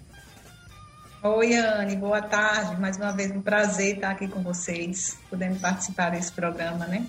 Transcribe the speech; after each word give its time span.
Oi, 1.23 1.55
Anne, 1.55 1.95
boa 1.95 2.21
tarde. 2.21 2.81
Mais 2.81 2.97
uma 2.97 3.11
vez 3.11 3.31
um 3.31 3.41
prazer 3.41 3.95
estar 3.95 4.09
aqui 4.09 4.27
com 4.27 4.41
vocês, 4.41 5.19
podendo 5.29 5.59
participar 5.59 6.09
desse 6.09 6.31
programa, 6.31 6.87
né? 6.87 7.05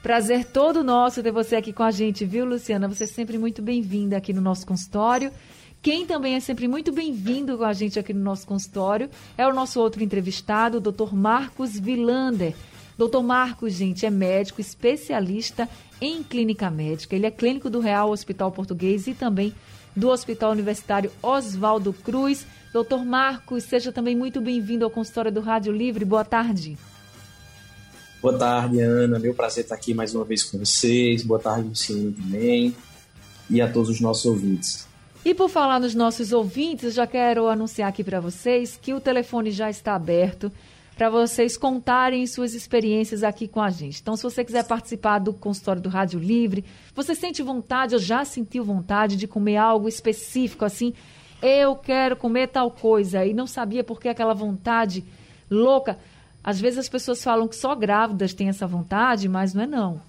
Prazer 0.00 0.44
todo 0.44 0.84
nosso 0.84 1.24
ter 1.24 1.32
você 1.32 1.56
aqui 1.56 1.72
com 1.72 1.82
a 1.82 1.90
gente, 1.90 2.24
viu, 2.24 2.44
Luciana? 2.44 2.86
Você 2.86 3.02
é 3.02 3.06
sempre 3.08 3.36
muito 3.36 3.60
bem-vinda 3.60 4.16
aqui 4.16 4.32
no 4.32 4.40
nosso 4.40 4.64
consultório. 4.64 5.32
Quem 5.80 6.04
também 6.04 6.34
é 6.34 6.40
sempre 6.40 6.66
muito 6.66 6.90
bem-vindo 6.90 7.56
com 7.56 7.64
a 7.64 7.72
gente 7.72 7.98
aqui 7.98 8.12
no 8.12 8.22
nosso 8.22 8.46
consultório 8.46 9.08
é 9.36 9.46
o 9.46 9.54
nosso 9.54 9.80
outro 9.80 10.02
entrevistado, 10.02 10.78
o 10.78 10.80
Dr. 10.80 11.14
Marcos 11.14 11.78
Vilander. 11.78 12.54
Doutor 12.98 13.22
Marcos, 13.22 13.74
gente, 13.74 14.04
é 14.04 14.10
médico 14.10 14.60
especialista 14.60 15.68
em 16.00 16.20
clínica 16.24 16.68
médica. 16.68 17.14
Ele 17.14 17.26
é 17.26 17.30
clínico 17.30 17.70
do 17.70 17.78
Real 17.78 18.10
Hospital 18.10 18.50
Português 18.50 19.06
e 19.06 19.14
também 19.14 19.54
do 19.94 20.08
Hospital 20.08 20.50
Universitário 20.50 21.12
Oswaldo 21.22 21.92
Cruz. 21.92 22.44
Doutor 22.72 23.04
Marcos, 23.04 23.62
seja 23.62 23.92
também 23.92 24.16
muito 24.16 24.40
bem-vindo 24.40 24.84
ao 24.84 24.90
consultório 24.90 25.30
do 25.30 25.40
Rádio 25.40 25.72
Livre. 25.72 26.04
Boa 26.04 26.24
tarde. 26.24 26.76
Boa 28.20 28.36
tarde, 28.36 28.80
Ana. 28.80 29.16
Meu 29.20 29.32
prazer 29.32 29.62
estar 29.62 29.76
aqui 29.76 29.94
mais 29.94 30.12
uma 30.12 30.24
vez 30.24 30.42
com 30.42 30.58
vocês. 30.58 31.22
Boa 31.22 31.38
tarde, 31.38 31.68
Luciano, 31.68 32.10
também. 32.10 32.74
E 33.48 33.60
a 33.60 33.70
todos 33.70 33.90
os 33.90 34.00
nossos 34.00 34.24
ouvintes. 34.24 34.87
E 35.24 35.34
por 35.34 35.48
falar 35.48 35.80
nos 35.80 35.94
nossos 35.94 36.32
ouvintes, 36.32 36.94
já 36.94 37.06
quero 37.06 37.48
anunciar 37.48 37.88
aqui 37.88 38.04
para 38.04 38.20
vocês 38.20 38.78
que 38.80 38.94
o 38.94 39.00
telefone 39.00 39.50
já 39.50 39.68
está 39.68 39.94
aberto 39.94 40.50
para 40.98 41.10
vocês 41.10 41.56
contarem 41.56 42.26
suas 42.26 42.54
experiências 42.54 43.22
aqui 43.22 43.46
com 43.46 43.60
a 43.60 43.70
gente. 43.70 44.00
Então, 44.00 44.16
se 44.16 44.22
você 44.24 44.44
quiser 44.44 44.66
participar 44.66 45.20
do 45.20 45.32
consultório 45.32 45.80
do 45.80 45.88
Rádio 45.88 46.18
Livre, 46.18 46.64
você 46.92 47.14
sente 47.14 47.40
vontade 47.40 47.94
ou 47.94 48.00
já 48.00 48.24
sentiu 48.24 48.64
vontade 48.64 49.16
de 49.16 49.28
comer 49.28 49.58
algo 49.58 49.88
específico 49.88 50.64
assim, 50.64 50.92
eu 51.40 51.76
quero 51.76 52.16
comer 52.16 52.48
tal 52.48 52.68
coisa 52.68 53.24
e 53.24 53.32
não 53.32 53.46
sabia 53.46 53.84
por 53.84 54.00
que 54.00 54.08
aquela 54.08 54.34
vontade 54.34 55.04
louca. 55.48 55.96
Às 56.42 56.60
vezes 56.60 56.80
as 56.80 56.88
pessoas 56.88 57.22
falam 57.22 57.46
que 57.46 57.54
só 57.54 57.76
grávidas 57.76 58.34
têm 58.34 58.48
essa 58.48 58.66
vontade, 58.66 59.28
mas 59.28 59.54
não 59.54 59.62
é 59.62 59.66
não. 59.68 60.07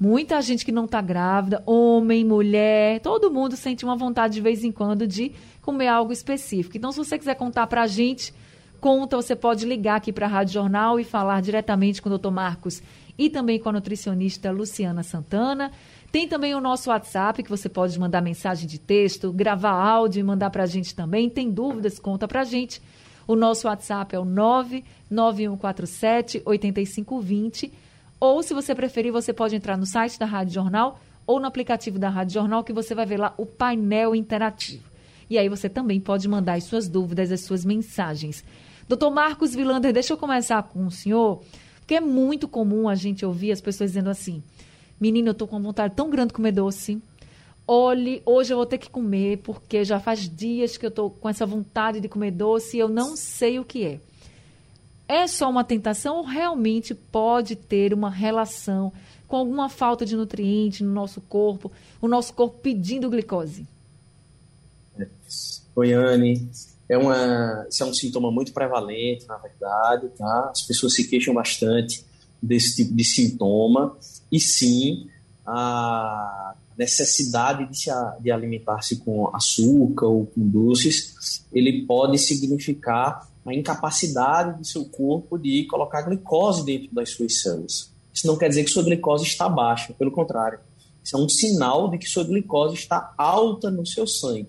Muita 0.00 0.40
gente 0.40 0.64
que 0.64 0.72
não 0.72 0.86
está 0.86 1.02
grávida, 1.02 1.62
homem, 1.66 2.24
mulher, 2.24 3.00
todo 3.00 3.30
mundo 3.30 3.54
sente 3.54 3.84
uma 3.84 3.94
vontade 3.94 4.32
de 4.32 4.40
vez 4.40 4.64
em 4.64 4.72
quando 4.72 5.06
de 5.06 5.32
comer 5.60 5.88
algo 5.88 6.10
específico. 6.10 6.74
Então, 6.74 6.90
se 6.90 6.96
você 6.96 7.18
quiser 7.18 7.34
contar 7.34 7.66
para 7.66 7.82
a 7.82 7.86
gente, 7.86 8.32
conta, 8.80 9.14
você 9.14 9.36
pode 9.36 9.66
ligar 9.66 9.96
aqui 9.96 10.10
para 10.10 10.24
a 10.24 10.28
Rádio 10.30 10.54
Jornal 10.54 10.98
e 10.98 11.04
falar 11.04 11.42
diretamente 11.42 12.00
com 12.00 12.08
o 12.08 12.16
Dr. 12.16 12.30
Marcos 12.30 12.82
e 13.18 13.28
também 13.28 13.58
com 13.58 13.68
a 13.68 13.72
nutricionista 13.72 14.50
Luciana 14.50 15.02
Santana. 15.02 15.70
Tem 16.10 16.26
também 16.26 16.54
o 16.54 16.62
nosso 16.62 16.88
WhatsApp, 16.88 17.42
que 17.42 17.50
você 17.50 17.68
pode 17.68 18.00
mandar 18.00 18.22
mensagem 18.22 18.66
de 18.66 18.78
texto, 18.78 19.30
gravar 19.30 19.72
áudio 19.72 20.20
e 20.20 20.22
mandar 20.22 20.48
para 20.48 20.62
a 20.62 20.66
gente 20.66 20.94
também. 20.94 21.28
Tem 21.28 21.50
dúvidas, 21.50 21.98
conta 21.98 22.26
para 22.26 22.40
a 22.40 22.44
gente. 22.44 22.80
O 23.26 23.36
nosso 23.36 23.68
WhatsApp 23.68 24.16
é 24.16 24.18
o 24.18 24.24
99147 24.24 26.40
8520 26.46 27.89
ou, 28.20 28.42
se 28.42 28.52
você 28.52 28.74
preferir, 28.74 29.10
você 29.10 29.32
pode 29.32 29.56
entrar 29.56 29.78
no 29.78 29.86
site 29.86 30.18
da 30.18 30.26
Rádio 30.26 30.52
Jornal 30.52 31.00
ou 31.26 31.40
no 31.40 31.46
aplicativo 31.46 31.98
da 31.98 32.10
Rádio 32.10 32.34
Jornal, 32.34 32.62
que 32.62 32.72
você 32.72 32.94
vai 32.94 33.06
ver 33.06 33.16
lá 33.16 33.32
o 33.38 33.46
painel 33.46 34.14
interativo. 34.14 34.84
E 35.30 35.38
aí 35.38 35.48
você 35.48 35.70
também 35.70 35.98
pode 35.98 36.28
mandar 36.28 36.54
as 36.54 36.64
suas 36.64 36.86
dúvidas, 36.86 37.32
as 37.32 37.40
suas 37.40 37.64
mensagens. 37.64 38.44
Doutor 38.86 39.10
Marcos 39.10 39.54
Vilander, 39.54 39.92
deixa 39.92 40.12
eu 40.12 40.18
começar 40.18 40.62
com 40.64 40.86
o 40.86 40.90
senhor, 40.90 41.40
porque 41.78 41.94
é 41.94 42.00
muito 42.00 42.46
comum 42.46 42.88
a 42.88 42.94
gente 42.94 43.24
ouvir 43.24 43.52
as 43.52 43.60
pessoas 43.60 43.90
dizendo 43.90 44.10
assim: 44.10 44.42
menino, 45.00 45.28
eu 45.28 45.34
tô 45.34 45.46
com 45.46 45.56
uma 45.56 45.62
vontade 45.62 45.94
tão 45.94 46.10
grande 46.10 46.28
de 46.28 46.34
comer 46.34 46.52
doce. 46.52 47.00
Olhe, 47.66 48.20
hoje 48.26 48.52
eu 48.52 48.56
vou 48.56 48.66
ter 48.66 48.78
que 48.78 48.90
comer, 48.90 49.38
porque 49.38 49.84
já 49.84 50.00
faz 50.00 50.28
dias 50.28 50.76
que 50.76 50.84
eu 50.84 50.90
tô 50.90 51.08
com 51.08 51.28
essa 51.28 51.46
vontade 51.46 52.00
de 52.00 52.08
comer 52.08 52.32
doce 52.32 52.76
e 52.76 52.80
eu 52.80 52.88
não 52.88 53.16
sei 53.16 53.60
o 53.60 53.64
que 53.64 53.84
é 53.84 54.00
é 55.10 55.26
só 55.26 55.50
uma 55.50 55.64
tentação 55.64 56.18
ou 56.18 56.24
realmente 56.24 56.94
pode 56.94 57.56
ter 57.56 57.92
uma 57.92 58.08
relação 58.08 58.92
com 59.26 59.36
alguma 59.36 59.68
falta 59.68 60.06
de 60.06 60.14
nutriente 60.14 60.84
no 60.84 60.92
nosso 60.92 61.20
corpo, 61.20 61.70
o 62.00 62.06
nosso 62.06 62.32
corpo 62.32 62.58
pedindo 62.62 63.10
glicose? 63.10 63.66
Oi, 65.74 65.92
Anne. 65.92 66.48
É 66.88 66.96
uma, 66.96 67.66
isso 67.68 67.82
é 67.82 67.86
um 67.86 67.94
sintoma 67.94 68.30
muito 68.30 68.52
prevalente, 68.52 69.26
na 69.26 69.36
verdade, 69.36 70.08
tá? 70.16 70.50
As 70.52 70.62
pessoas 70.62 70.94
se 70.94 71.06
queixam 71.08 71.34
bastante 71.34 72.04
desse 72.42 72.76
tipo 72.76 72.94
de 72.94 73.04
sintoma 73.04 73.96
e 74.30 74.40
sim 74.40 75.08
a 75.46 76.54
necessidade 76.76 77.66
de, 77.66 77.90
de 78.20 78.30
alimentar-se 78.30 78.96
com 78.96 79.28
açúcar 79.34 80.06
ou 80.06 80.26
com 80.26 80.48
doces, 80.48 81.44
ele 81.52 81.84
pode 81.84 82.18
significar 82.18 83.29
a 83.46 83.54
incapacidade 83.54 84.58
do 84.58 84.64
seu 84.64 84.84
corpo 84.84 85.38
de 85.38 85.64
colocar 85.64 86.02
glicose 86.02 86.64
dentro 86.64 86.94
das 86.94 87.10
suas 87.10 87.40
células. 87.40 87.90
Isso 88.12 88.26
não 88.26 88.36
quer 88.36 88.48
dizer 88.48 88.64
que 88.64 88.70
sua 88.70 88.82
glicose 88.82 89.24
está 89.24 89.48
baixa, 89.48 89.94
pelo 89.94 90.10
contrário. 90.10 90.58
Isso 91.02 91.16
é 91.16 91.20
um 91.20 91.28
sinal 91.28 91.88
de 91.88 91.98
que 91.98 92.06
sua 92.06 92.24
glicose 92.24 92.74
está 92.74 93.14
alta 93.16 93.70
no 93.70 93.86
seu 93.86 94.06
sangue. 94.06 94.48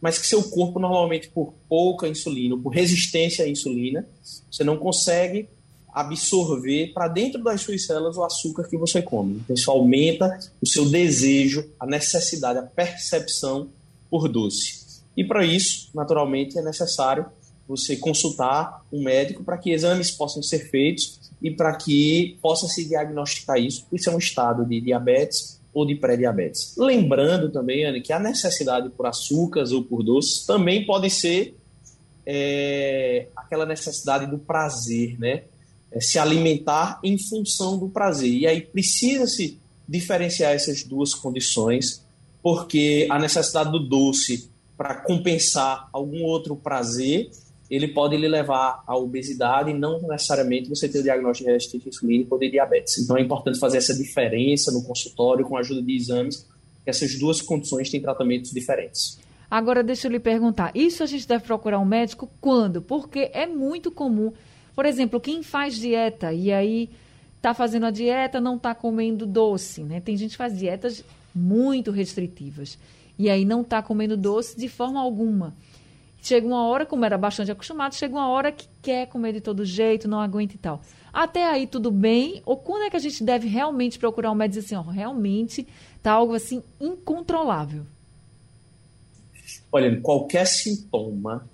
Mas 0.00 0.18
que 0.18 0.26
seu 0.26 0.42
corpo, 0.42 0.80
normalmente, 0.80 1.28
por 1.28 1.52
pouca 1.68 2.08
insulina, 2.08 2.56
por 2.56 2.70
resistência 2.70 3.44
à 3.44 3.48
insulina, 3.48 4.06
você 4.50 4.64
não 4.64 4.78
consegue 4.78 5.48
absorver 5.92 6.92
para 6.94 7.08
dentro 7.08 7.42
das 7.42 7.60
suas 7.60 7.84
células 7.84 8.16
o 8.16 8.24
açúcar 8.24 8.64
que 8.64 8.76
você 8.76 9.02
come. 9.02 9.40
Então, 9.44 9.54
isso 9.54 9.70
aumenta 9.70 10.38
o 10.62 10.66
seu 10.66 10.88
desejo, 10.88 11.68
a 11.78 11.86
necessidade, 11.86 12.58
a 12.58 12.62
percepção 12.62 13.68
por 14.08 14.28
doce. 14.28 15.02
E 15.16 15.24
para 15.24 15.44
isso, 15.44 15.90
naturalmente, 15.94 16.58
é 16.58 16.62
necessário 16.62 17.26
você 17.70 17.96
consultar 17.96 18.84
um 18.92 19.00
médico 19.00 19.44
para 19.44 19.56
que 19.56 19.70
exames 19.70 20.10
possam 20.10 20.42
ser 20.42 20.68
feitos 20.70 21.20
e 21.40 21.52
para 21.52 21.72
que 21.76 22.36
possa 22.42 22.66
se 22.66 22.84
diagnosticar 22.84 23.58
isso, 23.58 23.86
isso 23.92 24.10
é 24.10 24.12
um 24.12 24.18
estado 24.18 24.66
de 24.66 24.80
diabetes 24.80 25.60
ou 25.72 25.86
de 25.86 25.94
pré-diabetes. 25.94 26.74
Lembrando 26.76 27.48
também, 27.48 27.84
Ana, 27.84 28.00
que 28.00 28.12
a 28.12 28.18
necessidade 28.18 28.90
por 28.90 29.06
açúcares 29.06 29.70
ou 29.70 29.84
por 29.84 30.02
doces 30.02 30.44
também 30.44 30.84
pode 30.84 31.08
ser 31.10 31.56
é, 32.26 33.28
aquela 33.36 33.64
necessidade 33.64 34.26
do 34.26 34.36
prazer, 34.36 35.16
né? 35.20 35.44
É, 35.92 36.00
se 36.00 36.18
alimentar 36.18 36.98
em 37.04 37.16
função 37.16 37.78
do 37.78 37.88
prazer. 37.88 38.32
E 38.32 38.46
aí 38.48 38.60
precisa-se 38.62 39.58
diferenciar 39.88 40.52
essas 40.52 40.82
duas 40.82 41.14
condições, 41.14 42.04
porque 42.42 43.06
a 43.08 43.18
necessidade 43.18 43.70
do 43.70 43.78
doce 43.78 44.50
para 44.76 44.94
compensar 44.94 45.88
algum 45.92 46.24
outro 46.24 46.56
prazer 46.56 47.30
ele 47.70 47.88
pode 47.88 48.16
lhe 48.16 48.26
levar 48.26 48.82
à 48.84 48.96
obesidade 48.96 49.70
e 49.70 49.74
não 49.74 50.00
necessariamente 50.02 50.68
você 50.68 50.88
ter 50.88 50.98
o 50.98 51.02
diagnóstico 51.02 51.46
de 51.46 51.52
resistência 51.52 51.88
insulínica 51.88 52.34
ou 52.34 52.40
de 52.40 52.50
diabetes. 52.50 52.98
Então 52.98 53.16
é 53.16 53.20
importante 53.20 53.60
fazer 53.60 53.78
essa 53.78 53.94
diferença 53.94 54.72
no 54.72 54.82
consultório 54.82 55.46
com 55.46 55.56
a 55.56 55.60
ajuda 55.60 55.80
de 55.80 55.94
exames, 55.94 56.48
que 56.82 56.90
essas 56.90 57.16
duas 57.16 57.40
condições 57.40 57.88
têm 57.88 58.00
tratamentos 58.00 58.50
diferentes. 58.50 59.20
Agora, 59.48 59.82
deixa 59.82 60.08
eu 60.08 60.12
lhe 60.12 60.18
perguntar: 60.18 60.72
isso 60.74 61.02
a 61.02 61.06
gente 61.06 61.28
deve 61.28 61.44
procurar 61.44 61.78
um 61.78 61.84
médico 61.84 62.28
quando? 62.40 62.82
Porque 62.82 63.30
é 63.32 63.46
muito 63.46 63.90
comum. 63.90 64.32
Por 64.74 64.84
exemplo, 64.84 65.20
quem 65.20 65.42
faz 65.42 65.76
dieta 65.76 66.32
e 66.32 66.52
aí 66.52 66.90
está 67.36 67.54
fazendo 67.54 67.86
a 67.86 67.90
dieta, 67.90 68.40
não 68.40 68.56
está 68.56 68.74
comendo 68.74 69.26
doce, 69.26 69.82
né? 69.82 70.00
Tem 70.00 70.16
gente 70.16 70.32
que 70.32 70.36
faz 70.36 70.58
dietas 70.58 71.04
muito 71.34 71.90
restritivas 71.90 72.78
e 73.18 73.28
aí 73.30 73.44
não 73.44 73.62
está 73.62 73.82
comendo 73.82 74.16
doce 74.16 74.58
de 74.58 74.68
forma 74.68 75.00
alguma. 75.00 75.54
Chega 76.22 76.46
uma 76.46 76.66
hora, 76.66 76.84
como 76.84 77.04
era 77.04 77.16
bastante 77.16 77.50
acostumado, 77.50 77.94
chega 77.94 78.14
uma 78.14 78.28
hora 78.28 78.52
que 78.52 78.68
quer 78.82 79.06
comer 79.06 79.32
de 79.32 79.40
todo 79.40 79.64
jeito, 79.64 80.06
não 80.06 80.20
aguenta 80.20 80.54
e 80.54 80.58
tal. 80.58 80.80
Até 81.12 81.44
aí 81.46 81.66
tudo 81.66 81.90
bem? 81.90 82.42
Ou 82.44 82.56
quando 82.56 82.84
é 82.84 82.90
que 82.90 82.96
a 82.96 83.00
gente 83.00 83.24
deve 83.24 83.48
realmente 83.48 83.98
procurar 83.98 84.30
um 84.30 84.34
médico 84.34 84.58
e 84.58 84.62
dizer 84.62 84.76
assim, 84.76 84.88
ó, 84.88 84.90
realmente 84.90 85.66
está 85.96 86.12
algo 86.12 86.34
assim 86.34 86.62
incontrolável? 86.80 87.84
Olha, 89.72 90.00
qualquer 90.00 90.46
sintoma 90.46 91.48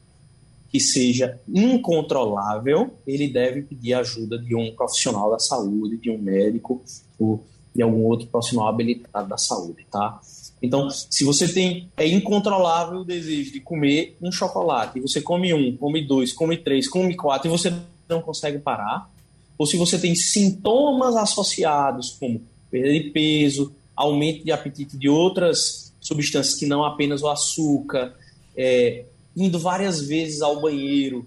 que 0.71 0.81
seja 0.81 1.41
incontrolável, 1.49 2.95
ele 3.07 3.29
deve 3.29 3.63
pedir 3.63 3.95
ajuda 3.95 4.39
de 4.39 4.55
um 4.55 4.75
profissional 4.75 5.31
da 5.31 5.39
saúde, 5.39 5.97
de 5.97 6.11
um 6.11 6.19
médico 6.19 6.83
ou 7.19 7.45
de 7.75 7.83
algum 7.83 8.05
outro 8.05 8.27
profissional 8.27 8.69
habilitado 8.69 9.29
da 9.29 9.39
saúde, 9.39 9.87
tá? 9.91 10.21
Então, 10.63 10.89
se 10.91 11.25
você 11.25 11.47
tem 11.47 11.89
é 11.97 12.07
incontrolável 12.07 13.01
o 13.01 13.05
desejo 13.05 13.53
de 13.53 13.61
comer 13.61 14.17
um 14.21 14.33
chocolate, 14.33 14.99
e 14.99 15.03
você 15.03 15.21
come 15.21 15.53
um, 15.53 15.77
come 15.77 16.05
dois, 16.05 16.33
come 16.33 16.57
três, 16.57 16.89
come 16.89 17.15
quatro 17.15 17.49
e 17.49 17.51
você 17.51 17.73
não 18.09 18.23
consegue 18.23 18.59
parar, 18.59 19.11
ou 19.59 19.67
se 19.67 19.77
você 19.77 19.99
tem 19.99 20.15
sintomas 20.15 21.17
associados 21.17 22.17
como 22.19 22.43
perda 22.71 22.93
de 22.93 23.11
peso, 23.11 23.73
aumento 23.95 24.45
de 24.45 24.53
apetite 24.53 24.97
de 24.97 25.09
outras 25.09 25.93
substâncias 26.01 26.59
que 26.59 26.67
não 26.67 26.85
apenas 26.85 27.23
o 27.23 27.29
açúcar, 27.29 28.15
é, 28.57 29.05
indo 29.37 29.59
várias 29.59 30.01
vezes 30.01 30.41
ao 30.41 30.61
banheiro 30.61 31.27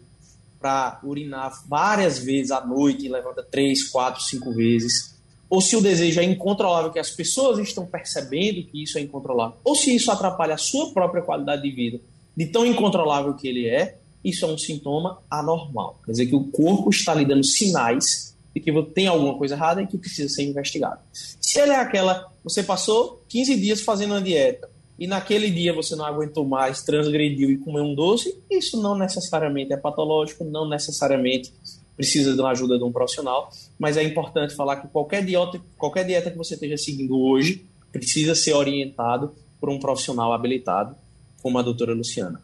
para 0.59 0.99
urinar 1.03 1.63
várias 1.67 2.19
vezes 2.19 2.51
à 2.51 2.65
noite, 2.65 3.07
levanta 3.07 3.41
três, 3.41 3.87
quatro, 3.87 4.21
cinco 4.21 4.53
vezes, 4.53 5.15
ou 5.49 5.61
se 5.61 5.75
o 5.75 5.81
desejo 5.81 6.19
é 6.19 6.23
incontrolável, 6.23 6.91
que 6.91 6.99
as 6.99 7.09
pessoas 7.09 7.57
estão 7.59 7.85
percebendo 7.85 8.63
que 8.63 8.83
isso 8.83 8.97
é 8.97 9.01
incontrolável, 9.01 9.57
ou 9.63 9.75
se 9.75 9.95
isso 9.95 10.11
atrapalha 10.11 10.53
a 10.53 10.57
sua 10.57 10.91
própria 10.91 11.23
qualidade 11.23 11.63
de 11.63 11.71
vida, 11.71 11.99
de 12.37 12.45
tão 12.45 12.65
incontrolável 12.65 13.33
que 13.33 13.47
ele 13.47 13.67
é, 13.67 13.97
isso 14.23 14.45
é 14.45 14.47
um 14.47 14.57
sintoma 14.57 15.19
anormal. 15.29 15.99
Quer 16.05 16.11
dizer 16.11 16.25
que 16.27 16.35
o 16.35 16.43
corpo 16.43 16.89
está 16.89 17.15
lhe 17.15 17.25
dando 17.25 17.43
sinais 17.43 18.35
de 18.53 18.59
que 18.59 18.71
tem 18.93 19.07
alguma 19.07 19.37
coisa 19.37 19.55
errada 19.55 19.81
e 19.81 19.87
que 19.87 19.97
precisa 19.97 20.29
ser 20.29 20.43
investigado. 20.43 20.99
Se 21.11 21.59
ele 21.59 21.71
é 21.71 21.79
aquela, 21.79 22.31
você 22.43 22.61
passou 22.61 23.23
15 23.29 23.55
dias 23.55 23.81
fazendo 23.81 24.11
uma 24.11 24.21
dieta, 24.21 24.69
e 24.99 25.07
naquele 25.07 25.49
dia 25.49 25.73
você 25.73 25.95
não 25.95 26.05
aguentou 26.05 26.45
mais, 26.45 26.83
transgrediu 26.83 27.49
e 27.49 27.57
comeu 27.57 27.85
um 27.85 27.95
doce, 27.95 28.37
isso 28.49 28.81
não 28.81 28.97
necessariamente 28.97 29.71
é 29.71 29.77
patológico, 29.77 30.43
não 30.43 30.67
necessariamente 30.67 31.53
precisa 31.99 32.33
da 32.33 32.47
ajuda 32.47 32.77
de 32.77 32.83
um 32.85 32.93
profissional, 32.93 33.49
mas 33.77 33.97
é 33.97 34.03
importante 34.03 34.55
falar 34.55 34.77
que 34.77 34.87
qualquer 34.87 35.21
dieta, 35.21 35.61
qualquer 35.77 36.05
dieta 36.05 36.31
que 36.31 36.37
você 36.37 36.53
esteja 36.53 36.77
seguindo 36.77 37.19
hoje 37.19 37.65
precisa 37.91 38.33
ser 38.33 38.53
orientado 38.53 39.33
por 39.59 39.69
um 39.69 39.77
profissional 39.77 40.31
habilitado, 40.31 40.95
como 41.43 41.59
a 41.59 41.61
doutora 41.61 41.93
Luciana. 41.93 42.41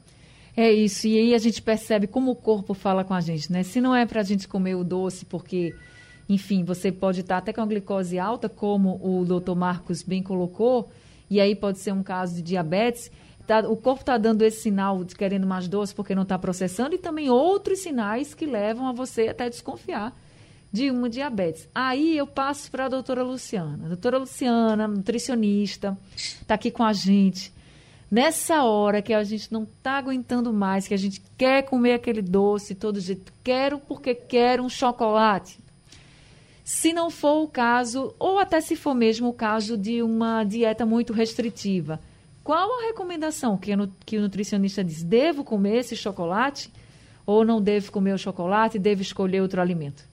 É 0.58 0.70
isso, 0.74 1.08
e 1.08 1.18
aí 1.18 1.34
a 1.34 1.38
gente 1.38 1.62
percebe 1.62 2.06
como 2.06 2.32
o 2.32 2.36
corpo 2.36 2.74
fala 2.74 3.06
com 3.06 3.14
a 3.14 3.22
gente, 3.22 3.50
né? 3.50 3.64
Se 3.64 3.80
não 3.80 3.96
é 3.96 4.06
para 4.06 4.20
a 4.20 4.24
gente 4.26 4.46
comer 4.46 4.76
o 4.76 4.84
doce, 4.84 5.24
porque, 5.24 5.74
enfim, 6.28 6.66
você 6.66 6.92
pode 6.92 7.22
estar 7.22 7.38
até 7.38 7.54
com 7.54 7.62
a 7.62 7.66
glicose 7.66 8.20
alta, 8.20 8.50
como 8.50 9.00
o 9.02 9.24
doutor 9.24 9.56
Marcos 9.56 10.04
bem 10.04 10.22
colocou, 10.22 10.90
e 11.30 11.40
aí 11.40 11.56
pode 11.56 11.80
ser 11.80 11.94
um 11.94 12.04
caso 12.04 12.36
de 12.36 12.42
diabetes. 12.42 13.10
Tá, 13.48 13.60
o 13.60 13.76
corpo 13.76 14.02
está 14.02 14.18
dando 14.18 14.42
esse 14.42 14.62
sinal 14.62 15.04
de 15.04 15.16
querendo 15.16 15.46
mais 15.46 15.68
doce 15.68 15.94
porque 15.94 16.16
não 16.16 16.24
está 16.24 16.38
processando, 16.38 16.96
e 16.96 16.98
também 16.98 17.30
outros 17.30 17.80
sinais 17.80 18.34
que 18.34 18.46
levam 18.46 18.88
a 18.88 18.92
você 18.92 19.28
até 19.28 19.50
desconfiar 19.50 20.16
de 20.72 20.92
uma 20.92 21.10
diabetes. 21.10 21.70
Aí 21.74 22.18
eu 22.18 22.28
passo 22.28 22.70
para 22.70 22.86
a 22.86 22.90
doutora 22.90 23.24
Luciana. 23.24 23.88
Doutora 23.88 24.18
Luciana, 24.18 24.88
nutricionista, 24.88 25.98
está 26.16 26.56
aqui 26.56 26.70
com 26.72 26.84
a 26.84 26.92
gente. 26.92 27.54
Nessa 28.12 28.64
hora 28.64 29.02
que 29.02 29.14
a 29.14 29.24
gente 29.24 29.52
não 29.54 29.64
está 29.64 29.94
aguentando 29.94 30.52
mais, 30.52 30.88
que 30.88 30.94
a 30.94 30.98
gente 30.98 31.22
quer 31.38 31.64
comer 31.64 31.94
aquele 31.94 32.22
doce 32.22 32.76
todo 32.76 33.00
jeito, 33.00 33.32
quero 33.44 33.80
porque 33.80 34.14
quero 34.14 34.64
um 34.64 34.70
chocolate. 34.70 35.60
Se 36.64 36.92
não 36.92 37.10
for 37.10 37.44
o 37.44 37.48
caso, 37.48 38.14
ou 38.20 38.40
até 38.40 38.60
se 38.60 38.76
for 38.76 38.94
mesmo 38.96 39.30
o 39.30 39.34
caso 39.34 39.78
de 39.78 40.02
uma 40.02 40.44
dieta 40.44 40.86
muito 40.86 41.14
restritiva, 41.14 42.00
qual 42.46 42.80
a 42.80 42.86
recomendação 42.86 43.58
que, 43.58 43.72
que 44.06 44.20
o 44.20 44.22
nutricionista 44.22 44.84
diz? 44.84 45.02
Devo 45.02 45.44
comer 45.44 45.78
esse 45.78 45.96
chocolate? 45.96 46.72
Ou 47.26 47.44
não 47.44 47.60
devo 47.60 47.92
comer 47.92 48.14
o 48.14 48.20
chocolate? 48.20 48.78
Devo 48.78 49.02
escolher 49.02 49.42
outro 49.42 49.60
alimento? 49.60 50.04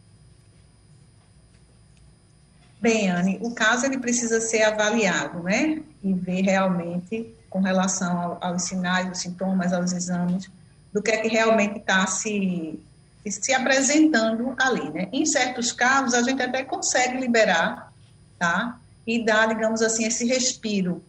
Bem, 2.80 3.10
Anne, 3.10 3.38
o 3.42 3.54
caso 3.54 3.84
ele 3.84 3.98
precisa 3.98 4.40
ser 4.40 4.62
avaliado, 4.62 5.42
né? 5.42 5.82
E 6.02 6.14
ver 6.14 6.40
realmente, 6.40 7.34
com 7.50 7.60
relação 7.60 8.38
aos 8.40 8.62
sinais, 8.62 9.08
aos 9.08 9.18
sintomas, 9.18 9.74
aos 9.74 9.92
exames, 9.92 10.50
do 10.90 11.02
que 11.02 11.10
é 11.10 11.18
que 11.18 11.28
realmente 11.28 11.80
está 11.80 12.06
se 12.06 12.80
se 13.24 13.52
apresentando 13.52 14.54
ali, 14.58 14.90
né? 14.90 15.08
Em 15.12 15.26
certos 15.26 15.70
casos, 15.70 16.14
a 16.14 16.22
gente 16.22 16.42
até 16.42 16.64
consegue 16.64 17.18
liberar, 17.18 17.92
tá? 18.38 18.80
E 19.06 19.22
dar, 19.22 19.48
digamos 19.48 19.82
assim, 19.82 20.06
esse 20.06 20.26
respiro, 20.26 21.04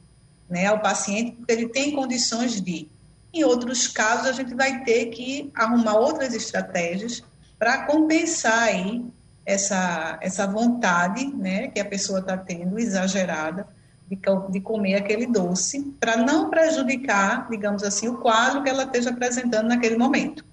né, 0.53 0.67
ao 0.67 0.79
paciente, 0.79 1.31
porque 1.31 1.51
ele 1.51 1.67
tem 1.67 1.91
condições 1.91 2.61
de. 2.61 2.88
Em 3.33 3.44
outros 3.44 3.88
casos, 3.88 4.27
a 4.27 4.31
gente 4.31 4.53
vai 4.53 4.83
ter 4.83 5.07
que 5.07 5.50
arrumar 5.55 5.95
outras 5.95 6.35
estratégias 6.35 7.23
para 7.57 7.88
compensar 7.88 8.59
aí 8.59 9.03
essa, 9.44 10.19
essa 10.21 10.45
vontade, 10.45 11.25
né, 11.25 11.69
que 11.69 11.79
a 11.79 11.85
pessoa 11.85 12.19
está 12.19 12.38
tendo, 12.38 12.77
exagerada, 12.77 13.67
de, 14.07 14.19
de 14.51 14.59
comer 14.61 14.94
aquele 14.94 15.25
doce, 15.25 15.81
para 16.00 16.15
não 16.15 16.51
prejudicar, 16.51 17.49
digamos 17.49 17.81
assim, 17.81 18.07
o 18.07 18.19
quadro 18.19 18.61
que 18.61 18.69
ela 18.69 18.83
esteja 18.83 19.09
apresentando 19.09 19.67
naquele 19.67 19.97
momento. 19.97 20.45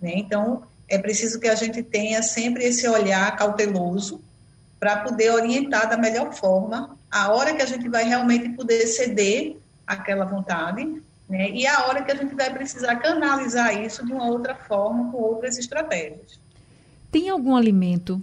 Né? 0.00 0.12
Então, 0.16 0.62
é 0.88 0.96
preciso 0.96 1.38
que 1.38 1.48
a 1.48 1.54
gente 1.54 1.82
tenha 1.82 2.22
sempre 2.22 2.64
esse 2.64 2.88
olhar 2.88 3.36
cauteloso 3.36 4.22
para 4.80 4.96
poder 5.00 5.30
orientar 5.30 5.90
da 5.90 5.98
melhor 5.98 6.32
forma 6.32 6.96
a 7.14 7.30
hora 7.32 7.54
que 7.54 7.62
a 7.62 7.66
gente 7.66 7.88
vai 7.88 8.02
realmente 8.02 8.48
poder 8.48 8.88
ceder 8.88 9.56
aquela 9.86 10.24
vontade, 10.24 11.00
né? 11.28 11.48
E 11.50 11.64
a 11.64 11.86
hora 11.86 12.02
que 12.02 12.10
a 12.10 12.14
gente 12.16 12.34
vai 12.34 12.52
precisar 12.52 12.96
canalizar 12.96 13.80
isso 13.80 14.04
de 14.04 14.12
uma 14.12 14.26
outra 14.26 14.56
forma, 14.56 15.12
com 15.12 15.18
outras 15.18 15.56
estratégias. 15.56 16.40
Tem 17.12 17.28
algum 17.28 17.54
alimento 17.54 18.20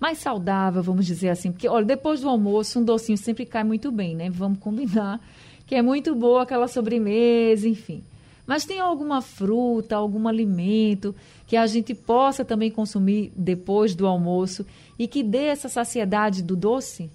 mais 0.00 0.16
saudável, 0.16 0.82
vamos 0.82 1.04
dizer 1.04 1.28
assim? 1.28 1.52
Porque, 1.52 1.68
olha, 1.68 1.84
depois 1.84 2.22
do 2.22 2.28
almoço, 2.30 2.80
um 2.80 2.84
docinho 2.84 3.18
sempre 3.18 3.44
cai 3.44 3.64
muito 3.64 3.92
bem, 3.92 4.16
né? 4.16 4.30
Vamos 4.30 4.60
combinar 4.60 5.20
que 5.66 5.74
é 5.74 5.82
muito 5.82 6.14
boa 6.14 6.44
aquela 6.44 6.68
sobremesa, 6.68 7.68
enfim. 7.68 8.02
Mas 8.46 8.64
tem 8.64 8.80
alguma 8.80 9.20
fruta, 9.20 9.94
algum 9.94 10.26
alimento 10.26 11.14
que 11.46 11.54
a 11.54 11.66
gente 11.66 11.94
possa 11.94 12.46
também 12.46 12.70
consumir 12.70 13.30
depois 13.36 13.94
do 13.94 14.06
almoço 14.06 14.64
e 14.98 15.06
que 15.06 15.22
dê 15.22 15.44
essa 15.44 15.68
saciedade 15.68 16.42
do 16.42 16.56
doce? 16.56 17.10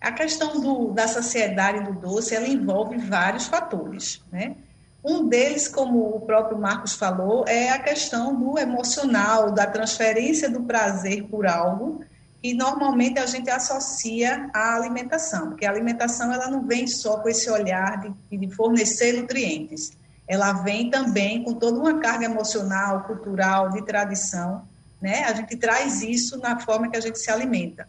A 0.00 0.12
questão 0.12 0.60
do, 0.60 0.92
da 0.92 1.06
saciedade 1.06 1.84
do 1.84 1.92
doce, 1.92 2.34
ela 2.34 2.48
envolve 2.48 2.96
vários 2.96 3.46
fatores, 3.46 4.22
né? 4.32 4.56
Um 5.04 5.28
deles, 5.28 5.66
como 5.66 6.14
o 6.14 6.20
próprio 6.20 6.58
Marcos 6.58 6.94
falou, 6.94 7.44
é 7.46 7.70
a 7.70 7.78
questão 7.78 8.34
do 8.34 8.58
emocional, 8.58 9.50
da 9.50 9.66
transferência 9.66 10.50
do 10.50 10.62
prazer 10.62 11.24
por 11.24 11.46
algo 11.46 12.04
e 12.42 12.54
normalmente 12.54 13.18
a 13.18 13.26
gente 13.26 13.50
associa 13.50 14.50
à 14.54 14.74
alimentação, 14.74 15.50
porque 15.50 15.66
a 15.66 15.70
alimentação 15.70 16.32
ela 16.32 16.48
não 16.48 16.66
vem 16.66 16.86
só 16.86 17.18
com 17.18 17.28
esse 17.28 17.50
olhar 17.50 18.00
de, 18.00 18.36
de 18.36 18.54
fornecer 18.54 19.12
nutrientes, 19.12 19.92
ela 20.26 20.52
vem 20.52 20.90
também 20.90 21.42
com 21.42 21.54
toda 21.54 21.78
uma 21.78 21.98
carga 21.98 22.24
emocional, 22.24 23.02
cultural, 23.02 23.70
de 23.70 23.84
tradição, 23.84 24.62
né? 25.00 25.24
A 25.24 25.32
gente 25.34 25.56
traz 25.56 26.02
isso 26.02 26.38
na 26.38 26.58
forma 26.60 26.88
que 26.88 26.96
a 26.96 27.00
gente 27.00 27.18
se 27.18 27.30
alimenta. 27.30 27.88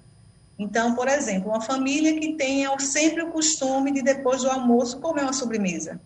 Então, 0.61 0.93
por 0.93 1.07
exemplo, 1.07 1.49
uma 1.49 1.61
família 1.61 2.19
que 2.19 2.33
tenha 2.33 2.77
sempre 2.79 3.23
o 3.23 3.31
costume 3.31 3.91
de 3.91 4.01
depois 4.01 4.41
do 4.41 4.49
almoço 4.49 4.99
comer 4.99 5.23
uma 5.23 5.33
sobremesa, 5.33 5.99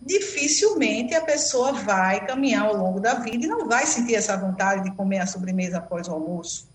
dificilmente 0.00 1.14
a 1.14 1.20
pessoa 1.20 1.72
vai 1.72 2.26
caminhar 2.26 2.66
ao 2.66 2.76
longo 2.76 3.00
da 3.00 3.14
vida 3.14 3.44
e 3.44 3.48
não 3.48 3.68
vai 3.68 3.86
sentir 3.86 4.14
essa 4.14 4.36
vontade 4.36 4.84
de 4.84 4.96
comer 4.96 5.18
a 5.18 5.26
sobremesa 5.26 5.78
após 5.78 6.08
o 6.08 6.12
almoço 6.12 6.66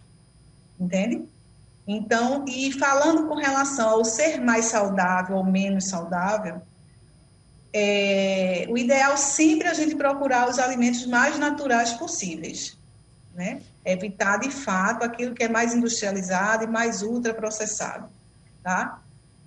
entende? 0.79 1.23
Então, 1.87 2.45
e 2.47 2.71
falando 2.71 3.27
com 3.27 3.35
relação 3.35 3.89
ao 3.89 4.05
ser 4.05 4.39
mais 4.39 4.65
saudável 4.65 5.35
ou 5.35 5.43
menos 5.43 5.89
saudável, 5.89 6.61
é, 7.73 8.65
o 8.69 8.77
ideal 8.77 9.17
sempre 9.17 9.67
é 9.67 9.71
a 9.71 9.73
gente 9.73 9.95
procurar 9.95 10.49
os 10.49 10.59
alimentos 10.59 11.05
mais 11.05 11.37
naturais 11.37 11.93
possíveis, 11.93 12.77
né? 13.33 13.61
Evitar, 13.85 14.39
de 14.39 14.49
fato, 14.49 15.03
aquilo 15.03 15.35
que 15.35 15.43
é 15.43 15.49
mais 15.49 15.73
industrializado 15.73 16.63
e 16.63 16.67
mais 16.67 17.01
ultraprocessado, 17.01 18.07
tá? 18.63 18.99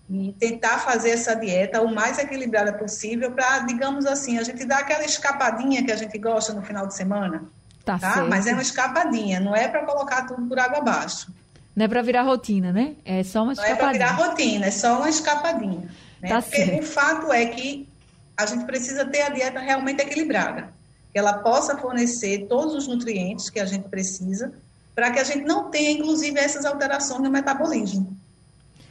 e 0.09 0.33
tentar 0.39 0.79
fazer 0.79 1.11
essa 1.11 1.35
dieta 1.35 1.83
o 1.83 1.93
mais 1.93 2.19
equilibrada 2.19 2.73
possível 2.73 3.33
para, 3.33 3.61
digamos 3.61 4.07
assim, 4.07 4.39
a 4.39 4.43
gente 4.43 4.65
dar 4.65 4.79
aquela 4.79 5.05
escapadinha 5.05 5.85
que 5.85 5.91
a 5.91 5.97
gente 5.97 6.17
gosta 6.19 6.53
no 6.53 6.63
final 6.63 6.87
de 6.87 6.95
semana. 6.95 7.43
Tá, 7.85 7.99
tá? 7.99 8.25
Mas 8.25 8.47
é 8.47 8.53
uma 8.53 8.63
escapadinha, 8.63 9.41
não 9.41 9.55
é 9.55 9.69
para 9.69 9.85
colocar 9.85 10.27
tudo 10.27 10.47
por 10.47 10.59
água 10.59 10.79
abaixo. 10.79 11.33
Não 11.75 11.85
é 11.85 11.89
para 11.89 12.03
virar 12.03 12.23
rotina, 12.23 12.73
né? 12.73 12.95
É 13.05 13.23
só 13.23 13.43
uma 13.43 13.53
escapadinha. 13.53 13.79
Não 13.79 13.89
é 13.89 13.91
para 13.91 13.93
virar 13.93 14.29
rotina, 14.29 14.67
é 14.67 14.71
só 14.71 14.99
uma 14.99 15.09
escapadinha. 15.09 15.89
Né? 16.23 16.29
Tá 16.29 16.41
Porque 16.41 16.57
certo. 16.57 16.81
o 16.81 16.83
fato 16.87 17.33
é 17.33 17.47
que 17.47 17.89
a 18.37 18.47
gente 18.47 18.65
precisa 18.65 19.05
ter 19.05 19.23
a 19.23 19.29
dieta 19.29 19.61
realmente 19.61 20.01
equilibrada. 20.01 20.69
Que 21.17 21.21
ela 21.21 21.33
possa 21.33 21.79
fornecer 21.79 22.45
todos 22.47 22.75
os 22.75 22.87
nutrientes 22.87 23.49
que 23.49 23.59
a 23.59 23.65
gente 23.65 23.89
precisa, 23.89 24.53
para 24.95 25.11
que 25.11 25.19
a 25.19 25.25
gente 25.25 25.47
não 25.47 25.71
tenha, 25.71 25.93
inclusive, 25.93 26.39
essas 26.39 26.67
alterações 26.67 27.23
no 27.23 27.31
metabolismo. 27.31 28.15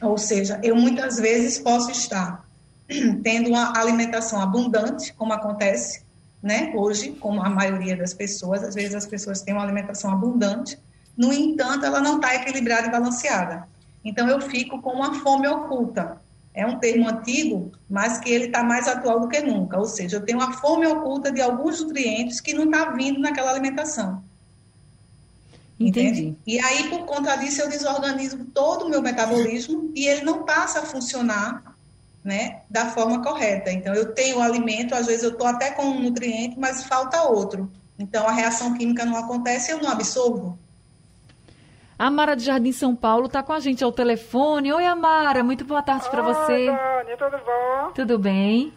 Ou 0.02 0.18
seja, 0.18 0.58
eu 0.60 0.74
muitas 0.74 1.18
vezes 1.18 1.56
posso 1.56 1.88
estar 1.88 2.44
tendo 3.22 3.50
uma 3.50 3.78
alimentação 3.78 4.40
abundante, 4.40 5.12
como 5.12 5.32
acontece 5.32 6.02
né, 6.42 6.72
hoje, 6.74 7.12
como 7.12 7.40
a 7.40 7.48
maioria 7.48 7.96
das 7.96 8.12
pessoas, 8.12 8.64
às 8.64 8.74
vezes 8.74 8.96
as 8.96 9.06
pessoas 9.06 9.42
têm 9.42 9.54
uma 9.54 9.62
alimentação 9.62 10.10
abundante, 10.10 10.76
no 11.16 11.32
entanto, 11.32 11.86
ela 11.86 12.00
não 12.00 12.16
está 12.16 12.34
equilibrada 12.34 12.88
e 12.88 12.90
balanceada. 12.90 13.68
Então, 14.04 14.28
eu 14.28 14.40
fico 14.40 14.82
com 14.82 14.90
uma 14.90 15.14
fome 15.20 15.46
oculta. 15.46 16.20
É 16.56 16.66
um 16.66 16.78
termo 16.78 17.06
antigo, 17.06 17.70
mas 17.88 18.18
que 18.18 18.30
ele 18.30 18.46
está 18.46 18.64
mais 18.64 18.88
atual 18.88 19.20
do 19.20 19.28
que 19.28 19.40
nunca. 19.40 19.78
Ou 19.78 19.84
seja, 19.84 20.16
eu 20.16 20.24
tenho 20.24 20.38
uma 20.38 20.54
fome 20.54 20.86
oculta 20.86 21.30
de 21.30 21.42
alguns 21.42 21.82
nutrientes 21.82 22.40
que 22.40 22.54
não 22.54 22.64
está 22.64 22.92
vindo 22.92 23.20
naquela 23.20 23.50
alimentação. 23.50 24.24
Entendi. 25.78 26.22
Entende? 26.22 26.38
E 26.46 26.58
aí, 26.58 26.88
por 26.88 27.04
conta 27.04 27.36
disso, 27.36 27.60
eu 27.60 27.68
desorganizo 27.68 28.46
todo 28.54 28.86
o 28.86 28.88
meu 28.88 29.02
metabolismo 29.02 29.92
e 29.94 30.06
ele 30.06 30.22
não 30.22 30.44
passa 30.44 30.80
a 30.80 30.86
funcionar 30.86 31.76
né, 32.24 32.62
da 32.70 32.86
forma 32.86 33.22
correta. 33.22 33.70
Então, 33.70 33.94
eu 33.94 34.14
tenho 34.14 34.38
o 34.38 34.42
alimento, 34.42 34.94
às 34.94 35.06
vezes 35.06 35.24
eu 35.24 35.32
estou 35.32 35.46
até 35.46 35.72
com 35.72 35.82
um 35.82 36.00
nutriente, 36.00 36.58
mas 36.58 36.84
falta 36.84 37.22
outro. 37.24 37.70
Então, 37.98 38.26
a 38.26 38.32
reação 38.32 38.72
química 38.72 39.04
não 39.04 39.16
acontece 39.16 39.70
e 39.70 39.74
eu 39.74 39.82
não 39.82 39.90
absorvo. 39.90 40.58
A 41.98 42.10
Mara 42.10 42.36
de 42.36 42.44
Jardim 42.44 42.72
São 42.72 42.94
Paulo 42.94 43.24
está 43.24 43.42
com 43.42 43.54
a 43.54 43.58
gente 43.58 43.82
ao 43.82 43.90
telefone. 43.90 44.70
Oi, 44.70 44.84
Amara, 44.84 45.42
muito 45.42 45.64
boa 45.64 45.82
tarde 45.82 46.10
para 46.10 46.20
você. 46.20 46.68
Oi, 46.68 47.16
tudo 47.16 47.38
bom? 47.38 47.90
Tudo 47.94 48.18
bem? 48.18 48.70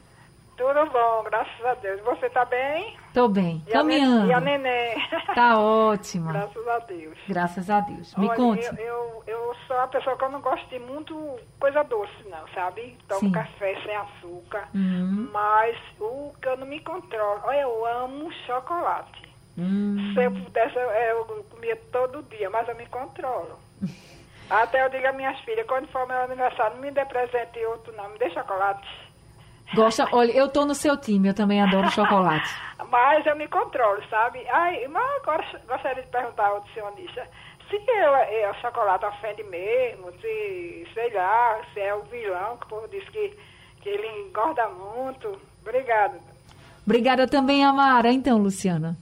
Tudo 0.55 0.85
bom, 0.89 1.23
graças 1.25 1.65
a 1.65 1.73
Deus. 1.75 1.99
Você 2.01 2.27
está 2.27 2.45
bem? 2.45 2.95
Estou 3.07 3.27
bem, 3.27 3.61
e 3.67 3.71
caminhando. 3.71 4.23
A 4.23 4.27
e 4.27 4.33
a 4.33 4.39
neném? 4.39 4.95
Tá 5.35 5.59
ótima. 5.59 6.31
graças 6.31 6.67
a 6.67 6.79
Deus. 6.79 7.17
Graças 7.27 7.69
a 7.69 7.79
Deus. 7.81 8.15
Me 8.15 8.27
Olha, 8.27 8.35
conte. 8.37 8.65
Eu, 8.67 8.77
eu, 8.77 9.23
eu, 9.27 9.55
sou 9.67 9.75
uma 9.75 9.87
pessoa 9.89 10.17
que 10.17 10.23
eu 10.23 10.29
não 10.29 10.41
gosto 10.41 10.69
de 10.69 10.79
muito 10.79 11.39
coisa 11.59 11.83
doce, 11.83 12.23
não, 12.29 12.47
sabe? 12.53 12.97
Tomo 13.07 13.19
Sim. 13.19 13.31
café 13.33 13.81
sem 13.83 13.95
açúcar. 13.97 14.69
Uhum. 14.73 15.29
Mas 15.33 15.77
o 15.99 16.33
que 16.41 16.47
eu 16.47 16.55
não 16.55 16.67
me 16.67 16.79
controlo. 16.81 17.41
Olha, 17.43 17.61
eu 17.61 17.85
amo 17.85 18.31
chocolate. 18.47 19.28
Uhum. 19.59 20.11
Se 20.13 20.23
eu 20.23 20.31
pudesse, 20.31 20.75
eu, 20.77 21.45
comia 21.49 21.75
todo 21.91 22.23
dia, 22.23 22.49
mas 22.49 22.67
eu 22.67 22.75
me 22.75 22.85
controlo. 22.87 23.59
Até 24.49 24.83
eu 24.83 24.89
digo 24.89 25.07
às 25.07 25.15
minhas 25.15 25.39
filhas, 25.41 25.67
quando 25.67 25.87
for 25.89 26.07
meu 26.07 26.17
aniversário, 26.23 26.75
não 26.75 26.81
me 26.81 26.91
dê 26.91 27.05
presente 27.05 27.63
outro, 27.65 27.95
não, 27.95 28.09
me 28.09 28.17
dê 28.17 28.29
chocolate. 28.31 28.87
Gosta, 29.75 30.07
olha, 30.13 30.31
eu 30.31 30.49
tô 30.49 30.65
no 30.65 30.73
seu 30.73 30.97
time, 30.97 31.27
eu 31.27 31.33
também 31.35 31.61
adoro 31.61 31.91
chocolate. 31.91 32.49
Mas 32.89 33.23
eu 33.27 33.35
me 33.35 33.47
controlo, 33.47 34.01
sabe? 34.09 34.43
Ai, 34.49 34.87
mas 34.87 35.21
agora 35.21 35.45
gostaria 35.67 36.01
de 36.01 36.09
perguntar 36.09 36.47
ao 36.47 36.55
nutricionista 36.55 37.27
se 37.69 37.75
eu, 37.75 38.15
eu, 38.15 38.51
o 38.51 38.53
chocolate 38.55 39.05
ofende 39.05 39.43
mesmo, 39.43 40.11
se, 40.19 40.87
sei 40.93 41.13
lá, 41.13 41.61
se 41.73 41.79
é 41.79 41.93
o 41.93 42.01
vilão, 42.03 42.57
que 42.57 42.65
o 42.65 42.69
povo 42.69 42.87
diz 42.87 43.07
que, 43.09 43.37
que 43.81 43.89
ele 43.89 44.07
engorda 44.27 44.67
muito. 44.69 45.39
Obrigada. 45.61 46.19
Obrigada 46.83 47.27
também, 47.27 47.63
Amara. 47.63 48.11
Então, 48.11 48.39
Luciana. 48.39 48.97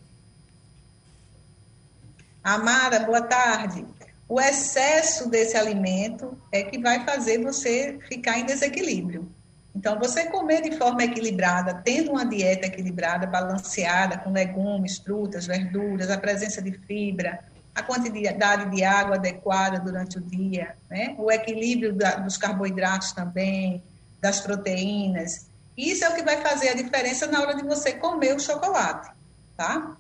Amara, 2.48 3.02
boa 3.02 3.24
tarde. 3.24 3.86
O 4.26 4.40
excesso 4.40 5.30
desse 5.30 5.58
alimento 5.58 6.42
é 6.50 6.64
que 6.64 6.80
vai 6.80 7.04
fazer 7.04 7.44
você 7.44 8.00
ficar 8.08 8.40
em 8.40 8.46
desequilíbrio. 8.46 9.30
Então, 9.76 10.00
você 10.00 10.28
comer 10.28 10.62
de 10.62 10.78
forma 10.78 11.04
equilibrada, 11.04 11.74
tendo 11.84 12.12
uma 12.12 12.26
dieta 12.26 12.68
equilibrada, 12.68 13.28
balanceada, 13.28 14.18
com 14.20 14.32
legumes, 14.32 14.98
frutas, 14.98 15.46
verduras, 15.46 16.10
a 16.10 16.18
presença 16.18 16.62
de 16.62 16.72
fibra, 16.72 17.38
a 17.76 17.84
quantidade 17.84 18.74
de 18.74 18.82
água 18.82 19.16
adequada 19.18 19.82
durante 19.82 20.18
o 20.18 20.22
dia, 20.22 20.78
né? 20.90 21.16
o 21.18 21.30
equilíbrio 21.30 21.92
da, 21.92 22.16
dos 22.16 22.38
carboidratos 22.38 23.12
também, 23.12 23.84
das 24.22 24.40
proteínas. 24.40 25.48
Isso 25.78 26.06
é 26.06 26.10
o 26.10 26.16
que 26.16 26.24
vai 26.24 26.38
fazer 26.38 26.70
a 26.70 26.76
diferença 26.76 27.28
na 27.28 27.42
hora 27.42 27.56
de 27.56 27.64
você 27.64 27.92
comer 27.92 28.34
o 28.34 28.40
chocolate, 28.40 29.12
tá? 29.58 29.98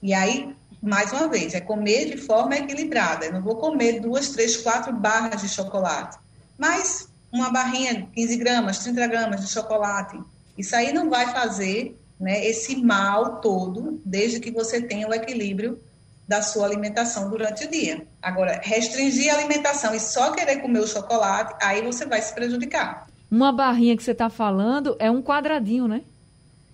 E 0.00 0.14
aí, 0.14 0.56
mais 0.82 1.12
uma 1.12 1.28
vez, 1.28 1.54
é 1.54 1.60
comer 1.60 2.06
de 2.06 2.16
forma 2.16 2.56
equilibrada. 2.56 3.26
Eu 3.26 3.32
não 3.32 3.42
vou 3.42 3.56
comer 3.56 4.00
duas, 4.00 4.30
três, 4.30 4.56
quatro 4.56 4.92
barras 4.92 5.42
de 5.42 5.48
chocolate. 5.48 6.18
Mas 6.56 7.08
uma 7.32 7.50
barrinha 7.50 7.94
de 7.94 8.02
15 8.06 8.36
gramas, 8.36 8.78
30 8.78 9.06
gramas 9.06 9.40
de 9.40 9.52
chocolate. 9.52 10.18
Isso 10.56 10.74
aí 10.74 10.92
não 10.92 11.10
vai 11.10 11.30
fazer 11.32 11.96
né, 12.18 12.44
esse 12.46 12.76
mal 12.76 13.40
todo, 13.40 14.00
desde 14.04 14.40
que 14.40 14.50
você 14.50 14.80
tenha 14.80 15.08
o 15.08 15.14
equilíbrio 15.14 15.80
da 16.26 16.42
sua 16.42 16.66
alimentação 16.66 17.30
durante 17.30 17.64
o 17.64 17.70
dia. 17.70 18.06
Agora, 18.20 18.60
restringir 18.62 19.32
a 19.32 19.38
alimentação 19.38 19.94
e 19.94 20.00
só 20.00 20.32
querer 20.32 20.56
comer 20.56 20.80
o 20.80 20.86
chocolate, 20.86 21.54
aí 21.62 21.82
você 21.82 22.04
vai 22.04 22.20
se 22.20 22.34
prejudicar. 22.34 23.06
Uma 23.30 23.52
barrinha 23.52 23.96
que 23.96 24.02
você 24.02 24.12
está 24.12 24.28
falando 24.28 24.96
é 24.98 25.10
um 25.10 25.22
quadradinho, 25.22 25.88
né? 25.88 26.02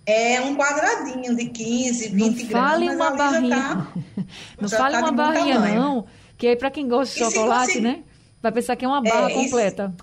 É 0.05 0.39
um 0.41 0.55
quadradinho 0.55 1.35
de 1.35 1.45
15, 1.45 2.09
20 2.09 2.43
não 2.43 2.49
gramas. 2.49 2.69
Fale 2.69 2.89
uma 2.89 3.11
barrinha. 3.11 3.57
Tá, 3.57 3.87
não 4.61 4.69
fale 4.69 4.95
tá 4.95 4.99
uma 4.99 5.11
barrinha, 5.11 5.59
não. 5.59 6.05
Que 6.37 6.47
aí, 6.47 6.55
para 6.55 6.69
quem 6.69 6.87
gosta 6.87 7.15
de 7.15 7.21
e 7.21 7.25
chocolate, 7.25 7.81
né? 7.81 8.03
Vai 8.41 8.51
pensar 8.51 8.75
que 8.75 8.85
é 8.85 8.87
uma 8.87 9.01
barra 9.01 9.31
é, 9.31 9.33
completa. 9.33 9.95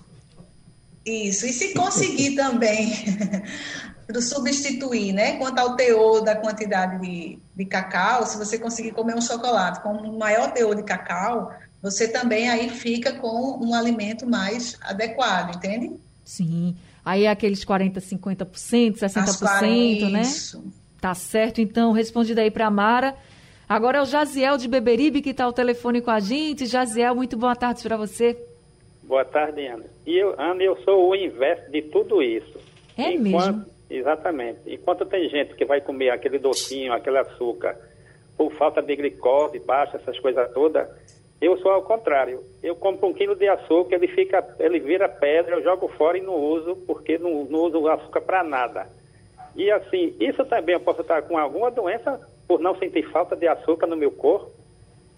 Isso, 1.05 1.45
e 1.45 1.53
se 1.53 1.73
conseguir 1.73 2.35
também 2.35 2.91
substituir, 4.21 5.13
né? 5.13 5.37
Quanto 5.37 5.59
ao 5.59 5.75
teor 5.75 6.21
da 6.21 6.35
quantidade 6.35 6.99
de, 6.99 7.39
de 7.55 7.65
cacau, 7.65 8.25
se 8.25 8.37
você 8.37 8.57
conseguir 8.57 8.91
comer 8.91 9.15
um 9.15 9.21
chocolate 9.21 9.81
com 9.81 9.93
um 9.93 10.17
maior 10.17 10.51
teor 10.51 10.75
de 10.75 10.83
cacau, 10.83 11.53
você 11.81 12.07
também 12.07 12.49
aí 12.49 12.69
fica 12.69 13.13
com 13.13 13.57
um 13.63 13.73
alimento 13.73 14.27
mais 14.27 14.77
adequado, 14.81 15.55
entende? 15.55 15.91
Sim. 16.25 16.75
Aí 17.05 17.27
aqueles 17.27 17.65
40, 17.65 17.99
50%, 17.99 18.97
60%, 18.97 19.39
40, 19.39 20.09
né? 20.09 20.21
Isso. 20.21 20.63
Tá 21.01 21.13
certo, 21.13 21.59
então, 21.59 21.91
respondido 21.91 22.39
aí 22.39 22.49
para 22.49 22.69
Mara. 22.71 23.15
Agora 23.67 23.97
é 23.97 24.01
o 24.01 24.05
Jaziel 24.05 24.57
de 24.57 24.67
Beberibe 24.67 25.21
que 25.21 25.31
está 25.31 25.45
ao 25.45 25.53
telefone 25.53 26.01
com 26.01 26.11
a 26.11 26.19
gente. 26.19 26.65
Jaziel, 26.65 27.15
muito 27.15 27.35
boa 27.35 27.55
tarde 27.55 27.83
para 27.83 27.97
você. 27.97 28.37
Boa 29.03 29.25
tarde, 29.25 29.65
Ana. 29.65 29.85
E 30.05 30.17
eu, 30.17 30.33
Ana, 30.39 30.63
eu 30.63 30.77
sou 30.83 31.09
o 31.09 31.15
inverso 31.15 31.69
de 31.71 31.81
tudo 31.81 32.21
isso. 32.21 32.57
É 32.97 33.11
Enquanto, 33.11 33.57
mesmo? 33.57 33.65
Exatamente. 33.89 34.59
Enquanto 34.65 35.05
tem 35.05 35.29
gente 35.29 35.55
que 35.55 35.65
vai 35.65 35.81
comer 35.81 36.09
aquele 36.09 36.39
docinho, 36.39 36.93
aquele 36.93 37.17
açúcar, 37.17 37.77
por 38.37 38.51
falta 38.53 38.81
de 38.81 38.95
glicose 38.95 39.59
baixa, 39.59 39.97
essas 39.97 40.17
coisas 40.19 40.49
todas, 40.53 40.87
eu 41.45 41.57
sou 41.57 41.71
ao 41.71 41.81
contrário. 41.81 42.41
Eu 42.61 42.75
compro 42.75 43.09
um 43.09 43.13
quilo 43.13 43.35
de 43.35 43.47
açúcar, 43.47 43.95
ele 43.95 44.07
fica, 44.07 44.55
ele 44.59 44.79
vira 44.79 45.09
pedra, 45.09 45.55
eu 45.55 45.63
jogo 45.63 45.89
fora 45.89 46.17
e 46.17 46.21
não 46.21 46.35
uso, 46.35 46.75
porque 46.87 47.17
não, 47.17 47.43
não 47.43 47.59
uso 47.59 47.87
açúcar 47.87 48.21
para 48.21 48.43
nada. 48.43 48.87
E 49.55 49.69
assim, 49.69 50.15
isso 50.19 50.45
também 50.45 50.73
eu 50.73 50.79
posso 50.79 51.01
estar 51.01 51.21
com 51.23 51.37
alguma 51.37 51.69
doença 51.69 52.19
por 52.47 52.59
não 52.59 52.77
sentir 52.77 53.03
falta 53.09 53.35
de 53.35 53.47
açúcar 53.47 53.87
no 53.87 53.97
meu 53.97 54.11
corpo. 54.11 54.51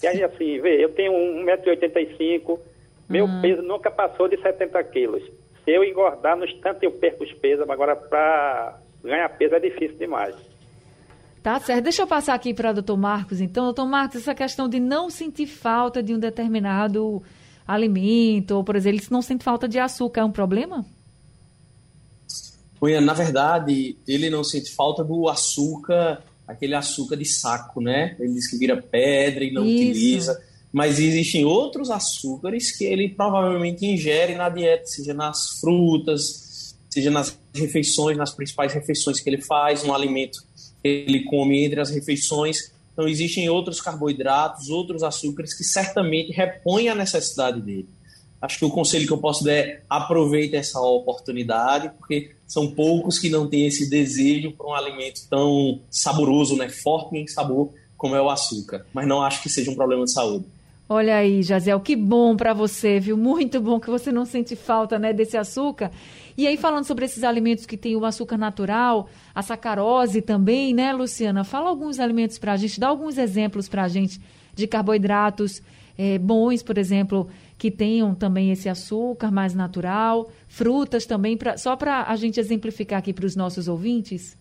E 0.01 0.08
aí 0.08 0.24
assim, 0.24 0.60
vê, 0.60 0.84
eu 0.84 0.89
tenho 0.89 1.13
1,85m, 1.13 2.60
meu 3.08 3.25
uhum. 3.25 3.41
peso 3.41 3.62
nunca 3.62 3.91
passou 3.91 4.27
de 4.27 4.38
70 4.41 4.84
quilos. 4.86 5.24
Se 5.63 5.72
eu 5.72 5.84
engordar, 5.84 6.36
no 6.36 6.46
instante 6.46 6.86
eu 6.86 6.91
perco 6.91 7.24
os 7.24 7.34
pesos, 7.34 7.70
agora 7.70 7.96
para 7.96 8.79
ganhar 9.03 9.29
peso 9.29 9.55
é 9.55 9.60
difícil 9.60 9.98
demais. 9.98 10.36
Tá 11.46 11.60
certo. 11.60 11.84
Deixa 11.84 12.02
eu 12.02 12.08
passar 12.08 12.34
aqui 12.34 12.56
para 12.56 12.72
o 12.72 12.74
doutor 12.74 12.98
Marcos, 12.98 13.40
então. 13.40 13.66
Doutor 13.66 13.86
Marcos, 13.86 14.22
essa 14.22 14.34
questão 14.34 14.68
de 14.68 14.80
não 14.80 15.12
sentir 15.12 15.46
falta 15.46 16.02
de 16.02 16.12
um 16.12 16.18
determinado 16.18 17.22
alimento, 17.68 18.56
ou, 18.56 18.64
por 18.64 18.75
exemplo, 18.75 19.04
se 19.04 19.12
não 19.12 19.22
sente 19.22 19.44
falta 19.44 19.68
de 19.68 19.78
açúcar, 19.78 20.22
é 20.22 20.25
um 20.25 20.32
problema? 20.32 20.84
Na 23.04 23.14
verdade, 23.14 23.96
ele 24.08 24.28
não 24.32 24.44
sente 24.44 24.72
falta 24.72 25.04
do 25.04 25.30
açúcar, 25.30 26.24
aquele 26.48 26.74
açúcar 26.74 27.16
de 27.16 27.25
saco, 27.25 27.80
né? 27.80 28.16
Ele 28.20 28.34
diz 28.34 28.50
que 28.50 28.58
vira 28.58 28.82
pedra 28.82 29.44
e 29.44 29.52
não 29.52 29.64
Isso. 29.68 29.84
utiliza 29.84 30.42
mas 30.74 31.00
existem 31.00 31.46
outros 31.46 31.90
açúcares 31.90 32.75
que 32.75 32.84
ele 32.84 33.08
provavelmente 33.08 33.86
ingere 33.86 34.36
na 34.36 34.50
dieta, 34.50 34.86
seja 34.86 35.14
nas 35.14 35.58
frutas, 35.62 36.75
seja 36.90 37.10
nas 37.10 37.38
refeições, 37.54 38.18
nas 38.18 38.34
principais 38.34 38.74
refeições 38.74 39.22
que 39.22 39.30
ele 39.30 39.42
faz, 39.42 39.84
no 39.84 39.94
alimento 39.94 40.45
ele 40.86 41.24
come 41.24 41.65
entre 41.65 41.82
as 41.82 41.89
refeições. 41.89 42.72
Então, 42.94 43.08
existem 43.08 43.50
outros 43.50 43.82
carboidratos, 43.82 44.70
outros 44.70 45.04
açúcares 45.04 45.54
que 45.54 45.63
certamente 45.63 46.32
repõem 46.32 46.89
a 46.89 46.96
necessidade 46.96 47.60
dele. 47.60 47.89
acho 48.42 48.60
que 48.60 48.65
o 48.65 48.70
conselho 48.70 49.08
que 49.08 49.13
eu 49.13 49.18
posso 49.18 49.44
dar 49.44 49.54
é 49.54 49.82
aproveite 49.89 50.56
essa 50.56 50.80
oportunidade, 50.80 51.89
porque 51.98 52.36
são 52.46 52.72
poucos 52.72 53.18
que 53.18 53.27
não 53.27 53.48
têm 53.48 53.65
esse 53.65 53.89
desejo 53.89 54.51
por 54.51 54.68
um 54.68 54.74
alimento 54.74 55.22
tão 55.27 55.80
saboroso, 55.89 56.56
né, 56.56 56.70
forte 56.70 57.18
em 57.18 57.27
sabor, 57.27 57.72
como 57.98 58.15
é 58.15 58.22
o 58.22 58.30
açúcar. 58.30 58.86
Mas 58.94 59.08
não 59.08 59.24
acho 59.24 59.42
que 59.42 59.50
seja 59.50 59.72
um 59.72 59.75
problema 59.75 60.06
de 60.06 60.12
saúde. 60.12 60.46
Olha 60.88 61.18
aí, 61.18 61.42
Jaziel, 61.42 61.80
que 61.80 61.96
bom 61.96 62.38
para 62.38 62.54
você, 62.54 63.00
viu? 63.00 63.18
Muito 63.18 63.60
bom 63.60 63.80
que 63.80 63.89
você 63.89 64.12
não 64.12 64.24
sente 64.24 64.56
falta, 64.56 65.00
né, 65.00 65.12
desse 65.12 65.36
açúcar. 65.36 65.89
E 66.38 66.46
aí, 66.46 66.58
falando 66.58 66.86
sobre 66.86 67.06
esses 67.06 67.24
alimentos 67.24 67.65
que 67.65 67.75
têm 67.75 67.96
o 67.96 68.06
açúcar 68.06 68.38
natural, 68.38 69.10
a 69.34 69.42
sacarose 69.42 70.22
também, 70.22 70.75
né, 70.75 70.94
Luciana? 70.94 71.44
Fala 71.44 71.70
alguns 71.70 72.00
alimentos 72.00 72.38
para 72.38 72.54
a 72.54 72.58
gente, 72.58 72.80
dá 72.80 72.88
alguns 72.88 73.18
exemplos 73.18 73.68
para 73.68 73.84
a 73.84 73.88
gente 73.88 74.22
de 74.54 74.68
carboidratos 74.68 75.60
é, 75.98 76.20
bons, 76.20 76.62
por 76.62 76.77
exemplo, 76.77 77.27
que 77.58 77.72
tenham 77.72 78.13
também 78.13 78.51
esse 78.51 78.70
açúcar 78.70 79.32
mais 79.32 79.56
natural, 79.56 80.30
frutas 80.48 81.08
também, 81.08 81.36
pra, 81.36 81.58
só 81.58 81.75
para 81.75 82.04
a 82.04 82.15
gente 82.15 82.39
exemplificar 82.39 83.00
aqui 83.00 83.12
para 83.12 83.25
os 83.25 83.36
nossos 83.36 83.68
ouvintes. 83.68 84.38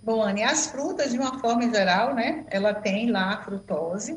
Bom, 0.00 0.22
Anne, 0.22 0.44
as 0.44 0.68
frutas, 0.68 1.10
de 1.10 1.18
uma 1.18 1.40
forma 1.40 1.68
geral, 1.68 2.14
né, 2.14 2.44
ela 2.48 2.72
tem 2.72 3.10
lá 3.10 3.32
a 3.32 3.42
frutose, 3.42 4.16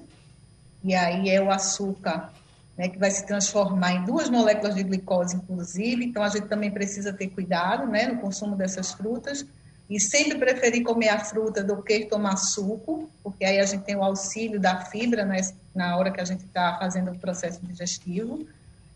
e 0.84 0.96
aí 0.96 1.30
é 1.30 1.42
o 1.42 1.52
açúcar 1.52 2.32
né, 2.78 2.88
que 2.88 2.98
vai 2.98 3.12
se 3.12 3.26
transformar 3.26 3.94
em 3.94 4.06
duas 4.06 4.30
moléculas 4.30 4.74
de 4.74 4.84
glicose, 4.84 5.36
inclusive, 5.36 6.06
então 6.06 6.24
a 6.24 6.30
gente 6.30 6.48
também 6.48 6.72
precisa 6.72 7.12
ter 7.12 7.28
cuidado 7.28 7.86
né, 7.86 8.08
no 8.08 8.20
consumo 8.20 8.56
dessas 8.56 8.94
frutas, 8.94 9.46
e 9.90 10.00
sempre 10.00 10.38
preferir 10.38 10.84
comer 10.84 11.10
a 11.10 11.20
fruta 11.20 11.64
do 11.64 11.82
que 11.82 12.06
tomar 12.06 12.38
suco, 12.38 13.10
porque 13.24 13.44
aí 13.44 13.60
a 13.60 13.66
gente 13.66 13.84
tem 13.84 13.96
o 13.96 14.04
auxílio 14.04 14.60
da 14.60 14.86
fibra 14.86 15.26
né, 15.26 15.42
na 15.74 15.98
hora 15.98 16.12
que 16.12 16.22
a 16.22 16.26
gente 16.26 16.46
está 16.46 16.78
fazendo 16.78 17.12
o 17.12 17.18
processo 17.18 17.60
digestivo. 17.66 18.46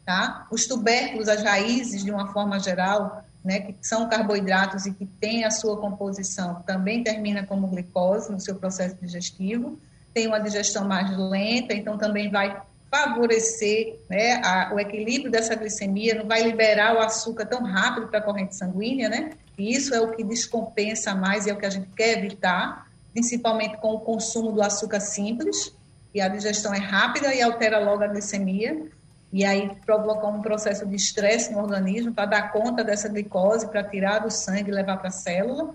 Tá? 0.06 0.46
Os 0.52 0.68
tubérculos, 0.68 1.28
as 1.28 1.42
raízes, 1.42 2.04
de 2.04 2.12
uma 2.12 2.32
forma 2.32 2.60
geral, 2.60 3.26
né, 3.44 3.60
que 3.62 3.76
são 3.82 4.08
carboidratos 4.08 4.86
e 4.86 4.94
que 4.94 5.06
têm 5.06 5.46
a 5.46 5.52
sua 5.52 5.78
composição, 5.78 6.62
também 6.62 7.04
termina 7.04 7.44
como 7.44 7.68
glicose 7.68 8.32
no 8.32 8.40
seu 8.40 8.56
processo 8.56 8.96
digestivo 9.02 9.80
tem 10.14 10.28
uma 10.28 10.40
digestão 10.40 10.86
mais 10.86 11.18
lenta, 11.18 11.74
então 11.74 11.98
também 11.98 12.30
vai 12.30 12.62
favorecer 12.90 14.00
né, 14.08 14.36
a, 14.46 14.72
o 14.74 14.80
equilíbrio 14.80 15.32
dessa 15.32 15.56
glicemia, 15.56 16.14
não 16.14 16.28
vai 16.28 16.44
liberar 16.44 16.96
o 16.96 17.00
açúcar 17.00 17.46
tão 17.46 17.64
rápido 17.64 18.08
para 18.08 18.20
a 18.20 18.22
corrente 18.22 18.56
sanguínea, 18.56 19.10
né? 19.10 19.32
E 19.58 19.74
isso 19.74 19.96
é 19.96 20.00
o 20.00 20.12
que 20.12 20.24
descompensa 20.24 21.16
mais 21.16 21.46
e 21.46 21.50
é 21.50 21.54
o 21.54 21.58
que 21.58 21.66
a 21.66 21.72
gente 21.72 21.88
quer 21.96 22.20
evitar, 22.20 22.88
principalmente 23.12 23.78
com 23.78 23.94
o 23.94 24.00
consumo 24.00 24.52
do 24.52 24.62
açúcar 24.62 25.00
simples, 25.00 25.74
e 26.14 26.22
a 26.22 26.28
digestão 26.28 26.72
é 26.72 26.78
rápida 26.78 27.34
e 27.34 27.42
altera 27.42 27.80
logo 27.80 28.04
a 28.04 28.08
glicemia, 28.08 28.86
e 29.32 29.44
aí 29.44 29.76
provoca 29.84 30.28
um 30.28 30.44
processo 30.44 30.86
de 30.86 30.96
estresse 30.96 31.52
no 31.52 31.58
organismo 31.58 32.14
para 32.14 32.28
dar 32.28 32.52
conta 32.52 32.84
dessa 32.84 33.10
glicose, 33.10 33.68
para 33.68 33.84
tirar 33.84 34.20
do 34.20 34.30
sangue 34.30 34.70
e 34.70 34.74
levar 34.74 34.98
para 34.98 35.08
a 35.08 35.12
célula. 35.12 35.74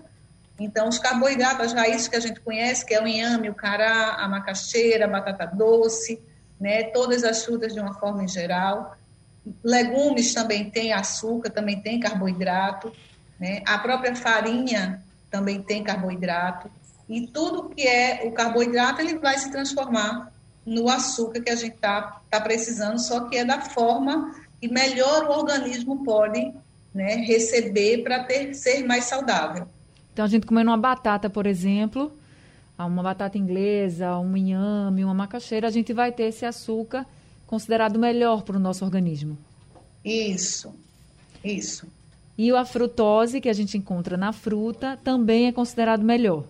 Então, 0.59 0.89
os 0.89 0.99
carboidratos, 0.99 1.67
as 1.67 1.73
raízes 1.73 2.07
que 2.07 2.15
a 2.15 2.19
gente 2.19 2.39
conhece, 2.41 2.85
que 2.85 2.93
é 2.93 3.01
o 3.01 3.07
inhame, 3.07 3.49
o 3.49 3.55
cará, 3.55 4.15
a 4.15 4.27
macaxeira, 4.27 5.05
a 5.05 5.07
batata 5.07 5.45
doce, 5.45 6.21
né, 6.59 6.83
todas 6.83 7.23
as 7.23 7.45
frutas 7.45 7.73
de 7.73 7.79
uma 7.79 7.93
forma 7.93 8.23
em 8.23 8.27
geral. 8.27 8.95
Legumes 9.63 10.33
também 10.33 10.69
têm 10.69 10.91
açúcar, 10.91 11.49
também 11.49 11.79
tem 11.81 11.99
carboidrato, 11.99 12.93
né? 13.39 13.63
A 13.65 13.77
própria 13.77 14.13
farinha 14.15 15.01
também 15.31 15.61
tem 15.61 15.83
carboidrato. 15.83 16.69
E 17.07 17.25
tudo 17.25 17.69
que 17.69 17.87
é 17.87 18.21
o 18.25 18.31
carboidrato, 18.31 19.01
ele 19.01 19.17
vai 19.17 19.37
se 19.37 19.49
transformar 19.49 20.31
no 20.65 20.89
açúcar 20.89 21.41
que 21.41 21.49
a 21.49 21.55
gente 21.55 21.75
está 21.75 22.21
tá 22.29 22.39
precisando, 22.41 22.99
só 22.99 23.21
que 23.21 23.37
é 23.37 23.45
da 23.45 23.61
forma 23.61 24.35
que 24.59 24.67
melhor 24.67 25.23
o 25.25 25.31
organismo 25.31 26.03
pode 26.03 26.53
né, 26.93 27.15
receber 27.15 28.03
para 28.03 28.27
ser 28.53 28.85
mais 28.85 29.05
saudável. 29.05 29.67
Então, 30.19 30.25
a 30.25 30.29
gente 30.29 30.45
comendo 30.45 30.69
uma 30.69 30.77
batata, 30.77 31.29
por 31.29 31.47
exemplo, 31.47 32.11
uma 32.77 33.01
batata 33.01 33.37
inglesa, 33.37 34.17
um 34.17 34.35
inhame, 34.35 35.05
uma 35.05 35.13
macaxeira, 35.13 35.65
a 35.65 35.71
gente 35.71 35.93
vai 35.93 36.11
ter 36.11 36.23
esse 36.23 36.45
açúcar 36.45 37.05
considerado 37.47 37.97
melhor 37.97 38.41
para 38.41 38.57
o 38.57 38.59
nosso 38.59 38.83
organismo. 38.83 39.37
Isso, 40.03 40.75
isso. 41.41 41.87
E 42.37 42.51
a 42.51 42.65
frutose, 42.65 43.39
que 43.39 43.47
a 43.47 43.53
gente 43.53 43.77
encontra 43.77 44.17
na 44.17 44.33
fruta, 44.33 44.99
também 45.05 45.47
é 45.47 45.53
considerado 45.53 46.03
melhor. 46.03 46.43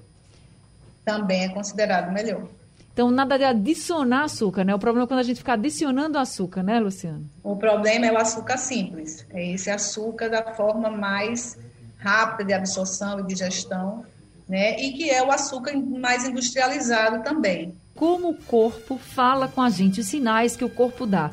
Também 1.05 1.43
é 1.43 1.49
considerado 1.49 2.11
melhor. 2.11 2.47
Então, 2.91 3.11
nada 3.11 3.37
de 3.37 3.43
adicionar 3.43 4.23
açúcar, 4.23 4.63
né? 4.63 4.73
O 4.73 4.79
problema 4.79 5.05
é 5.05 5.07
quando 5.07 5.19
a 5.19 5.23
gente 5.23 5.37
fica 5.37 5.53
adicionando 5.53 6.17
açúcar, 6.17 6.63
né, 6.63 6.79
Luciano? 6.79 7.23
O 7.43 7.55
problema 7.55 8.07
é 8.07 8.11
o 8.11 8.17
açúcar 8.17 8.57
simples. 8.57 9.27
É 9.29 9.51
esse 9.53 9.69
açúcar 9.69 10.27
da 10.27 10.55
forma 10.55 10.89
mais 10.89 11.55
rápida 11.99 12.45
de 12.45 12.53
absorção 12.53 13.19
e 13.19 13.27
digestão, 13.27 14.03
né? 14.47 14.79
E 14.81 14.93
que 14.93 15.09
é 15.09 15.21
o 15.21 15.31
açúcar 15.31 15.77
mais 15.77 16.25
industrializado 16.25 17.23
também. 17.23 17.75
Como 17.93 18.29
o 18.29 18.35
corpo 18.35 18.97
fala 18.97 19.47
com 19.47 19.61
a 19.61 19.69
gente, 19.69 19.99
os 19.99 20.07
sinais 20.07 20.55
que 20.55 20.65
o 20.65 20.69
corpo 20.69 21.05
dá. 21.05 21.29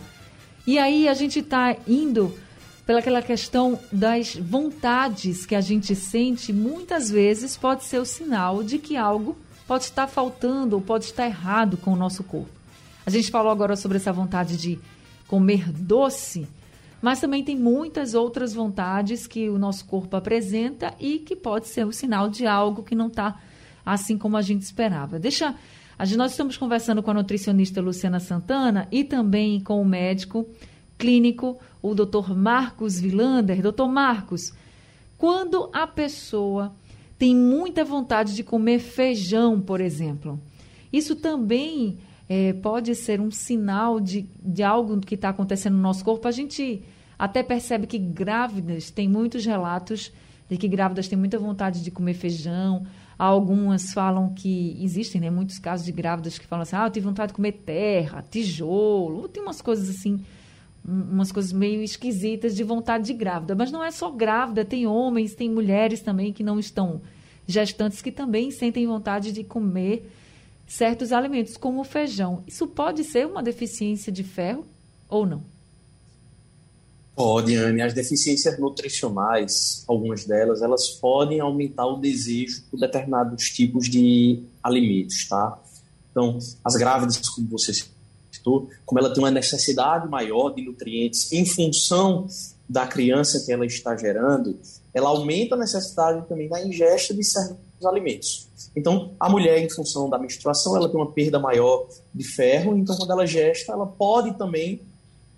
E 0.66 0.78
aí 0.78 1.08
a 1.08 1.14
gente 1.14 1.38
está 1.38 1.74
indo 1.86 2.36
pelaquela 2.84 3.22
questão 3.22 3.78
das 3.90 4.34
vontades 4.34 5.46
que 5.46 5.54
a 5.54 5.60
gente 5.60 5.94
sente, 5.94 6.52
muitas 6.52 7.10
vezes 7.10 7.56
pode 7.56 7.84
ser 7.84 7.98
o 7.98 8.04
sinal 8.04 8.62
de 8.62 8.78
que 8.78 8.96
algo 8.96 9.36
pode 9.66 9.84
estar 9.84 10.06
faltando 10.06 10.76
ou 10.76 10.82
pode 10.82 11.06
estar 11.06 11.26
errado 11.26 11.76
com 11.76 11.92
o 11.92 11.96
nosso 11.96 12.22
corpo. 12.22 12.50
A 13.04 13.10
gente 13.10 13.30
falou 13.30 13.50
agora 13.50 13.76
sobre 13.76 13.96
essa 13.96 14.12
vontade 14.12 14.56
de 14.56 14.78
comer 15.26 15.70
doce, 15.72 16.46
mas 17.06 17.20
também 17.20 17.44
tem 17.44 17.54
muitas 17.54 18.14
outras 18.14 18.52
vontades 18.52 19.28
que 19.28 19.48
o 19.48 19.56
nosso 19.56 19.84
corpo 19.84 20.16
apresenta 20.16 20.92
e 20.98 21.20
que 21.20 21.36
pode 21.36 21.68
ser 21.68 21.86
o 21.86 21.92
sinal 21.92 22.28
de 22.28 22.48
algo 22.48 22.82
que 22.82 22.96
não 22.96 23.06
está 23.06 23.40
assim 23.84 24.18
como 24.18 24.36
a 24.36 24.42
gente 24.42 24.62
esperava. 24.62 25.16
Deixa. 25.16 25.54
Nós 26.16 26.32
estamos 26.32 26.56
conversando 26.56 27.04
com 27.04 27.12
a 27.12 27.14
nutricionista 27.14 27.80
Luciana 27.80 28.18
Santana 28.18 28.88
e 28.90 29.04
também 29.04 29.60
com 29.60 29.80
o 29.80 29.84
médico 29.84 30.48
clínico, 30.98 31.56
o 31.80 31.94
Dr. 31.94 32.34
Marcos 32.34 32.98
Vilander. 32.98 33.62
Doutor 33.62 33.86
Marcos, 33.86 34.52
quando 35.16 35.70
a 35.72 35.86
pessoa 35.86 36.74
tem 37.16 37.36
muita 37.36 37.84
vontade 37.84 38.34
de 38.34 38.42
comer 38.42 38.80
feijão, 38.80 39.60
por 39.60 39.80
exemplo, 39.80 40.40
isso 40.92 41.14
também 41.14 41.98
é, 42.28 42.52
pode 42.52 42.96
ser 42.96 43.20
um 43.20 43.30
sinal 43.30 44.00
de, 44.00 44.26
de 44.42 44.64
algo 44.64 44.98
que 44.98 45.14
está 45.14 45.28
acontecendo 45.28 45.76
no 45.76 45.82
nosso 45.82 46.04
corpo. 46.04 46.26
A 46.26 46.32
gente 46.32 46.82
até 47.18 47.42
percebe 47.42 47.86
que 47.86 47.98
grávidas 47.98 48.90
têm 48.90 49.08
muitos 49.08 49.44
relatos 49.44 50.12
de 50.48 50.56
que 50.56 50.68
grávidas 50.68 51.08
têm 51.08 51.18
muita 51.18 51.38
vontade 51.38 51.82
de 51.82 51.90
comer 51.90 52.14
feijão. 52.14 52.86
Algumas 53.18 53.92
falam 53.92 54.34
que 54.34 54.76
existem 54.80 55.20
né, 55.20 55.30
muitos 55.30 55.58
casos 55.58 55.86
de 55.86 55.92
grávidas 55.92 56.38
que 56.38 56.46
falam 56.46 56.62
assim: 56.62 56.76
ah, 56.76 56.86
eu 56.86 56.90
tive 56.90 57.06
vontade 57.06 57.28
de 57.28 57.34
comer 57.34 57.52
terra, 57.52 58.24
tijolo. 58.30 59.28
Tem 59.28 59.42
umas 59.42 59.62
coisas 59.62 59.88
assim, 59.88 60.20
umas 60.84 61.32
coisas 61.32 61.52
meio 61.52 61.82
esquisitas 61.82 62.54
de 62.54 62.62
vontade 62.62 63.06
de 63.06 63.14
grávida. 63.14 63.54
Mas 63.54 63.72
não 63.72 63.82
é 63.82 63.90
só 63.90 64.10
grávida, 64.10 64.64
tem 64.64 64.86
homens, 64.86 65.34
tem 65.34 65.50
mulheres 65.50 66.00
também 66.00 66.32
que 66.32 66.44
não 66.44 66.58
estão 66.58 67.00
gestantes 67.46 68.02
que 68.02 68.12
também 68.12 68.50
sentem 68.50 68.86
vontade 68.86 69.32
de 69.32 69.44
comer 69.44 70.10
certos 70.66 71.12
alimentos, 71.12 71.56
como 71.56 71.80
o 71.80 71.84
feijão. 71.84 72.42
Isso 72.46 72.66
pode 72.66 73.04
ser 73.04 73.26
uma 73.26 73.42
deficiência 73.42 74.12
de 74.12 74.24
ferro 74.24 74.66
ou 75.08 75.24
não? 75.24 75.55
Pode, 77.16 77.56
Anne. 77.56 77.80
As 77.80 77.94
deficiências 77.94 78.58
nutricionais, 78.58 79.82
algumas 79.88 80.26
delas, 80.26 80.60
elas 80.60 80.90
podem 80.90 81.40
aumentar 81.40 81.86
o 81.86 81.96
desejo 81.96 82.62
por 82.70 82.78
determinados 82.78 83.44
tipos 83.44 83.88
de 83.88 84.42
alimentos, 84.62 85.26
tá? 85.26 85.58
Então, 86.10 86.38
as 86.62 86.74
grávidas, 86.74 87.18
como 87.30 87.48
você 87.48 87.72
citou, 88.30 88.68
como 88.84 88.98
ela 88.98 89.14
tem 89.14 89.24
uma 89.24 89.30
necessidade 89.30 90.06
maior 90.10 90.50
de 90.50 90.62
nutrientes 90.62 91.32
em 91.32 91.46
função 91.46 92.26
da 92.68 92.86
criança 92.86 93.42
que 93.46 93.50
ela 93.50 93.64
está 93.64 93.96
gerando, 93.96 94.58
ela 94.92 95.08
aumenta 95.08 95.54
a 95.54 95.58
necessidade 95.58 96.28
também 96.28 96.50
da 96.50 96.62
ingesta 96.62 97.14
de 97.14 97.24
certos 97.24 97.86
alimentos. 97.86 98.46
Então, 98.76 99.12
a 99.18 99.30
mulher, 99.30 99.58
em 99.58 99.70
função 99.70 100.10
da 100.10 100.18
menstruação, 100.18 100.76
ela 100.76 100.86
tem 100.86 101.00
uma 101.00 101.10
perda 101.10 101.38
maior 101.38 101.88
de 102.14 102.24
ferro, 102.24 102.76
então 102.76 102.94
quando 102.94 103.10
ela 103.10 103.26
gesta, 103.26 103.72
ela 103.72 103.86
pode 103.86 104.36
também 104.36 104.82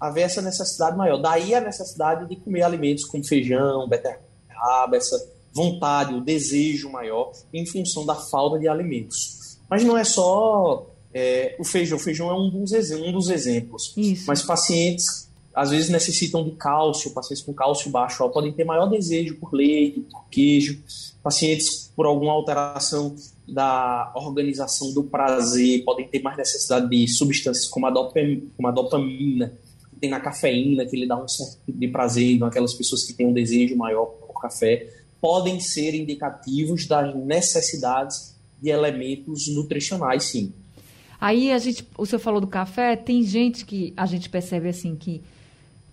haver 0.00 0.22
essa 0.22 0.42
necessidade 0.42 0.96
maior. 0.96 1.18
Daí 1.18 1.54
a 1.54 1.61
necessidade 1.61 2.28
de 2.28 2.37
comer 2.37 2.62
alimentos 2.62 3.04
como 3.04 3.24
feijão, 3.24 3.88
beterraba, 3.88 4.96
essa 4.96 5.16
vontade, 5.52 6.14
o 6.14 6.20
desejo 6.20 6.90
maior 6.90 7.32
em 7.52 7.66
função 7.66 8.06
da 8.06 8.14
falta 8.14 8.58
de 8.58 8.68
alimentos. 8.68 9.58
Mas 9.68 9.84
não 9.84 9.96
é 9.96 10.04
só 10.04 10.87
é, 11.12 11.56
o 11.58 11.64
feijão. 11.64 11.98
O 11.98 12.00
feijão 12.00 12.30
é 12.30 12.34
um 12.34 12.48
dos, 12.50 12.72
um 12.92 13.12
dos 13.12 13.28
exemplos. 13.28 13.92
Isso. 13.96 14.24
Mas 14.26 14.42
pacientes 14.42 15.28
às 15.54 15.70
vezes 15.70 15.88
necessitam 15.88 16.44
de 16.44 16.52
cálcio, 16.52 17.11
pacientes 17.11 17.42
com 17.42 17.52
cálcio 17.52 17.90
baixo 17.90 18.22
ó, 18.22 18.28
podem 18.28 18.52
ter 18.52 18.64
maior 18.64 18.87
desejo 18.87 19.34
por 19.37 19.52
leite, 19.52 20.00
por 20.00 20.28
queijo. 20.28 20.80
Pacientes 21.20 21.92
por 21.96 22.06
alguma 22.06 22.32
alteração 22.32 23.16
da 23.46 24.12
organização 24.14 24.92
do 24.92 25.02
prazer 25.02 25.82
podem 25.84 26.06
ter 26.06 26.22
mais 26.22 26.37
necessidade 26.37 26.88
de 26.88 27.08
substâncias 27.08 27.66
como 27.66 27.87
a 27.87 27.92
como 27.92 28.68
a 28.68 28.70
dopamina 28.70 29.52
tem 29.98 30.11
na 30.11 30.20
cafeína, 30.20 30.87
que 30.87 30.96
lhe 30.96 31.06
dá 31.06 31.22
um 31.22 31.28
certo 31.28 31.58
tipo 31.66 31.78
de 31.78 31.88
prazer, 31.88 32.42
aquelas 32.42 32.74
pessoas 32.74 33.04
que 33.04 33.12
têm 33.12 33.26
um 33.26 33.32
desejo 33.32 33.76
maior 33.76 34.06
por 34.06 34.40
café, 34.40 34.88
podem 35.20 35.61
ser 35.61 35.94
indicativos 35.94 36.87
das 36.87 37.14
necessidades 37.14 38.37
de 38.61 38.70
elementos 38.70 39.48
nutricionais, 39.48 40.24
sim. 40.24 40.52
Aí 41.20 41.50
a 41.50 41.58
gente, 41.58 41.87
o 41.96 42.06
senhor 42.06 42.20
falou 42.20 42.40
do 42.40 42.46
café, 42.46 42.94
tem 42.94 43.22
gente 43.24 43.64
que 43.64 43.92
a 43.96 44.06
gente 44.06 44.28
percebe 44.28 44.68
assim 44.68 44.94
que 44.94 45.20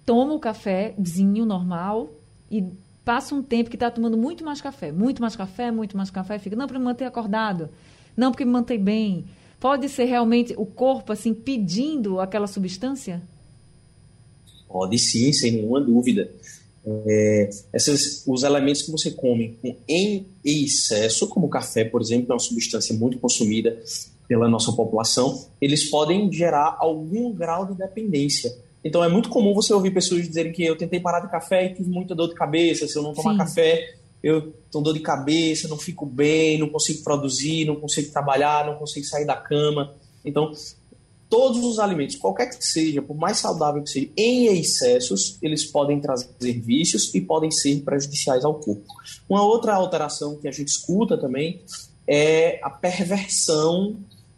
toma 0.05 0.33
o 0.33 0.39
cafézinho 0.39 1.45
normal 1.45 2.11
e 2.49 2.63
passa 3.03 3.33
um 3.33 3.41
tempo 3.41 3.69
que 3.69 3.75
está 3.75 3.89
tomando 3.89 4.17
muito 4.17 4.43
mais 4.45 4.61
café, 4.61 4.91
muito 4.91 5.21
mais 5.21 5.35
café, 5.35 5.71
muito 5.71 5.97
mais 5.97 6.11
café, 6.11 6.37
fica, 6.37 6.55
não, 6.55 6.67
para 6.67 6.77
me 6.77 6.85
manter 6.85 7.05
acordado, 7.05 7.69
não, 8.15 8.31
porque 8.31 8.45
me 8.45 8.51
mantém 8.51 8.79
bem. 8.79 9.25
Pode 9.59 9.89
ser 9.89 10.05
realmente 10.05 10.53
o 10.57 10.65
corpo, 10.65 11.11
assim, 11.11 11.33
pedindo 11.33 12.19
aquela 12.19 12.45
substância? 12.45 13.21
Pode 14.75 14.99
sim, 14.99 15.31
sem 15.31 15.53
nenhuma 15.53 15.79
dúvida. 15.79 16.29
É, 16.85 17.49
esses, 17.73 18.27
os 18.27 18.43
elementos 18.43 18.81
que 18.81 18.91
você 18.91 19.09
come 19.09 19.57
em 19.87 20.25
excesso, 20.43 21.29
como 21.29 21.45
o 21.45 21.49
café, 21.49 21.85
por 21.85 22.01
exemplo, 22.01 22.25
é 22.31 22.33
uma 22.33 22.39
substância 22.39 22.93
muito 22.93 23.17
consumida 23.17 23.81
pela 24.27 24.49
nossa 24.49 24.73
população, 24.73 25.47
eles 25.61 25.89
podem 25.89 26.29
gerar 26.29 26.75
algum 26.77 27.31
grau 27.31 27.65
de 27.65 27.73
dependência. 27.73 28.53
Então 28.83 29.01
é 29.01 29.07
muito 29.07 29.29
comum 29.29 29.53
você 29.53 29.73
ouvir 29.73 29.91
pessoas 29.91 30.27
dizerem 30.27 30.51
que 30.51 30.65
eu 30.65 30.77
tentei 30.77 30.99
parar 30.99 31.21
de 31.21 31.31
café 31.31 31.67
e 31.67 31.73
tive 31.73 31.89
muita 31.89 32.13
dor 32.13 32.27
de 32.27 32.35
cabeça, 32.35 32.85
se 32.85 32.97
eu 32.97 33.01
não 33.01 33.13
tomar 33.13 33.31
Sim. 33.31 33.37
café, 33.37 33.95
eu 34.21 34.53
tenho 34.69 34.83
dor 34.83 34.93
de 34.93 34.99
cabeça, 34.99 35.69
não 35.69 35.77
fico 35.77 36.05
bem, 36.05 36.57
não 36.57 36.67
consigo 36.67 37.01
produzir, 37.01 37.63
não 37.63 37.77
consigo 37.77 38.11
trabalhar, 38.11 38.65
não 38.65 38.75
consigo 38.75 39.05
sair 39.05 39.25
da 39.25 39.37
cama. 39.37 39.95
Então, 40.25 40.51
todos 41.29 41.63
os 41.63 41.79
alimentos, 41.79 42.15
qualquer 42.15 42.47
que 42.47 42.63
seja, 42.63 43.01
por 43.01 43.15
mais 43.15 43.37
saudável 43.37 43.83
que 43.83 43.89
seja, 43.89 44.09
em 44.15 44.45
excessos, 44.59 45.37
eles 45.41 45.65
podem 45.65 45.99
trazer 45.99 46.29
vícios 46.61 47.13
e 47.13 47.21
podem 47.21 47.51
ser 47.51 47.81
prejudiciais 47.81 48.45
ao 48.45 48.55
corpo. 48.55 48.85
Uma 49.27 49.43
outra 49.43 49.73
alteração 49.73 50.37
que 50.37 50.47
a 50.47 50.51
gente 50.51 50.69
escuta 50.69 51.17
também 51.17 51.61
é 52.07 52.59
a 52.63 52.69
perversão 52.69 53.97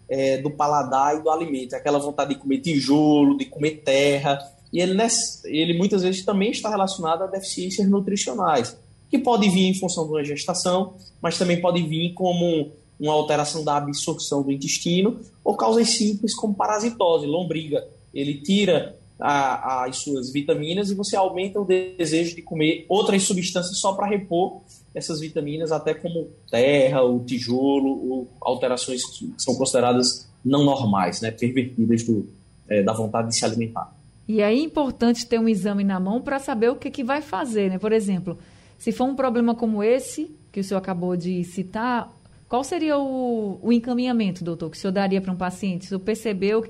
é, 0.10 0.38
do 0.38 0.50
paladar 0.50 1.18
e 1.18 1.22
do 1.22 1.30
alimento, 1.30 1.76
aquela 1.76 2.00
vontade 2.00 2.34
de 2.34 2.40
comer 2.40 2.60
tijolo, 2.60 3.38
de 3.38 3.46
comer 3.46 3.82
terra, 3.84 4.40
e 4.72 4.80
ele, 4.80 4.98
ele 5.46 5.78
muitas 5.78 6.02
vezes 6.04 6.24
também 6.24 6.52
está 6.52 6.70
relacionado 6.70 7.24
a 7.24 7.28
deficiências 7.28 7.88
nutricionais, 7.90 8.78
que 9.10 9.18
pode 9.18 9.50
vir 9.50 9.68
em 9.68 9.74
função 9.74 10.06
de 10.06 10.12
uma 10.12 10.24
gestação, 10.24 10.96
mas 11.22 11.38
também 11.38 11.62
pode 11.62 11.82
vir 11.82 12.14
como 12.14 12.72
uma 13.00 13.14
alteração 13.14 13.64
da 13.64 13.78
absorção 13.78 14.42
do 14.42 14.52
intestino, 14.52 15.20
ou 15.44 15.56
causas 15.56 15.90
simples 15.90 16.36
como 16.36 16.54
parasitose, 16.54 17.26
lombriga. 17.26 17.88
Ele 18.14 18.36
tira 18.42 18.96
a, 19.20 19.86
as 19.86 19.98
suas 19.98 20.32
vitaminas 20.32 20.90
e 20.90 20.96
você 20.96 21.16
aumenta 21.16 21.60
o 21.60 21.66
desejo 21.66 22.36
de 22.36 22.42
comer 22.42 22.86
outras 22.88 23.24
substâncias 23.24 23.80
só 23.80 23.94
para 23.94 24.08
repor 24.08 24.62
essas 24.94 25.20
vitaminas, 25.20 25.72
até 25.72 25.94
como 25.94 26.28
terra, 26.50 27.04
o 27.04 27.20
tijolo, 27.20 27.90
ou 27.90 28.28
alterações 28.42 29.06
que 29.06 29.32
são 29.38 29.56
consideradas 29.56 30.28
não 30.44 30.64
normais, 30.64 31.22
né, 31.22 31.30
pervertidas 31.30 32.04
do, 32.04 32.28
é, 32.68 32.82
da 32.82 32.94
vontade 32.94 33.30
de 33.30 33.36
se 33.36 33.46
alimentar. 33.46 33.94
E 34.28 34.42
aí 34.42 34.60
é 34.60 34.64
importante 34.64 35.26
ter 35.26 35.40
um 35.40 35.48
exame 35.48 35.84
na 35.84 36.00
mão 36.00 36.20
para 36.22 36.40
saber 36.40 36.70
o 36.70 36.76
que, 36.76 36.90
que 36.90 37.04
vai 37.04 37.22
fazer, 37.22 37.70
né? 37.70 37.78
Por 37.78 37.94
exemplo, 37.94 38.38
se 38.78 38.92
for 38.92 39.06
um 39.06 39.16
problema 39.16 39.56
como 39.56 39.82
esse, 39.82 40.36
que 40.52 40.60
o 40.60 40.64
senhor 40.64 40.80
acabou 40.80 41.16
de 41.16 41.44
citar, 41.46 42.12
qual 42.48 42.64
seria 42.64 42.98
o, 42.98 43.60
o 43.62 43.74
encaminhamento, 43.74 44.44
doutor, 44.44 44.70
que 44.70 44.78
o 44.78 44.80
senhor 44.80 44.94
daria 44.94 45.22
para 45.22 45.32
um 45.32 45.38
paciente? 45.38 45.86
Se 45.86 45.88
o 45.88 45.90
senhor 45.90 46.00
percebeu 46.02 46.62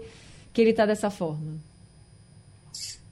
que 0.53 0.61
ele 0.61 0.71
está 0.71 0.85
dessa 0.85 1.09
forma? 1.09 1.55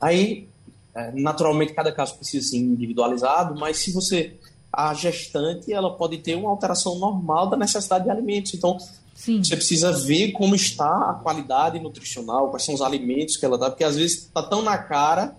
Aí, 0.02 0.48
é, 0.94 1.12
naturalmente, 1.12 1.74
cada 1.74 1.92
caso 1.92 2.16
precisa 2.16 2.50
ser 2.50 2.58
individualizado, 2.58 3.60
mas 3.60 3.78
se 3.78 3.92
você 3.92 4.36
a 4.76 4.94
gestante 4.94 5.72
ela 5.72 5.96
pode 5.96 6.18
ter 6.18 6.36
uma 6.36 6.50
alteração 6.50 7.00
normal 7.00 7.50
da 7.50 7.56
necessidade 7.56 8.04
de 8.04 8.10
alimentos. 8.10 8.54
Então, 8.54 8.78
Sim. 9.14 9.42
você 9.42 9.56
precisa 9.56 9.92
ver 9.94 10.34
como 10.34 10.54
está 10.54 11.12
a 11.12 11.14
qualidade 11.14 11.80
nutricional, 11.80 12.50
quais 12.50 12.64
são 12.64 12.76
os 12.76 12.82
alimentos 12.82 13.38
que 13.38 13.46
ela 13.46 13.58
dá, 13.58 13.70
porque 13.70 13.86
às 13.86 13.96
vezes 13.96 14.24
está 14.24 14.44
tão 14.44 14.62
na 14.62 14.78
cara 14.78 15.34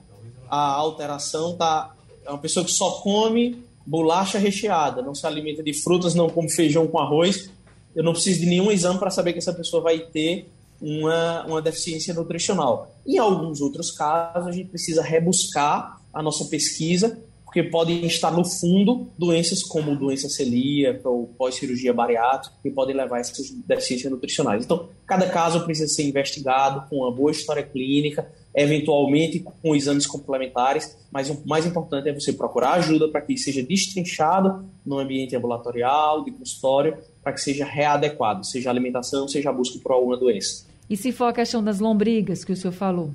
a 0.49 0.57
alteração, 0.57 1.55
tá 1.57 1.93
é 2.25 2.31
uma 2.31 2.39
pessoa 2.39 2.65
que 2.65 2.73
só 2.73 2.91
come 3.03 3.63
bolacha 3.87 4.39
recheada, 4.39 5.01
não 5.01 5.15
se 5.15 5.27
alimenta 5.27 5.63
de 5.63 5.73
frutas, 5.73 6.15
não 6.15 6.29
come 6.29 6.51
feijão 6.51 6.87
com 6.87 6.99
arroz. 6.99 7.49
Eu 7.95 8.03
não 8.03 8.13
preciso 8.13 8.41
de 8.41 8.47
nenhum 8.47 8.71
exame 8.71 8.99
para 8.99 9.11
saber 9.11 9.33
que 9.33 9.39
essa 9.39 9.55
pessoa 9.55 9.83
vai 9.83 10.01
ter 10.01 10.49
uma, 10.81 11.47
uma 11.47 11.63
deficiência 11.63 12.13
nutricional. 12.13 12.95
Em 13.07 13.19
alguns 13.19 13.61
outros 13.61 13.91
casos, 13.91 14.49
a 14.49 14.53
gente 14.53 14.69
precisa 14.69 15.03
rebuscar 15.03 16.01
a 16.13 16.23
nossa 16.23 16.45
pesquisa 16.47 17.19
porque 17.57 17.71
podem 17.71 18.05
estar 18.05 18.31
no 18.31 18.45
fundo 18.45 19.09
doenças 19.17 19.63
como 19.63 19.97
doença 19.97 20.29
celíaca 20.29 21.09
ou 21.09 21.27
pós-cirurgia 21.39 21.91
bariátrica 21.91 22.55
que 22.63 22.71
podem 22.71 22.95
levar 22.95 23.17
a 23.17 23.21
essas 23.21 23.51
deficiências 23.51 24.13
nutricionais. 24.13 24.63
Então, 24.63 24.91
cada 25.07 25.27
caso 25.27 25.65
precisa 25.65 25.89
ser 25.89 26.03
investigado 26.03 26.87
com 26.91 26.97
uma 26.97 27.11
boa 27.11 27.31
história 27.31 27.63
clínica, 27.63 28.31
eventualmente 28.55 29.43
com 29.63 29.75
exames 29.75 30.07
complementares, 30.07 30.99
mas 31.11 31.31
o 31.31 31.43
mais 31.47 31.65
importante 31.65 32.11
é 32.11 32.13
você 32.13 32.31
procurar 32.31 32.75
ajuda 32.75 33.09
para 33.09 33.23
que 33.23 33.39
seja 33.39 33.63
destrinchado 33.63 34.67
no 34.85 34.99
ambiente 34.99 35.35
ambulatorial, 35.35 36.25
de 36.25 36.33
consultório, 36.33 36.99
para 37.23 37.33
que 37.33 37.41
seja 37.41 37.65
readequado, 37.65 38.45
seja 38.45 38.69
alimentação, 38.69 39.27
seja 39.27 39.51
busca 39.51 39.79
por 39.79 39.93
alguma 39.93 40.19
doença. 40.19 40.67
E 40.91 40.97
se 40.97 41.11
for 41.11 41.25
a 41.25 41.33
questão 41.33 41.65
das 41.65 41.81
lombrigas 41.81 42.45
que 42.45 42.53
o 42.53 42.57
senhor 42.57 42.75
falou? 42.75 43.13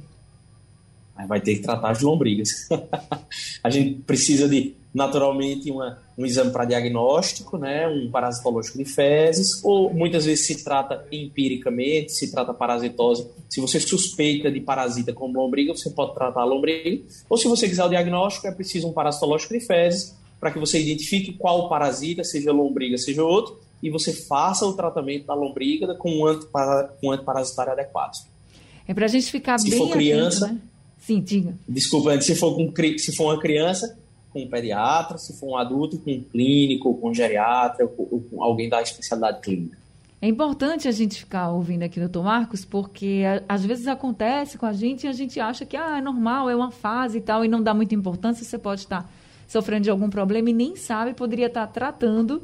Vai 1.28 1.42
ter 1.42 1.56
que 1.56 1.62
tratar 1.62 1.92
as 1.92 2.02
lombrigas. 2.02 2.70
a 3.64 3.70
gente 3.70 4.02
precisa 4.02 4.48
de, 4.48 4.76
naturalmente, 4.94 5.72
uma, 5.72 6.00
um 6.18 6.26
exame 6.26 6.52
para 6.52 6.66
diagnóstico, 6.66 7.58
né, 7.58 7.88
um 7.88 8.10
parasitológico 8.12 8.78
de 8.78 8.86
fezes, 8.86 9.64
ou 9.64 9.94
muitas 9.94 10.26
vezes 10.26 10.46
se 10.46 10.64
trata 10.64 11.06
empiricamente, 11.12 12.12
se 12.12 12.32
trata 12.32 12.54
parasitose. 12.54 13.28
Se 13.50 13.60
você 13.60 13.80
suspeita 13.80 14.52
de 14.52 14.60
parasita 14.60 15.14
como 15.14 15.40
lombriga, 15.40 15.76
você 15.76 15.90
pode 15.90 16.14
tratar 16.14 16.42
a 16.42 16.46
lombriga, 16.46 17.04
ou 17.30 17.38
se 17.38 17.48
você 17.48 17.68
quiser 17.68 17.84
o 17.84 17.90
diagnóstico, 17.90 18.48
é 18.48 18.52
preciso 18.52 18.88
um 18.88 18.94
parasitológico 18.94 19.54
de 19.54 19.60
fezes, 19.60 20.16
para 20.40 20.52
que 20.52 20.58
você 20.58 20.82
identifique 20.82 21.34
qual 21.34 21.70
parasita, 21.70 22.24
seja 22.24 22.52
lombriga, 22.52 22.98
seja 22.98 23.24
outro, 23.24 23.60
e 23.82 23.90
você 23.90 24.14
faça 24.14 24.66
o 24.66 24.74
tratamento 24.74 25.28
da 25.28 25.34
lombriga 25.34 25.94
com 25.96 26.12
um, 26.12 26.26
antipara, 26.26 26.94
um 27.04 27.12
antiparasitário 27.12 27.74
adequado. 27.74 28.26
É 28.88 28.94
para 28.94 29.06
a 29.06 29.08
gente 29.08 29.32
ficar 29.32 29.60
se 29.60 29.70
bem 29.70 29.80
for 29.80 29.90
criança, 29.90 30.46
atento, 30.46 30.62
né? 30.62 30.71
Sim, 31.12 31.22
diga. 31.22 31.54
Desculpa, 31.68 32.20
se 32.22 32.36
for, 32.36 32.56
com, 32.56 32.72
se 32.98 33.16
for 33.16 33.34
uma 33.34 33.40
criança, 33.40 33.98
com 34.32 34.44
um 34.44 34.48
pediatra, 34.48 35.18
se 35.18 35.38
for 35.38 35.50
um 35.50 35.58
adulto, 35.58 35.98
com 35.98 36.12
um 36.12 36.24
clínico, 36.24 36.94
com 36.94 37.10
um 37.10 37.14
geriatra, 37.14 37.86
ou 37.98 38.22
com 38.22 38.42
alguém 38.42 38.70
da 38.70 38.82
especialidade 38.82 39.42
clínica. 39.42 39.78
É 40.22 40.28
importante 40.28 40.88
a 40.88 40.92
gente 40.92 41.20
ficar 41.20 41.52
ouvindo 41.52 41.84
aqui, 41.84 42.00
doutor 42.00 42.24
Marcos, 42.24 42.64
porque 42.64 43.24
às 43.50 43.66
vezes 43.66 43.88
acontece 43.88 44.58
com 44.58 44.66
a 44.68 44.72
gente 44.72 45.06
e 45.06 45.08
a 45.10 45.14
gente 45.14 45.40
acha 45.40 45.66
que 45.66 45.76
ah, 45.76 45.98
é 45.98 46.02
normal, 46.02 46.50
é 46.50 46.56
uma 46.56 46.72
fase 46.72 47.18
e 47.18 47.22
tal, 47.22 47.44
e 47.44 47.48
não 47.48 47.62
dá 47.62 47.74
muita 47.74 47.96
importância, 47.96 48.46
você 48.46 48.58
pode 48.58 48.82
estar 48.82 49.12
sofrendo 49.48 49.84
de 49.84 49.90
algum 49.90 50.10
problema 50.10 50.50
e 50.52 50.54
nem 50.54 50.76
sabe, 50.76 51.14
poderia 51.14 51.48
estar 51.48 51.66
tratando, 51.68 52.44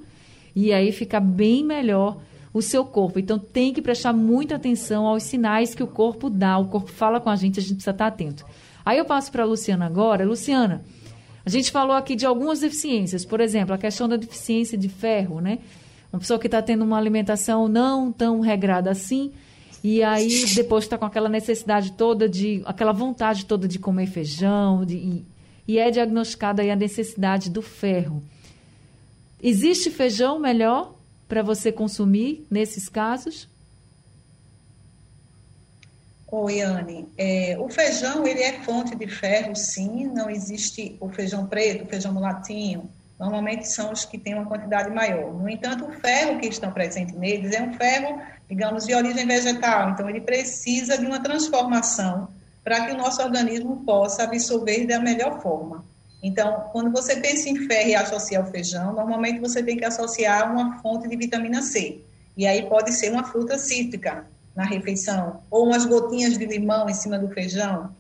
e 0.56 0.74
aí 0.74 0.92
fica 0.92 1.20
bem 1.20 1.64
melhor 1.64 2.18
o 2.58 2.62
seu 2.62 2.84
corpo. 2.84 3.20
Então 3.20 3.38
tem 3.38 3.72
que 3.72 3.82
prestar 3.82 4.14
muita 4.14 4.56
atenção 4.56 5.06
aos 5.06 5.24
sinais 5.24 5.76
que 5.76 5.84
o 5.84 5.88
corpo 5.88 6.30
dá. 6.30 6.58
O 6.58 6.68
corpo 6.68 6.92
fala 6.92 7.20
com 7.20 7.30
a 7.30 7.36
gente, 7.36 7.60
a 7.60 7.62
gente 7.62 7.76
precisa 7.76 7.92
estar 7.92 8.08
atento. 8.08 8.46
Aí 8.84 8.98
eu 8.98 9.06
passo 9.06 9.32
para 9.32 9.44
a 9.44 9.46
Luciana 9.46 9.86
agora. 9.86 10.26
Luciana, 10.26 10.84
a 11.46 11.50
gente 11.50 11.72
falou 11.72 11.96
aqui 11.96 12.16
de 12.16 12.26
algumas 12.26 12.62
deficiências, 12.62 13.24
por 13.24 13.40
exemplo, 13.40 13.76
a 13.76 13.78
questão 13.78 14.10
da 14.10 14.18
deficiência 14.18 14.78
de 14.78 14.90
ferro, 14.90 15.40
né? 15.40 15.60
Uma 16.12 16.20
pessoa 16.20 16.40
que 16.40 16.48
está 16.48 16.62
tendo 16.62 16.84
uma 16.84 16.98
alimentação 16.98 17.68
não 17.68 18.12
tão 18.12 18.40
regrada 18.40 18.90
assim, 18.90 19.32
e 19.84 20.02
aí 20.02 20.46
depois 20.56 20.86
está 20.86 20.98
com 20.98 21.06
aquela 21.06 21.30
necessidade 21.30 21.92
toda 21.92 22.28
de, 22.28 22.64
aquela 22.66 22.92
vontade 22.92 23.46
toda 23.46 23.68
de 23.68 23.78
comer 23.78 24.08
feijão, 24.08 24.84
de, 24.84 24.96
e, 24.96 25.26
e 25.68 25.78
é 25.78 25.92
diagnosticada 25.92 26.62
aí 26.62 26.72
a 26.72 26.76
necessidade 26.76 27.50
do 27.50 27.62
ferro. 27.62 28.24
Existe 29.42 29.92
feijão 29.92 30.40
melhor 30.40 30.97
para 31.28 31.44
você 31.44 31.72
consumir 31.72 32.46
nesses 32.50 32.88
casos? 32.90 33.48
Oi, 36.30 36.60
Anne. 36.62 37.08
É, 37.18 37.56
o 37.58 37.70
feijão, 37.70 38.28
ele 38.28 38.42
é 38.42 38.62
fonte 38.62 38.96
de 38.96 39.08
ferro, 39.08 39.56
sim. 39.56 40.08
Não 40.08 40.30
existe 40.30 40.98
o 41.00 41.10
feijão 41.10 41.46
preto, 41.46 41.86
o 41.86 41.88
feijão 41.88 42.14
mulatinho. 42.14 42.90
Normalmente 43.18 43.68
são 43.68 43.92
os 43.92 44.06
que 44.06 44.18
têm 44.18 44.36
uma 44.36 44.46
quantidade 44.46 44.94
maior. 44.94 45.34
No 45.34 45.50
entanto, 45.50 45.86
o 45.86 45.92
ferro 45.92 46.40
que 46.40 46.48
está 46.48 46.70
presente 46.70 47.16
neles 47.16 47.54
é 47.54 47.62
um 47.62 47.74
ferro, 47.74 48.22
digamos, 48.48 48.86
de 48.86 48.94
origem 48.94 49.26
vegetal. 49.26 49.92
Então, 49.92 50.10
ele 50.10 50.22
precisa 50.22 50.98
de 50.98 51.06
uma 51.06 51.22
transformação 51.22 52.28
para 52.64 52.86
que 52.86 52.92
o 52.92 52.98
nosso 52.98 53.22
organismo 53.22 53.84
possa 53.86 54.24
absorver 54.24 54.86
da 54.86 55.00
melhor 55.00 55.42
forma. 55.42 55.86
Então, 56.28 56.66
quando 56.74 56.92
você 56.92 57.16
pensa 57.16 57.48
em 57.48 57.56
ferro 57.68 57.90
e 57.90 57.96
associa 57.96 58.40
ao 58.40 58.46
feijão, 58.46 58.92
normalmente 58.92 59.40
você 59.40 59.64
tem 59.64 59.78
que 59.78 59.86
associar 59.86 60.52
uma 60.52 60.78
fonte 60.82 61.08
de 61.08 61.16
vitamina 61.16 61.62
C. 61.62 62.02
E 62.36 62.46
aí 62.46 62.68
pode 62.68 62.92
ser 62.92 63.14
uma 63.14 63.24
fruta 63.24 63.58
cítrica 63.58 64.28
na 64.54 64.66
refeição, 64.66 65.42
ou 65.50 65.68
umas 65.68 65.86
gotinhas 65.86 66.38
de 66.38 66.46
limão 66.46 66.90
em 66.90 66.94
cima 66.94 67.18
do 67.18 67.30
feijão. 67.30 67.96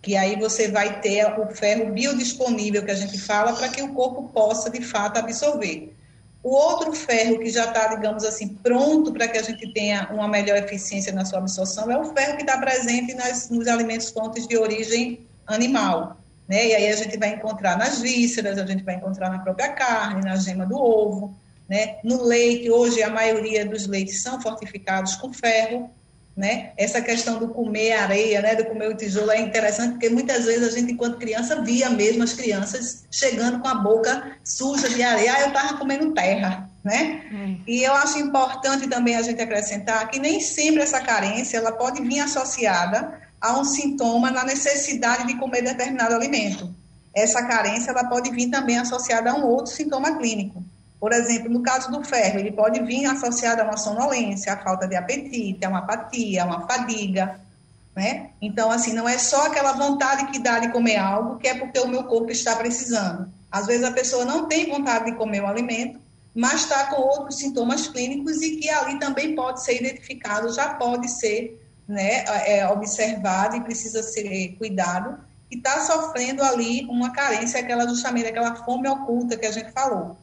que 0.00 0.16
aí 0.16 0.34
você 0.34 0.68
vai 0.68 1.00
ter 1.00 1.24
o 1.38 1.46
ferro 1.54 1.92
biodisponível 1.92 2.84
que 2.84 2.90
a 2.90 2.94
gente 2.94 3.20
fala 3.20 3.52
para 3.52 3.68
que 3.68 3.82
o 3.82 3.92
corpo 3.92 4.30
possa 4.30 4.68
de 4.70 4.80
fato 4.80 5.18
absorver. 5.18 5.94
O 6.42 6.50
outro 6.56 6.92
ferro 6.92 7.38
que 7.38 7.50
já 7.50 7.66
está, 7.66 7.86
digamos 7.94 8.24
assim, 8.24 8.48
pronto 8.48 9.12
para 9.12 9.28
que 9.28 9.38
a 9.38 9.42
gente 9.42 9.72
tenha 9.72 10.08
uma 10.10 10.26
melhor 10.26 10.56
eficiência 10.56 11.12
na 11.12 11.24
sua 11.24 11.38
absorção 11.38 11.88
é 11.88 11.98
o 11.98 12.12
ferro 12.14 12.36
que 12.36 12.42
está 12.42 12.58
presente 12.58 13.14
nas, 13.14 13.48
nos 13.50 13.68
alimentos 13.68 14.10
fontes 14.10 14.48
de 14.48 14.56
origem 14.56 15.24
animal. 15.46 16.21
Né? 16.52 16.66
E 16.66 16.74
aí 16.74 16.88
a 16.88 16.96
gente 16.96 17.16
vai 17.16 17.30
encontrar 17.30 17.78
nas 17.78 18.02
vísceras, 18.02 18.58
a 18.58 18.66
gente 18.66 18.84
vai 18.84 18.96
encontrar 18.96 19.30
na 19.30 19.38
própria 19.38 19.70
carne, 19.70 20.22
na 20.22 20.36
gema 20.36 20.66
do 20.66 20.76
ovo, 20.76 21.34
né? 21.66 21.96
no 22.04 22.22
leite. 22.22 22.70
Hoje 22.70 23.02
a 23.02 23.08
maioria 23.08 23.64
dos 23.64 23.86
leites 23.86 24.20
são 24.20 24.38
fortificados 24.38 25.16
com 25.16 25.32
ferro. 25.32 25.90
Né? 26.36 26.72
Essa 26.76 27.00
questão 27.00 27.38
do 27.38 27.48
comer 27.48 27.92
areia, 27.92 28.40
né, 28.40 28.54
do 28.54 28.64
comer 28.64 28.88
o 28.88 28.96
tijolo 28.96 29.30
é 29.30 29.40
interessante 29.40 29.92
porque 29.92 30.08
muitas 30.08 30.46
vezes 30.46 30.66
a 30.66 30.78
gente, 30.78 30.92
enquanto 30.92 31.18
criança, 31.18 31.60
via 31.60 31.90
mesmo 31.90 32.22
as 32.22 32.32
crianças 32.32 33.04
chegando 33.10 33.60
com 33.60 33.68
a 33.68 33.74
boca 33.74 34.36
suja 34.42 34.88
de 34.88 35.02
areia. 35.02 35.34
Ah, 35.34 35.40
eu 35.42 35.48
estava 35.48 35.76
comendo 35.76 36.14
terra, 36.14 36.70
né? 36.82 37.22
Hum. 37.30 37.60
E 37.66 37.82
eu 37.82 37.92
acho 37.94 38.18
importante 38.18 38.88
também 38.88 39.14
a 39.16 39.20
gente 39.20 39.42
acrescentar 39.42 40.08
que 40.10 40.18
nem 40.18 40.40
sempre 40.40 40.82
essa 40.82 41.02
carência 41.02 41.58
ela 41.58 41.72
pode 41.72 42.02
vir 42.02 42.20
associada 42.20 43.20
a 43.42 43.58
um 43.58 43.64
sintoma 43.64 44.30
na 44.30 44.44
necessidade 44.44 45.26
de 45.26 45.34
comer 45.34 45.62
determinado 45.62 46.14
alimento. 46.14 46.72
Essa 47.12 47.42
carência 47.42 47.90
ela 47.90 48.04
pode 48.04 48.30
vir 48.30 48.48
também 48.48 48.78
associada 48.78 49.32
a 49.32 49.34
um 49.34 49.44
outro 49.44 49.72
sintoma 49.72 50.16
clínico. 50.16 50.62
Por 51.00 51.12
exemplo, 51.12 51.50
no 51.50 51.60
caso 51.60 51.90
do 51.90 52.04
ferro, 52.04 52.38
ele 52.38 52.52
pode 52.52 52.80
vir 52.84 53.04
associado 53.06 53.60
a 53.60 53.64
uma 53.64 53.76
sonolência, 53.76 54.52
a 54.52 54.56
falta 54.56 54.86
de 54.86 54.94
apetite, 54.94 55.64
a 55.64 55.68
uma 55.68 55.80
apatia, 55.80 56.44
a 56.44 56.46
uma 56.46 56.66
fadiga, 56.68 57.40
né? 57.96 58.30
Então, 58.40 58.70
assim, 58.70 58.92
não 58.92 59.08
é 59.08 59.18
só 59.18 59.46
aquela 59.46 59.72
vontade 59.72 60.26
que 60.26 60.38
dá 60.38 60.60
de 60.60 60.70
comer 60.70 60.96
algo 60.96 61.38
que 61.38 61.48
é 61.48 61.58
porque 61.58 61.80
o 61.80 61.88
meu 61.88 62.04
corpo 62.04 62.30
está 62.30 62.54
precisando. 62.54 63.28
Às 63.50 63.66
vezes 63.66 63.82
a 63.82 63.90
pessoa 63.90 64.24
não 64.24 64.46
tem 64.46 64.70
vontade 64.70 65.06
de 65.06 65.16
comer 65.16 65.42
o 65.42 65.46
alimento, 65.48 66.00
mas 66.32 66.62
está 66.62 66.86
com 66.86 67.02
outros 67.02 67.38
sintomas 67.38 67.88
clínicos 67.88 68.40
e 68.40 68.56
que 68.56 68.70
ali 68.70 68.98
também 69.00 69.34
pode 69.34 69.62
ser 69.64 69.80
identificado, 69.80 70.54
já 70.54 70.74
pode 70.74 71.08
ser 71.10 71.61
né, 71.86 72.24
é, 72.46 72.66
observado 72.68 73.56
e 73.56 73.60
precisa 73.60 74.02
ser 74.02 74.56
cuidado, 74.58 75.18
e 75.50 75.56
está 75.56 75.80
sofrendo 75.80 76.42
ali 76.42 76.86
uma 76.86 77.12
carência, 77.12 77.60
aquela 77.60 77.86
justamente 77.86 78.26
aquela 78.26 78.54
fome 78.64 78.88
oculta 78.88 79.36
que 79.36 79.46
a 79.46 79.52
gente 79.52 79.70
falou 79.72 80.16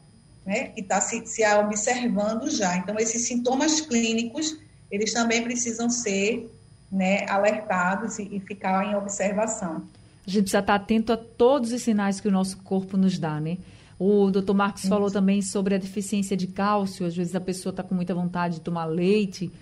né, 0.44 0.64
que 0.68 0.80
está 0.80 1.00
se, 1.00 1.24
se 1.26 1.44
observando 1.54 2.50
já. 2.50 2.76
Então, 2.76 2.96
esses 2.98 3.26
sintomas 3.26 3.80
clínicos, 3.80 4.56
eles 4.90 5.12
também 5.12 5.42
precisam 5.42 5.88
ser 5.90 6.50
né, 6.90 7.24
alertados 7.28 8.18
e, 8.18 8.36
e 8.36 8.40
ficar 8.40 8.84
em 8.84 8.96
observação. 8.96 9.84
A 10.26 10.30
gente 10.30 10.42
precisa 10.42 10.58
estar 10.58 10.74
atento 10.74 11.12
a 11.12 11.16
todos 11.16 11.72
os 11.72 11.82
sinais 11.82 12.20
que 12.20 12.28
o 12.28 12.32
nosso 12.32 12.56
corpo 12.58 12.96
nos 12.96 13.18
dá, 13.18 13.40
né? 13.40 13.58
O 13.98 14.30
doutor 14.30 14.54
Marcos 14.54 14.86
falou 14.86 15.10
também 15.10 15.42
sobre 15.42 15.74
a 15.74 15.78
deficiência 15.78 16.36
de 16.36 16.46
cálcio. 16.46 17.06
Às 17.06 17.14
vezes 17.14 17.34
a 17.34 17.40
pessoa 17.40 17.70
está 17.70 17.82
com 17.82 17.94
muita 17.94 18.14
vontade 18.14 18.54
de 18.54 18.60
tomar 18.62 18.86
leite 18.86 19.52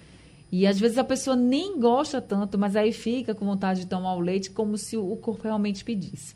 e 0.50 0.66
às 0.66 0.78
vezes 0.78 0.98
a 0.98 1.04
pessoa 1.04 1.36
nem 1.36 1.78
gosta 1.78 2.20
tanto, 2.20 2.58
mas 2.58 2.74
aí 2.74 2.92
fica 2.92 3.34
com 3.34 3.44
vontade 3.44 3.80
de 3.80 3.86
tomar 3.86 4.14
o 4.14 4.20
leite 4.20 4.50
como 4.50 4.78
se 4.78 4.96
o 4.96 5.16
corpo 5.16 5.42
realmente 5.42 5.84
pedisse. 5.84 6.34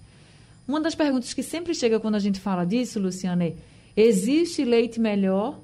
Uma 0.68 0.80
das 0.80 0.94
perguntas 0.94 1.32
que 1.32 1.42
sempre 1.42 1.74
chega 1.74 1.98
quando 1.98 2.14
a 2.14 2.20
gente 2.20 2.38
fala 2.38 2.64
disso, 2.64 3.00
Luciana, 3.00 3.44
é 3.44 3.54
Existe 3.96 4.64
leite 4.64 4.98
melhor 4.98 5.60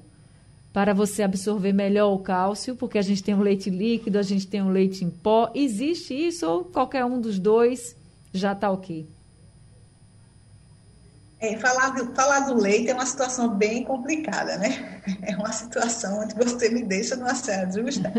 para 0.71 0.93
você 0.93 1.23
absorver 1.23 1.73
melhor 1.73 2.13
o 2.13 2.19
cálcio, 2.19 2.75
porque 2.75 2.97
a 2.97 3.01
gente 3.01 3.23
tem 3.23 3.33
um 3.33 3.41
leite 3.41 3.69
líquido, 3.69 4.19
a 4.19 4.21
gente 4.21 4.45
tem 4.45 4.61
um 4.61 4.69
leite 4.69 5.03
em 5.03 5.09
pó. 5.09 5.51
Existe 5.55 6.13
isso 6.13 6.47
ou 6.47 6.63
qualquer 6.63 7.05
um 7.05 7.19
dos 7.19 7.39
dois 7.39 7.95
já 8.31 8.51
está 8.51 8.69
ok? 8.69 9.07
É, 11.41 11.55
falar, 11.57 11.91
do, 11.91 12.13
falar 12.13 12.41
do 12.41 12.55
leite 12.55 12.89
é 12.89 12.93
uma 12.93 13.05
situação 13.05 13.49
bem 13.49 13.83
complicada, 13.83 14.57
né? 14.57 15.01
É 15.23 15.35
uma 15.35 15.51
situação 15.51 16.19
onde 16.19 16.35
você 16.35 16.69
me 16.69 16.83
deixa 16.83 17.15
numa 17.15 17.33
saia 17.33 17.69
justa. 17.71 18.11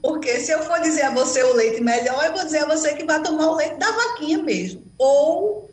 Porque 0.00 0.40
se 0.40 0.52
eu 0.52 0.62
for 0.62 0.80
dizer 0.80 1.02
a 1.02 1.10
você 1.10 1.42
o 1.42 1.52
leite 1.52 1.82
melhor, 1.82 2.24
eu 2.24 2.32
vou 2.32 2.44
dizer 2.44 2.64
a 2.64 2.66
você 2.66 2.94
que 2.94 3.04
vai 3.04 3.20
tomar 3.22 3.48
o 3.48 3.56
leite 3.56 3.76
da 3.76 3.90
vaquinha 3.90 4.38
mesmo. 4.38 4.82
Ou 4.96 5.70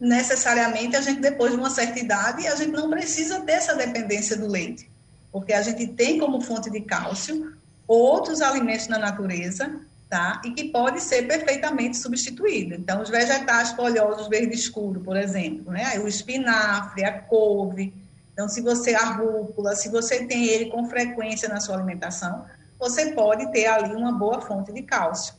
necessariamente 0.00 0.96
a 0.96 1.00
gente, 1.00 1.20
depois 1.20 1.52
de 1.52 1.58
uma 1.58 1.70
certa 1.70 1.98
idade, 1.98 2.46
a 2.46 2.56
gente 2.56 2.72
não 2.72 2.90
precisa 2.90 3.40
dessa 3.40 3.74
dependência 3.74 4.36
do 4.36 4.46
leite, 4.46 4.90
porque 5.30 5.52
a 5.52 5.62
gente 5.62 5.86
tem 5.88 6.18
como 6.18 6.40
fonte 6.40 6.70
de 6.70 6.80
cálcio 6.80 7.54
outros 7.86 8.40
alimentos 8.40 8.88
na 8.88 8.98
natureza, 8.98 9.80
tá? 10.08 10.40
E 10.44 10.52
que 10.52 10.64
pode 10.70 11.00
ser 11.00 11.26
perfeitamente 11.26 11.96
substituído. 11.96 12.74
Então, 12.74 13.02
os 13.02 13.10
vegetais 13.10 13.72
folhosos 13.72 14.28
verde 14.28 14.54
escuro, 14.54 15.00
por 15.00 15.16
exemplo, 15.16 15.72
né? 15.72 15.98
O 15.98 16.06
espinafre, 16.06 17.04
a 17.04 17.20
couve. 17.20 17.92
Então, 18.32 18.48
se 18.48 18.60
você 18.60 18.94
a 18.94 19.04
rúcula, 19.04 19.74
se 19.74 19.88
você 19.88 20.24
tem 20.24 20.44
ele 20.46 20.66
com 20.66 20.88
frequência 20.88 21.48
na 21.48 21.60
sua 21.60 21.76
alimentação, 21.76 22.44
você 22.78 23.12
pode 23.12 23.50
ter 23.52 23.66
ali 23.66 23.94
uma 23.94 24.12
boa 24.12 24.40
fonte 24.40 24.72
de 24.72 24.82
cálcio, 24.82 25.34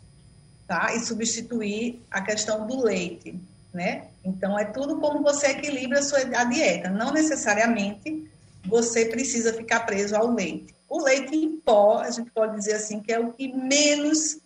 tá? 0.67 0.93
E 0.93 0.99
substituir 0.99 2.01
a 2.09 2.21
questão 2.21 2.65
do 2.65 2.83
leite 2.83 3.39
né? 3.77 4.07
Então, 4.25 4.57
é 4.57 4.65
tudo 4.65 4.99
como 4.99 5.21
você 5.21 5.47
equilibra 5.47 5.99
a 5.99 6.03
sua 6.03 6.19
a 6.19 6.43
dieta. 6.45 6.89
Não 6.89 7.11
necessariamente 7.11 8.27
você 8.65 9.05
precisa 9.05 9.53
ficar 9.53 9.81
preso 9.81 10.15
ao 10.15 10.33
leite. 10.33 10.75
O 10.89 11.01
leite 11.03 11.35
em 11.35 11.57
pó, 11.57 11.99
a 11.99 12.09
gente 12.09 12.31
pode 12.31 12.55
dizer 12.55 12.73
assim, 12.73 12.99
que 12.99 13.13
é 13.13 13.19
o 13.19 13.31
que 13.33 13.47
menos 13.47 14.39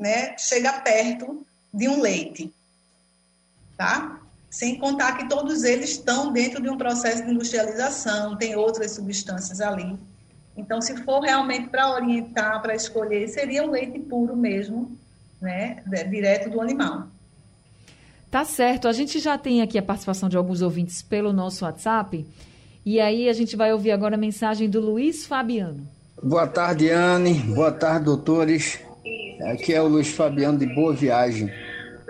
né, 0.00 0.34
chega 0.38 0.72
perto 0.72 1.46
de 1.72 1.86
um 1.86 2.00
leite, 2.00 2.50
tá? 3.76 4.18
Sem 4.50 4.78
contar 4.78 5.18
que 5.18 5.28
todos 5.28 5.62
eles 5.62 5.90
estão 5.90 6.32
dentro 6.32 6.60
de 6.60 6.70
um 6.70 6.78
processo 6.78 7.22
de 7.22 7.30
industrialização, 7.30 8.36
tem 8.36 8.56
outras 8.56 8.92
substâncias 8.92 9.60
ali. 9.60 9.96
Então, 10.56 10.80
se 10.80 10.96
for 11.04 11.20
realmente 11.20 11.68
para 11.68 11.92
orientar, 11.92 12.60
para 12.60 12.74
escolher, 12.74 13.28
seria 13.28 13.62
um 13.62 13.70
leite 13.70 13.98
puro 14.00 14.34
mesmo, 14.34 14.98
né, 15.40 15.82
direto 16.08 16.50
do 16.50 16.60
animal. 16.60 17.06
Tá 18.30 18.44
certo. 18.44 18.88
A 18.88 18.92
gente 18.92 19.18
já 19.18 19.36
tem 19.36 19.60
aqui 19.60 19.78
a 19.78 19.82
participação 19.82 20.28
de 20.28 20.36
alguns 20.36 20.62
ouvintes 20.62 21.02
pelo 21.02 21.32
nosso 21.32 21.64
WhatsApp. 21.64 22.26
E 22.84 23.00
aí 23.00 23.28
a 23.28 23.32
gente 23.32 23.54
vai 23.54 23.72
ouvir 23.72 23.92
agora 23.92 24.14
a 24.14 24.18
mensagem 24.18 24.68
do 24.68 24.80
Luiz 24.80 25.26
Fabiano. 25.26 25.86
Boa 26.22 26.46
tarde, 26.46 26.90
Anne. 26.90 27.34
Boa 27.34 27.72
tarde, 27.72 28.06
doutores. 28.06 28.80
Aqui 29.44 29.74
é 29.74 29.80
o 29.80 29.88
Luiz 29.88 30.08
Fabiano 30.08 30.58
de 30.58 30.66
Boa 30.66 30.92
Viagem. 30.94 31.50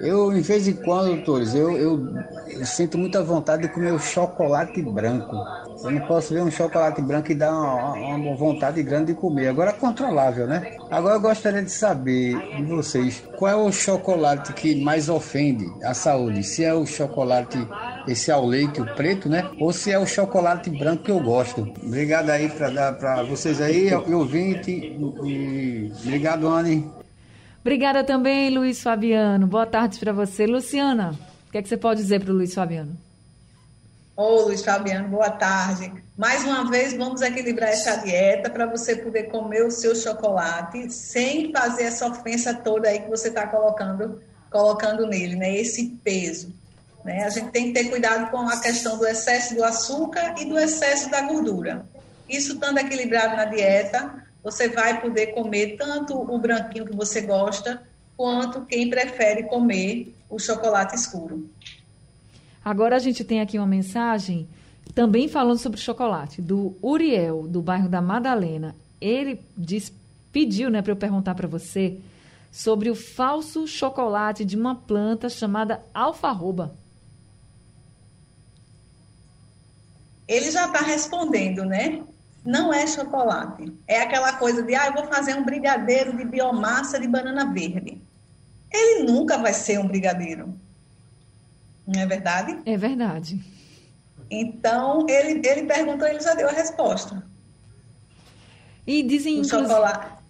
Eu, 0.01 0.33
de 0.33 0.41
vez 0.41 0.67
em 0.67 0.73
quando, 0.73 1.15
doutores, 1.15 1.55
eu, 1.55 1.77
eu, 1.77 2.09
eu, 2.49 2.65
sinto 2.65 2.97
muita 2.97 3.23
vontade 3.23 3.63
de 3.63 3.69
comer 3.69 3.93
o 3.93 3.99
chocolate 3.99 4.81
branco. 4.83 5.37
Eu 5.85 5.91
não 5.91 6.01
posso 6.07 6.33
ver 6.33 6.43
um 6.43 6.51
chocolate 6.51 7.03
branco 7.03 7.31
e 7.31 7.35
dar 7.35 7.53
uma, 7.53 7.93
uma 8.17 8.35
vontade 8.35 8.83
grande 8.83 9.13
de 9.13 9.15
comer. 9.15 9.49
Agora 9.49 9.71
é 9.71 9.75
controlável, 9.75 10.47
né? 10.47 10.75
Agora 10.91 11.17
eu 11.17 11.21
gostaria 11.21 11.63
de 11.63 11.71
saber 11.71 12.35
de 12.57 12.63
vocês 12.63 13.23
qual 13.37 13.53
é 13.53 13.57
o 13.57 13.71
chocolate 13.71 14.55
que 14.55 14.83
mais 14.83 15.11
ofende 15.11 15.67
a 15.85 15.93
saúde. 15.93 16.43
Se 16.45 16.65
é 16.65 16.73
o 16.73 16.87
chocolate, 16.87 17.59
esse 18.09 18.31
ao 18.31 18.47
leite, 18.47 18.81
o 18.81 18.87
preto, 18.95 19.29
né? 19.29 19.51
Ou 19.61 19.71
se 19.71 19.93
é 19.93 19.99
o 19.99 20.07
chocolate 20.07 20.71
branco 20.71 21.03
que 21.03 21.11
eu 21.11 21.21
gosto. 21.21 21.71
Obrigado 21.85 22.31
aí 22.31 22.49
para 22.49 22.71
dar 22.71 22.93
para 22.95 23.23
vocês 23.25 23.61
aí, 23.61 23.93
ouvinte. 23.95 24.71
E, 25.25 25.93
obrigado, 26.07 26.49
Anne. 26.49 27.00
Obrigada 27.61 28.03
também, 28.03 28.49
Luiz 28.49 28.83
Fabiano. 28.83 29.47
Boa 29.47 29.67
tarde 29.67 29.99
para 29.99 30.13
você. 30.13 30.47
Luciana, 30.47 31.15
o 31.47 31.53
que, 31.53 31.59
é 31.59 31.63
que 31.63 31.69
você 31.69 31.77
pode 31.77 32.01
dizer 32.01 32.21
para 32.21 32.33
o 32.33 32.37
Luiz 32.37 32.55
Fabiano? 32.55 32.97
Ô, 34.17 34.43
Luiz 34.43 34.65
Fabiano, 34.65 35.09
boa 35.09 35.31
tarde. 35.31 35.93
Mais 36.17 36.43
uma 36.45 36.71
vez, 36.71 36.95
vamos 36.95 37.21
equilibrar 37.21 37.69
essa 37.69 37.97
dieta 37.97 38.49
para 38.49 38.67
você 38.67 38.97
poder 38.97 39.25
comer 39.25 39.67
o 39.67 39.71
seu 39.71 39.95
chocolate 39.95 40.91
sem 40.91 41.53
fazer 41.53 41.85
essa 41.85 42.07
ofensa 42.07 42.55
toda 42.55 42.89
aí 42.89 43.01
que 43.01 43.11
você 43.11 43.29
está 43.29 43.47
colocando, 43.47 44.23
colocando 44.51 45.07
nele, 45.07 45.37
né? 45.37 45.55
Esse 45.55 45.87
peso. 46.03 46.55
Né? 47.05 47.25
A 47.25 47.31
gente 47.31 47.51
tem 47.51 47.73
que 47.73 47.83
ter 47.83 47.91
cuidado 47.91 48.31
com 48.31 48.39
a 48.39 48.59
questão 48.61 48.97
do 48.97 49.07
excesso 49.07 49.55
do 49.55 49.65
açúcar 49.65 50.35
e 50.39 50.47
do 50.47 50.59
excesso 50.59 51.11
da 51.11 51.23
gordura. 51.23 51.85
Isso 52.29 52.55
estando 52.55 52.79
equilibrado 52.79 53.37
na 53.37 53.45
dieta, 53.45 54.25
você 54.43 54.69
vai 54.69 55.01
poder 55.01 55.29
comer 55.29 55.77
tanto 55.77 56.15
o 56.15 56.39
branquinho 56.39 56.87
que 56.87 56.97
você 56.97 57.21
gosta, 57.21 57.83
quanto 58.17 58.65
quem 58.67 58.89
prefere 58.89 59.45
comer 59.45 60.15
o 60.29 60.39
chocolate 60.39 60.95
escuro. 60.95 61.51
Agora 62.65 62.97
a 62.97 62.99
gente 62.99 63.25
tem 63.25 63.41
aqui 63.41 63.59
uma 63.59 63.67
mensagem 63.67 64.49
também 64.95 65.29
falando 65.29 65.59
sobre 65.59 65.81
chocolate, 65.81 66.43
do 66.43 66.77
Uriel, 66.83 67.47
do 67.47 67.63
bairro 67.63 67.89
da 67.89 68.03
Madalena. 68.03 68.75
Ele 69.01 69.41
diz, 69.57 69.93
pediu 70.33 70.69
né, 70.69 70.83
para 70.83 70.93
eu 70.93 70.97
perguntar 70.97 71.35
para 71.35 71.49
você 71.49 71.99
sobre 72.51 72.91
o 72.91 72.95
falso 72.95 73.67
chocolate 73.67 74.45
de 74.45 74.57
uma 74.57 74.75
planta 74.75 75.29
chamada 75.29 75.81
alfarroba. 75.95 76.75
Ele 80.27 80.51
já 80.51 80.67
está 80.67 80.81
respondendo, 80.81 81.65
né? 81.65 82.03
Não 82.45 82.73
é 82.73 82.87
chocolate. 82.87 83.73
É 83.87 84.01
aquela 84.01 84.35
coisa 84.35 84.63
de, 84.63 84.75
ah, 84.75 84.87
eu 84.87 84.95
vou 84.95 85.05
fazer 85.05 85.35
um 85.35 85.45
brigadeiro 85.45 86.17
de 86.17 86.25
biomassa 86.25 86.99
de 86.99 87.07
banana 87.07 87.53
verde. 87.53 88.01
ele 88.73 89.11
nunca 89.11 89.37
vai 89.39 89.53
ser 89.53 89.79
um 89.79 89.87
brigadeiro. 89.87 90.55
Não 91.87 92.01
é 92.01 92.07
verdade? 92.07 92.59
É 92.65 92.77
verdade. 92.77 93.41
Então, 94.31 95.07
ele, 95.09 95.47
ele 95.47 95.65
perguntou, 95.65 96.07
ele 96.07 96.21
já 96.21 96.35
deu 96.35 96.49
a 96.49 96.53
resposta. 96.53 97.27
E 98.87 99.03
dizem... 99.03 99.41
O 99.41 99.45
chocolate... 99.45 100.21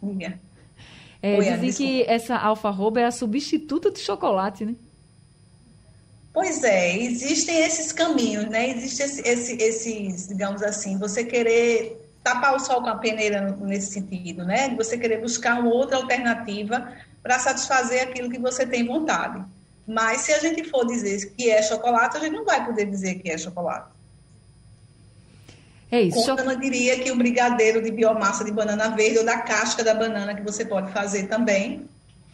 É, 1.23 1.37
Oi, 1.37 1.59
dizem 1.59 1.73
que 1.73 2.03
essa 2.05 2.35
alfarroba 2.35 2.99
é 3.01 3.05
a 3.05 3.11
substituta 3.11 3.91
do 3.91 3.99
chocolate, 3.99 4.65
né? 4.65 4.75
Pois 6.33 6.63
é, 6.63 6.97
existem 6.97 7.63
esses 7.65 7.91
caminhos, 7.93 8.47
né? 8.47 8.71
Existem 8.71 9.07
esse, 9.07 9.23
esse, 9.23 9.63
esses, 9.63 10.29
digamos 10.29 10.63
assim, 10.63 10.97
você 10.97 11.25
querer 11.25 12.01
tapar 12.23 12.55
o 12.55 12.61
sol 12.61 12.83
com 12.83 12.89
a 12.89 12.97
peneira 12.97 13.57
nesse 13.61 13.93
sentido, 13.93 14.45
né? 14.45 14.75
Você 14.77 14.97
querer 14.97 15.21
buscar 15.21 15.59
uma 15.59 15.73
outra 15.73 15.97
alternativa 15.97 16.93
para 17.23 17.39
satisfazer 17.39 18.03
aquilo 18.03 18.31
que 18.31 18.39
você 18.39 18.65
tem 18.65 18.87
vontade. 18.87 19.43
Mas 19.87 20.21
se 20.21 20.33
a 20.33 20.39
gente 20.39 20.63
for 20.65 20.87
dizer 20.87 21.33
que 21.33 21.51
é 21.51 21.61
chocolate, 21.63 22.17
a 22.17 22.21
gente 22.21 22.35
não 22.35 22.45
vai 22.45 22.65
poder 22.65 22.87
dizer 22.87 23.17
que 23.17 23.31
é 23.31 23.37
chocolate. 23.37 23.91
É 25.91 26.03
isso. 26.03 26.37
Como 26.37 26.51
eu 26.51 26.61
diria 26.61 27.01
que 27.01 27.11
o 27.11 27.17
brigadeiro 27.17 27.83
de 27.83 27.91
biomassa 27.91 28.45
de 28.45 28.53
banana 28.53 28.91
verde 28.91 29.19
ou 29.19 29.25
da 29.25 29.39
casca 29.39 29.83
da 29.83 29.93
banana 29.93 30.35
que 30.35 30.43
você 30.43 30.65
pode 30.65 30.93
fazer 30.93 31.27
também 31.27 31.89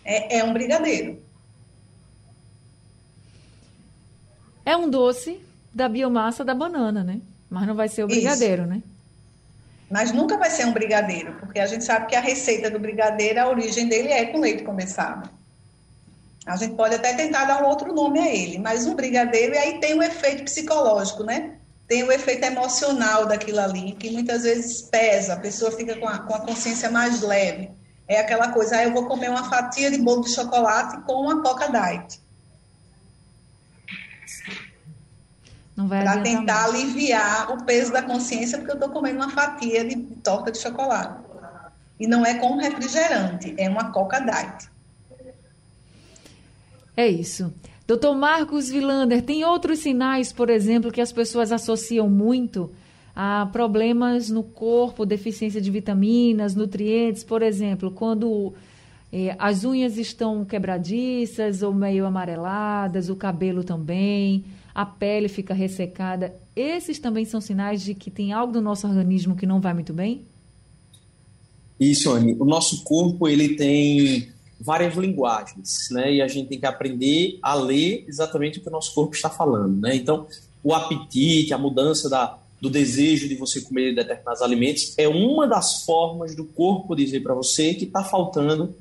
é, 0.05 0.39
é 0.39 0.45
um 0.45 0.53
brigadeiro. 0.53 1.25
É 4.67 4.77
um 4.77 4.91
doce 4.91 5.41
da 5.73 5.89
biomassa 5.89 6.45
da 6.45 6.53
banana, 6.53 7.05
né? 7.05 7.21
Mas 7.49 7.69
não 7.69 7.77
vai 7.77 7.89
ser 7.89 8.03
o 8.03 8.09
brigadeiro, 8.09 8.63
Isso. 8.63 8.71
né? 8.71 8.83
Mas 9.89 10.11
nunca 10.11 10.37
vai 10.37 10.51
ser 10.51 10.67
um 10.67 10.73
brigadeiro, 10.73 11.35
porque 11.39 11.61
a 11.61 11.67
gente 11.67 11.85
sabe 11.85 12.07
que 12.07 12.17
a 12.17 12.21
receita 12.21 12.69
do 12.69 12.81
brigadeiro, 12.81 13.41
a 13.41 13.49
origem 13.49 13.87
dele 13.89 14.09
é 14.09 14.27
com 14.27 14.41
leite 14.41 14.65
condensado. 14.65 15.31
A 16.45 16.57
gente 16.57 16.75
pode 16.75 16.97
até 16.97 17.15
tentar 17.15 17.45
dar 17.45 17.63
um 17.63 17.67
outro 17.67 17.95
nome 17.95 18.19
a 18.19 18.35
ele, 18.35 18.59
mas 18.59 18.87
um 18.87 18.97
brigadeiro, 18.97 19.55
e 19.55 19.59
aí 19.59 19.79
tem 19.79 19.95
o 19.95 19.99
um 19.99 20.03
efeito 20.03 20.43
psicológico, 20.43 21.23
né? 21.23 21.53
Tem 21.87 22.03
o 22.03 22.09
um 22.09 22.13
efeito 22.13 22.45
emocional 22.45 23.27
daquilo 23.27 23.61
ali, 23.61 23.93
que 23.93 24.11
muitas 24.11 24.43
vezes 24.43 24.83
pesa, 24.83 25.35
a 25.35 25.41
pessoa 25.41 25.71
fica 25.71 25.95
com 25.97 26.09
a, 26.09 26.19
com 26.19 26.35
a 26.35 26.41
consciência 26.41 26.91
mais 26.91 27.21
leve. 27.21 27.71
É 28.09 28.19
aquela 28.19 28.49
coisa, 28.51 28.79
ah, 28.79 28.85
eu 28.85 28.93
vou 28.93 29.07
comer 29.07 29.31
uma 29.31 29.49
fatia 29.49 29.93
de 29.93 29.99
bolo 29.99 30.23
de 30.23 30.35
chocolate 30.35 31.01
com 31.03 31.13
uma 31.13 31.41
Coca 31.43 31.69
Diet. 31.69 32.26
Para 35.89 36.21
tentar 36.21 36.65
aliviar 36.65 37.53
o 37.53 37.65
peso 37.65 37.93
da 37.93 38.03
consciência, 38.03 38.59
porque 38.59 38.73
eu 38.73 38.77
estou 38.77 38.91
comendo 38.91 39.17
uma 39.17 39.31
fatia 39.31 39.85
de 39.85 39.97
torta 40.23 40.51
de 40.51 40.59
chocolate. 40.59 41.25
E 41.99 42.07
não 42.07 42.25
é 42.25 42.35
com 42.35 42.57
refrigerante, 42.57 43.55
é 43.57 43.69
uma 43.69 43.91
Coca 43.91 44.21
Diet. 44.21 44.69
É 46.97 47.07
isso. 47.09 47.53
Doutor 47.87 48.17
Marcos 48.17 48.69
Vilander, 48.69 49.23
tem 49.23 49.45
outros 49.45 49.79
sinais, 49.79 50.33
por 50.33 50.51
exemplo, 50.51 50.91
que 50.91 51.01
as 51.01 51.13
pessoas 51.13 51.53
associam 51.53 52.09
muito 52.09 52.71
a 53.15 53.49
problemas 53.53 54.29
no 54.29 54.43
corpo, 54.43 55.07
deficiência 55.07 55.61
de 55.61 55.71
vitaminas, 55.71 56.55
nutrientes, 56.55 57.25
por 57.25 57.43
exemplo, 57.43 57.91
quando 57.91 58.53
eh, 59.13 59.35
as 59.39 59.65
unhas 59.65 59.97
estão 59.97 60.45
quebradiças 60.45 61.63
ou 61.63 61.73
meio 61.73 62.05
amareladas, 62.05 63.09
o 63.09 63.17
cabelo 63.17 63.65
também, 63.65 64.45
a 64.77 64.85
pele 64.85 65.27
fica 65.27 65.55
ressecada. 65.55 66.37
Esses 66.55 66.99
também 66.99 67.25
são 67.25 67.41
sinais 67.41 67.83
de 67.83 67.95
que 67.95 68.11
tem 68.11 68.35
algo 68.35 68.53
do 68.53 68.61
nosso 68.61 68.87
organismo 68.87 69.35
que 69.35 69.47
não 69.47 69.59
vai 69.59 69.73
muito 69.73 69.95
bem? 69.95 70.27
Isso, 71.81 72.13
Anne. 72.13 72.37
O 72.39 72.45
nosso 72.45 72.85
corpo 72.85 73.27
ele 73.27 73.57
tem 73.57 74.29
várias 74.61 74.95
linguagens, 74.95 75.89
né? 75.93 76.17
E 76.17 76.21
a 76.21 76.29
gente 76.29 76.51
tem 76.51 76.61
que 76.61 76.67
aprender 76.67 77.39
a 77.41 77.55
ler 77.55 78.05
exatamente 78.07 78.59
o 78.59 78.63
que 78.63 78.69
o 78.69 78.71
nosso 78.71 78.95
corpo 78.95 79.15
está 79.15 79.31
falando, 79.31 79.81
né? 79.81 79.97
Então, 79.97 80.27
o 80.63 80.75
apetite, 80.75 81.55
a 81.55 81.59
mudança 81.59 82.11
da, 82.11 82.39
do 82.61 82.69
desejo 82.69 83.31
de 83.31 83.35
você 83.35 83.63
comer 83.63 83.95
determinados 83.95 84.43
alimentos 84.43 84.93
é 84.99 85.09
uma 85.09 85.47
das 85.47 85.85
formas 85.85 86.37
do 86.37 86.45
corpo 86.45 86.95
dizer 86.95 87.23
para 87.23 87.33
você 87.33 87.73
que 87.73 87.85
está 87.85 88.05
faltando 88.05 88.75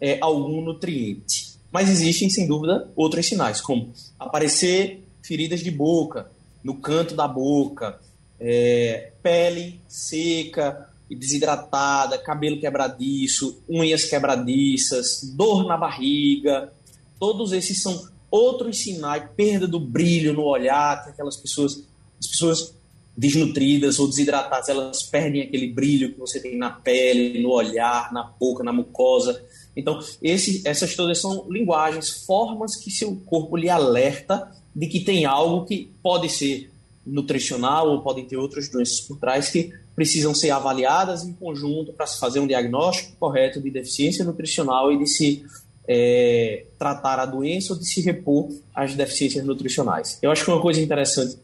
é, 0.00 0.16
algum 0.18 0.62
nutriente. 0.62 1.52
Mas 1.70 1.90
existem, 1.90 2.30
sem 2.30 2.46
dúvida, 2.46 2.90
outros 2.96 3.26
sinais, 3.26 3.60
como 3.60 3.92
aparecer 4.18 5.01
feridas 5.22 5.60
de 5.60 5.70
boca, 5.70 6.30
no 6.62 6.74
canto 6.76 7.14
da 7.14 7.26
boca, 7.26 7.98
é, 8.38 9.12
pele 9.22 9.80
seca 9.88 10.88
e 11.08 11.14
desidratada, 11.14 12.18
cabelo 12.18 12.58
quebradiço, 12.58 13.62
unhas 13.68 14.04
quebradiças, 14.04 15.22
dor 15.34 15.66
na 15.66 15.76
barriga. 15.76 16.72
Todos 17.18 17.52
esses 17.52 17.82
são 17.82 18.08
outros 18.30 18.78
sinais, 18.78 19.24
perda 19.36 19.68
do 19.68 19.78
brilho 19.78 20.32
no 20.32 20.44
olhar, 20.44 21.04
aquelas 21.06 21.36
pessoas, 21.36 21.84
as 22.18 22.26
pessoas 22.26 22.74
desnutridas 23.16 23.98
ou 23.98 24.08
desidratadas, 24.08 24.70
elas 24.70 25.02
perdem 25.02 25.42
aquele 25.42 25.68
brilho 25.68 26.14
que 26.14 26.18
você 26.18 26.40
tem 26.40 26.56
na 26.56 26.70
pele, 26.70 27.42
no 27.42 27.50
olhar, 27.50 28.10
na 28.12 28.22
boca, 28.22 28.64
na 28.64 28.72
mucosa. 28.72 29.44
Então, 29.76 30.00
esse, 30.22 30.66
essas 30.66 30.96
todas 30.96 31.20
são 31.20 31.46
linguagens, 31.50 32.24
formas 32.24 32.74
que 32.74 32.90
seu 32.90 33.14
corpo 33.26 33.56
lhe 33.56 33.68
alerta 33.68 34.50
de 34.74 34.86
que 34.86 35.00
tem 35.00 35.24
algo 35.24 35.64
que 35.64 35.90
pode 36.02 36.28
ser 36.28 36.70
nutricional 37.04 37.90
ou 37.90 38.00
podem 38.00 38.24
ter 38.24 38.36
outras 38.36 38.68
doenças 38.68 39.00
por 39.00 39.18
trás 39.18 39.50
que 39.50 39.72
precisam 39.94 40.34
ser 40.34 40.50
avaliadas 40.50 41.24
em 41.24 41.32
conjunto 41.32 41.92
para 41.92 42.06
se 42.06 42.18
fazer 42.18 42.40
um 42.40 42.46
diagnóstico 42.46 43.16
correto 43.18 43.60
de 43.60 43.70
deficiência 43.70 44.24
nutricional 44.24 44.92
e 44.92 44.98
de 44.98 45.06
se 45.06 45.44
é, 45.86 46.64
tratar 46.78 47.18
a 47.18 47.26
doença 47.26 47.72
ou 47.72 47.78
de 47.78 47.86
se 47.86 48.00
repor 48.00 48.48
as 48.74 48.94
deficiências 48.94 49.44
nutricionais. 49.44 50.18
Eu 50.22 50.30
acho 50.30 50.44
que 50.44 50.50
uma 50.50 50.60
coisa 50.60 50.80
interessante 50.80 51.36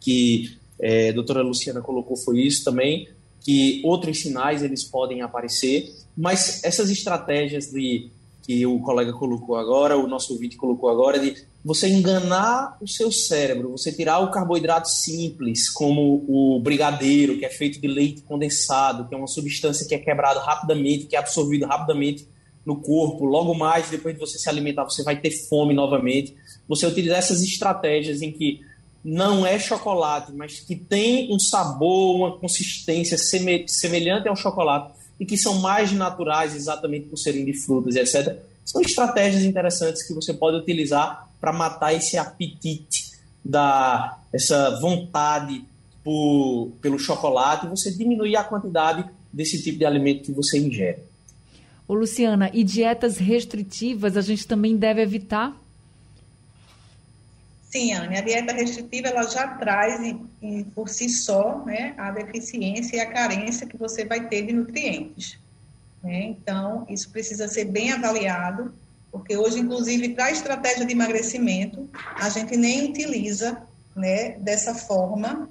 que 0.00 0.56
é, 0.80 1.10
a 1.10 1.12
doutora 1.12 1.42
Luciana 1.42 1.80
colocou 1.80 2.16
foi 2.16 2.40
isso 2.40 2.64
também, 2.64 3.08
que 3.40 3.82
outros 3.84 4.20
sinais 4.20 4.62
eles 4.62 4.82
podem 4.84 5.22
aparecer, 5.22 5.94
mas 6.16 6.64
essas 6.64 6.90
estratégias 6.90 7.66
de 7.66 8.10
que 8.42 8.66
o 8.66 8.80
colega 8.80 9.12
colocou 9.12 9.56
agora, 9.56 9.96
o 9.96 10.06
nosso 10.06 10.32
ouvinte 10.32 10.56
colocou 10.56 10.88
agora, 10.88 11.18
de 11.18 11.44
você 11.64 11.88
enganar 11.88 12.76
o 12.78 12.86
seu 12.86 13.10
cérebro, 13.10 13.70
você 13.70 13.90
tirar 13.90 14.18
o 14.18 14.30
carboidrato 14.30 14.88
simples, 14.88 15.70
como 15.70 16.22
o 16.28 16.60
brigadeiro, 16.60 17.38
que 17.38 17.46
é 17.46 17.48
feito 17.48 17.80
de 17.80 17.88
leite 17.88 18.20
condensado, 18.20 19.08
que 19.08 19.14
é 19.14 19.18
uma 19.18 19.26
substância 19.26 19.86
que 19.88 19.94
é 19.94 19.98
quebrada 19.98 20.40
rapidamente, 20.40 21.06
que 21.06 21.16
é 21.16 21.18
absorvida 21.18 21.66
rapidamente 21.66 22.28
no 22.66 22.76
corpo. 22.76 23.24
Logo 23.24 23.54
mais, 23.54 23.88
depois 23.88 24.14
de 24.14 24.20
você 24.20 24.38
se 24.38 24.46
alimentar, 24.46 24.84
você 24.84 25.02
vai 25.02 25.18
ter 25.18 25.30
fome 25.30 25.72
novamente. 25.72 26.36
Você 26.68 26.86
utilizar 26.86 27.18
essas 27.18 27.42
estratégias 27.42 28.20
em 28.20 28.30
que 28.30 28.60
não 29.02 29.46
é 29.46 29.58
chocolate, 29.58 30.32
mas 30.32 30.60
que 30.60 30.76
tem 30.76 31.32
um 31.32 31.38
sabor, 31.38 32.16
uma 32.16 32.38
consistência 32.38 33.16
semelhante 33.18 34.28
ao 34.28 34.36
chocolate 34.36 34.92
e 35.18 35.24
que 35.24 35.38
são 35.38 35.60
mais 35.60 35.92
naturais 35.92 36.54
exatamente 36.54 37.06
por 37.06 37.16
serem 37.16 37.44
de 37.44 37.54
frutas 37.54 37.96
etc. 37.96 38.38
São 38.64 38.80
estratégias 38.80 39.44
interessantes 39.44 40.06
que 40.06 40.14
você 40.14 40.32
pode 40.32 40.56
utilizar 40.56 41.28
para 41.44 41.52
matar 41.52 41.92
esse 41.92 42.16
apetite 42.16 43.12
da 43.44 44.18
essa 44.32 44.80
vontade 44.80 45.62
por, 46.02 46.72
pelo 46.80 46.98
chocolate 46.98 47.66
e 47.66 47.68
você 47.68 47.92
diminuir 47.92 48.34
a 48.36 48.42
quantidade 48.42 49.04
desse 49.30 49.62
tipo 49.62 49.76
de 49.78 49.84
alimento 49.84 50.22
que 50.22 50.32
você 50.32 50.58
ingere. 50.58 51.00
Ô 51.86 51.92
Luciana, 51.92 52.50
e 52.54 52.64
dietas 52.64 53.18
restritivas 53.18 54.16
a 54.16 54.22
gente 54.22 54.46
também 54.46 54.74
deve 54.74 55.02
evitar? 55.02 55.54
Sim, 57.70 57.92
Anne, 57.92 58.16
a 58.16 58.22
dieta 58.22 58.54
restritiva 58.54 59.08
ela 59.08 59.24
já 59.24 59.46
traz 59.46 60.00
por 60.74 60.88
si 60.88 61.10
só 61.10 61.62
né, 61.66 61.94
a 61.98 62.10
deficiência 62.10 62.96
e 62.96 63.00
a 63.00 63.12
carência 63.12 63.66
que 63.66 63.76
você 63.76 64.06
vai 64.06 64.28
ter 64.28 64.46
de 64.46 64.54
nutrientes. 64.54 65.38
Né? 66.02 66.24
Então, 66.24 66.86
isso 66.88 67.10
precisa 67.10 67.46
ser 67.48 67.66
bem 67.66 67.92
avaliado, 67.92 68.72
porque 69.14 69.36
hoje, 69.36 69.60
inclusive, 69.60 70.08
para 70.08 70.24
a 70.24 70.32
estratégia 70.32 70.84
de 70.84 70.92
emagrecimento, 70.92 71.88
a 72.16 72.28
gente 72.28 72.56
nem 72.56 72.90
utiliza 72.90 73.62
né, 73.94 74.30
dessa 74.40 74.74
forma 74.74 75.48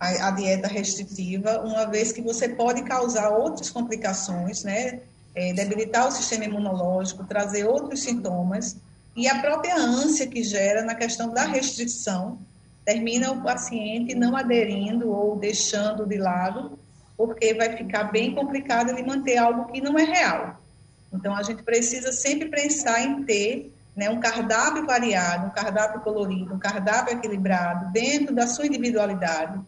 a, 0.00 0.26
a, 0.26 0.30
dieta 0.32 0.66
restritiva, 0.66 1.60
uma 1.60 1.84
vez 1.84 2.10
que 2.10 2.20
você 2.20 2.48
pode 2.48 2.82
causar 2.82 3.28
outras 3.28 3.70
complicações, 3.70 4.64
né, 4.64 5.02
é, 5.36 5.52
debilitar 5.52 6.08
o 6.08 6.10
sistema 6.10 6.46
imunológico, 6.46 7.22
trazer 7.22 7.64
outros 7.64 8.02
sintomas 8.02 8.76
e 9.14 9.28
a 9.28 9.40
própria 9.40 9.76
ânsia 9.76 10.26
que 10.26 10.42
gera 10.42 10.82
na 10.82 10.96
questão 10.96 11.32
da 11.32 11.44
restrição 11.44 12.40
termina 12.84 13.30
o 13.30 13.40
paciente 13.40 14.16
não 14.16 14.34
aderindo 14.36 15.12
ou 15.12 15.36
deixando 15.36 16.04
de 16.04 16.18
lado, 16.18 16.76
porque 17.16 17.54
vai 17.54 17.76
ficar 17.76 18.10
bem 18.10 18.34
complicado 18.34 18.90
ele 18.90 19.04
manter 19.04 19.36
algo 19.36 19.70
que 19.70 19.80
não 19.80 19.96
é 19.96 20.02
real. 20.02 20.65
Então, 21.12 21.34
a 21.34 21.42
gente 21.42 21.62
precisa 21.62 22.12
sempre 22.12 22.48
pensar 22.48 23.00
em 23.02 23.24
ter 23.24 23.72
né, 23.96 24.10
um 24.10 24.20
cardápio 24.20 24.84
variado, 24.84 25.46
um 25.46 25.50
cardápio 25.50 26.00
colorido, 26.00 26.54
um 26.54 26.58
cardápio 26.58 27.16
equilibrado, 27.16 27.90
dentro 27.92 28.34
da 28.34 28.46
sua 28.46 28.66
individualidade, 28.66 29.58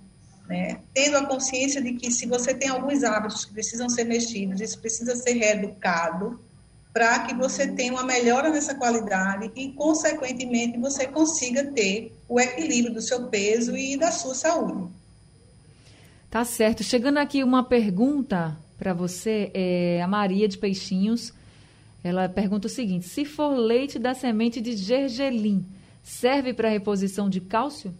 né, 0.47 0.80
tendo 0.93 1.16
a 1.16 1.26
consciência 1.26 1.80
de 1.80 1.95
que 1.95 2.11
se 2.11 2.26
você 2.26 2.53
tem 2.53 2.68
alguns 2.68 3.03
hábitos 3.03 3.47
que 3.47 3.53
precisam 3.53 3.89
ser 3.89 4.05
mexidos, 4.05 4.61
isso 4.61 4.78
precisa 4.78 5.16
ser 5.16 5.32
reeducado, 5.32 6.39
para 6.93 7.20
que 7.20 7.34
você 7.34 7.68
tenha 7.68 7.93
uma 7.93 8.03
melhora 8.03 8.51
nessa 8.51 8.74
qualidade 8.74 9.51
e, 9.55 9.72
consequentemente, 9.72 10.78
você 10.78 11.07
consiga 11.07 11.64
ter 11.72 12.12
o 12.28 12.41
equilíbrio 12.41 12.93
do 12.93 13.01
seu 13.01 13.28
peso 13.28 13.76
e 13.76 13.97
da 13.97 14.11
sua 14.11 14.34
saúde. 14.34 14.91
Tá 16.28 16.45
certo. 16.45 16.82
Chegando 16.82 17.18
aqui 17.18 17.45
uma 17.45 17.62
pergunta 17.62 18.57
para 18.79 18.95
você, 18.95 19.51
é 19.53 20.01
a 20.01 20.07
Maria 20.07 20.49
de 20.49 20.57
Peixinhos. 20.57 21.33
Ela 22.03 22.29
pergunta 22.29 22.68
o 22.68 22.70
seguinte: 22.70 23.09
se 23.09 23.24
for 23.24 23.55
leite 23.55 23.99
da 23.99 24.14
semente 24.14 24.61
de 24.61 24.76
gergelim, 24.76 25.66
serve 26.03 26.55
para 26.55 26.68
reposição 26.68 27.29
de 27.29 27.41
cálcio? 27.41 27.93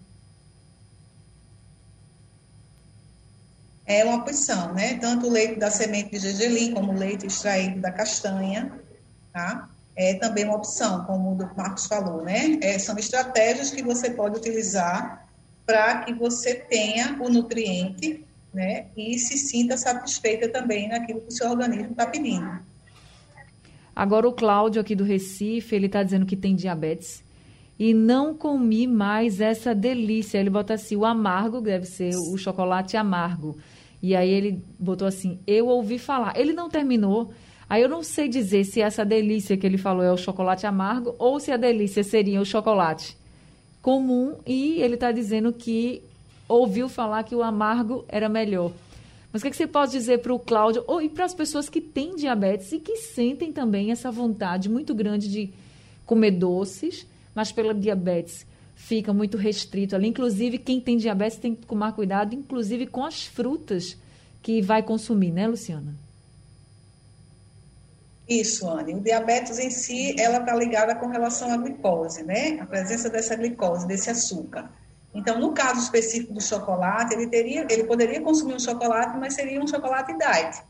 É 3.85 4.05
uma 4.05 4.17
opção, 4.17 4.73
né? 4.75 4.99
Tanto 4.99 5.27
o 5.27 5.31
leite 5.31 5.59
da 5.59 5.71
semente 5.71 6.11
de 6.11 6.19
gergelim 6.19 6.75
como 6.75 6.93
o 6.93 6.97
leite 6.97 7.27
extraído 7.27 7.81
da 7.81 7.91
castanha, 7.91 8.71
tá? 9.33 9.69
É 9.97 10.15
também 10.15 10.45
uma 10.45 10.57
opção, 10.57 11.05
como 11.07 11.33
o 11.33 11.57
Marcos 11.57 11.87
falou, 11.87 12.23
né? 12.23 12.59
É, 12.63 12.79
são 12.79 12.97
estratégias 12.97 13.71
que 13.71 13.83
você 13.83 14.11
pode 14.11 14.39
utilizar 14.39 15.27
para 15.67 16.05
que 16.05 16.15
você 16.15 16.55
tenha 16.55 17.17
o 17.21 17.29
nutriente, 17.29 18.25
né? 18.53 18.87
E 18.97 19.19
se 19.19 19.39
sinta 19.39 19.77
satisfeita 19.77 20.49
também 20.49 20.89
naquilo 20.89 21.21
que 21.21 21.29
o 21.29 21.33
seu 21.33 21.51
organismo 21.51 21.93
está 21.93 22.07
pedindo. 22.07 22.59
Agora 23.95 24.29
o 24.29 24.33
Cláudio 24.33 24.81
aqui 24.81 24.95
do 24.95 25.05
Recife, 25.05 25.75
ele 25.75 25.87
está 25.87 26.03
dizendo 26.03 26.25
que 26.25 26.37
tem 26.37 26.55
diabetes 26.55 27.25
e 27.79 27.95
não 27.95 28.35
comi 28.35 28.87
mais 28.87 29.41
essa 29.41 29.75
delícia. 29.75 30.39
Ele 30.39 30.51
bota 30.51 30.75
assim, 30.75 30.97
o 30.97 31.05
amargo, 31.05 31.61
deve 31.61 31.87
ser 31.87 32.15
o 32.17 32.37
chocolate 32.37 32.97
amargo. 32.97 33.57
E 34.03 34.15
aí 34.17 34.31
ele 34.31 34.63
botou 34.79 35.07
assim, 35.07 35.41
eu 35.47 35.67
ouvi 35.67 35.99
falar. 35.99 36.39
Ele 36.39 36.53
não 36.53 36.69
terminou. 36.69 37.33
Aí 37.69 37.83
eu 37.83 37.89
não 37.89 38.03
sei 38.03 38.29
dizer 38.29 38.65
se 38.65 38.81
essa 38.81 39.05
delícia 39.05 39.57
que 39.57 39.67
ele 39.67 39.77
falou 39.77 40.03
é 40.03 40.13
o 40.13 40.17
chocolate 40.17 40.67
amargo 40.67 41.15
ou 41.19 41.39
se 41.39 41.53
a 41.53 41.57
delícia 41.57 42.03
seria 42.03 42.41
o 42.41 42.45
chocolate 42.45 43.17
comum. 43.83 44.37
E 44.47 44.81
ele 44.81 44.95
está 44.95 45.13
dizendo 45.13 45.53
que 45.53 46.03
ouviu 46.49 46.89
falar 46.89 47.23
que 47.23 47.35
o 47.35 47.43
amargo 47.43 48.05
era 48.09 48.29
melhor. 48.29 48.73
Mas 49.33 49.43
o 49.43 49.43
que, 49.43 49.49
é 49.49 49.51
que 49.51 49.57
você 49.57 49.67
pode 49.67 49.93
dizer 49.93 50.21
para 50.21 50.33
o 50.33 50.39
Cláudio 50.39 50.83
ou, 50.87 51.03
e 51.03 51.09
para 51.09 51.27
as 51.27 51.35
pessoas 51.35 51.69
que 51.69 51.81
têm 51.81 52.17
diabetes 52.17 52.73
e 52.73 52.79
que 52.79 52.97
sentem 52.97 53.53
também 53.53 53.91
essa 53.91 54.11
vontade 54.11 54.69
muito 54.69 54.95
grande 54.95 55.29
de 55.29 55.53
comer 56.07 56.31
doces, 56.31 57.07
mas 57.35 57.53
pela 57.53 57.75
diabetes 57.75 58.47
fica 58.75 59.13
muito 59.13 59.37
restrito 59.37 59.95
ali. 59.95 60.09
Inclusive, 60.09 60.57
quem 60.57 60.81
tem 60.81 60.97
diabetes 60.97 61.37
tem 61.37 61.55
que 61.55 61.67
tomar 61.67 61.93
cuidado, 61.93 62.35
inclusive 62.35 62.87
com 62.87 63.05
as 63.05 63.27
frutas 63.27 63.97
que 64.43 64.63
vai 64.63 64.83
consumir, 64.83 65.31
né, 65.31 65.47
Luciana? 65.47 65.95
Isso, 68.27 68.69
Anne. 68.69 68.95
O 68.95 69.01
diabetes 69.01 69.59
em 69.59 69.71
si, 69.71 70.15
ela 70.21 70.39
está 70.39 70.55
ligada 70.55 70.95
com 70.95 71.07
relação 71.07 71.51
à 71.51 71.57
glicose, 71.57 72.23
né? 72.23 72.59
A 72.61 72.67
presença 72.67 73.09
dessa 73.09 73.35
glicose, 73.35 73.87
desse 73.87 74.11
açúcar. 74.11 74.71
Então, 75.19 75.41
no 75.41 75.53
caso 75.53 75.81
específico 75.81 76.33
do 76.33 76.41
chocolate, 76.41 77.13
ele 77.13 77.27
teria, 77.27 77.67
ele 77.69 77.83
poderia 77.83 78.21
consumir 78.21 78.55
um 78.55 78.61
chocolate, 78.61 79.19
mas 79.19 79.35
seria 79.35 79.61
um 79.61 79.67
chocolate 79.67 80.17
diet, 80.17 80.63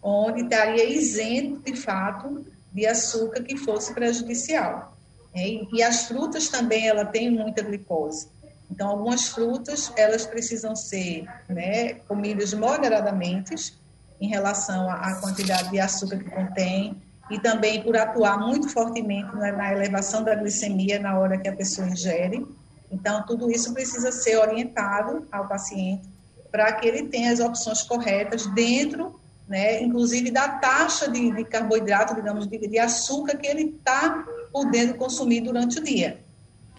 onde 0.00 0.42
estaria 0.42 0.84
isento, 0.88 1.60
de 1.68 1.76
fato, 1.76 2.46
de 2.72 2.86
açúcar 2.86 3.42
que 3.42 3.56
fosse 3.56 3.92
prejudicial. 3.92 4.96
É, 5.34 5.48
e 5.72 5.82
as 5.82 6.06
frutas 6.06 6.48
também, 6.48 6.86
ela 6.86 7.04
tem 7.04 7.28
muita 7.28 7.60
glicose. 7.60 8.28
Então, 8.70 8.86
algumas 8.88 9.30
frutas, 9.30 9.92
elas 9.96 10.24
precisam 10.24 10.76
ser 10.76 11.26
né, 11.48 11.94
comidas 12.06 12.54
moderadamente 12.54 13.74
em 14.20 14.28
relação 14.28 14.88
à 14.88 15.16
quantidade 15.16 15.70
de 15.72 15.80
açúcar 15.80 16.18
que 16.18 16.30
contém 16.30 16.96
e 17.28 17.40
também 17.40 17.82
por 17.82 17.96
atuar 17.96 18.38
muito 18.38 18.68
fortemente 18.68 19.34
na 19.34 19.72
elevação 19.72 20.22
da 20.22 20.36
glicemia 20.36 21.00
na 21.00 21.18
hora 21.18 21.36
que 21.36 21.48
a 21.48 21.56
pessoa 21.56 21.88
ingere. 21.88 22.46
Então, 22.90 23.24
tudo 23.26 23.50
isso 23.50 23.72
precisa 23.74 24.10
ser 24.10 24.36
orientado 24.38 25.26
ao 25.30 25.46
paciente 25.46 26.08
para 26.50 26.72
que 26.72 26.86
ele 26.88 27.08
tenha 27.08 27.32
as 27.32 27.40
opções 27.40 27.82
corretas 27.82 28.46
dentro, 28.54 29.20
né, 29.46 29.82
inclusive 29.82 30.30
da 30.30 30.48
taxa 30.48 31.10
de, 31.10 31.30
de 31.32 31.44
carboidrato, 31.44 32.14
digamos, 32.14 32.46
de, 32.46 32.58
de 32.58 32.78
açúcar 32.78 33.36
que 33.36 33.46
ele 33.46 33.76
está 33.78 34.24
podendo 34.52 34.94
consumir 34.94 35.40
durante 35.40 35.78
o 35.78 35.84
dia. 35.84 36.18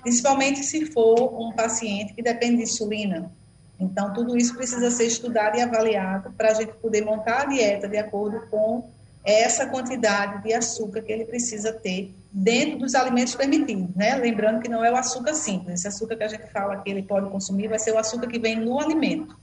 Principalmente 0.01 0.64
se 0.64 0.86
for 0.86 1.39
um 1.39 1.51
paciente 1.51 2.14
que 2.14 2.22
depende 2.22 2.57
de 2.57 2.64
insulina. 2.64 3.32
Então, 3.80 4.12
tudo 4.14 4.36
isso 4.36 4.55
precisa 4.55 4.91
ser 4.91 5.05
estudado 5.05 5.57
e 5.57 5.62
avaliado 5.62 6.32
para 6.32 6.51
a 6.51 6.53
gente 6.53 6.74
poder 6.74 7.03
montar 7.03 7.43
a 7.43 7.45
dieta 7.45 7.88
de 7.88 7.97
acordo 7.97 8.41
com 8.49 8.89
essa 9.24 9.68
quantidade 9.68 10.43
de 10.43 10.53
açúcar 10.53 11.01
que 11.01 11.12
ele 11.12 11.26
precisa 11.26 11.72
ter 11.72 12.14
dentro 12.32 12.80
dos 12.80 12.93
alimentos 12.93 13.36
permitidos, 13.36 13.95
né? 13.95 14.15
Lembrando 14.15 14.61
que 14.61 14.69
não 14.69 14.84
é 14.84 14.91
o 14.91 14.95
açúcar 14.95 15.34
simples, 15.34 15.80
esse 15.80 15.88
açúcar 15.88 16.15
que 16.15 16.23
a 16.23 16.27
gente 16.27 16.47
fala 16.51 16.77
que 16.77 16.89
ele 16.89 17.01
pode 17.01 17.30
consumir 17.30 17.67
vai 17.67 17.80
ser 17.80 17.91
o 17.91 17.97
açúcar 17.97 18.27
que 18.27 18.39
vem 18.39 18.55
no 18.55 18.80
alimento. 18.80 19.36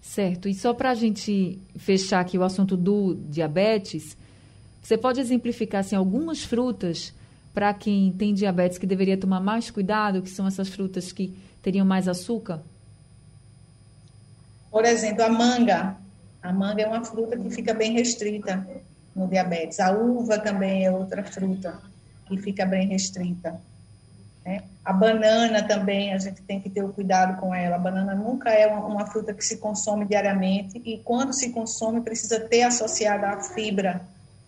Certo. 0.00 0.48
E 0.48 0.54
só 0.54 0.72
para 0.72 0.90
a 0.90 0.94
gente 0.94 1.60
fechar 1.76 2.20
aqui 2.20 2.38
o 2.38 2.42
assunto 2.42 2.76
do 2.76 3.14
diabetes, 3.28 4.16
você 4.82 4.96
pode 4.96 5.20
exemplificar 5.20 5.80
assim, 5.80 5.96
algumas 5.96 6.42
frutas 6.42 7.12
para 7.52 7.74
quem 7.74 8.12
tem 8.12 8.32
diabetes 8.32 8.78
que 8.78 8.86
deveria 8.86 9.18
tomar 9.18 9.40
mais 9.40 9.70
cuidado, 9.70 10.22
que 10.22 10.30
são 10.30 10.46
essas 10.46 10.68
frutas 10.68 11.12
que 11.12 11.36
teriam 11.60 11.84
mais 11.84 12.08
açúcar? 12.08 12.62
Por 14.70 14.84
exemplo, 14.84 15.24
a 15.24 15.28
manga. 15.28 15.96
A 16.42 16.52
manga 16.52 16.82
é 16.82 16.86
uma 16.86 17.04
fruta 17.04 17.36
que 17.36 17.50
fica 17.50 17.74
bem 17.74 17.92
restrita 17.92 18.66
no 19.14 19.26
diabetes. 19.26 19.80
A 19.80 19.90
uva 19.90 20.38
também 20.38 20.86
é 20.86 20.90
outra 20.90 21.22
fruta 21.24 21.87
que 22.28 22.36
fica 22.36 22.64
bem 22.64 22.88
restrita. 22.88 23.60
Né? 24.44 24.62
A 24.84 24.92
banana 24.92 25.62
também, 25.62 26.12
a 26.12 26.18
gente 26.18 26.42
tem 26.42 26.60
que 26.60 26.70
ter 26.70 26.82
o 26.82 26.92
cuidado 26.92 27.38
com 27.40 27.54
ela. 27.54 27.76
A 27.76 27.78
banana 27.78 28.14
nunca 28.14 28.50
é 28.50 28.66
uma, 28.66 28.86
uma 28.86 29.06
fruta 29.06 29.34
que 29.34 29.44
se 29.44 29.58
consome 29.58 30.06
diariamente 30.06 30.80
e 30.84 30.98
quando 30.98 31.32
se 31.32 31.50
consome 31.50 32.00
precisa 32.00 32.40
ter 32.40 32.62
associada 32.62 33.28
a 33.28 33.40
fibra 33.40 34.00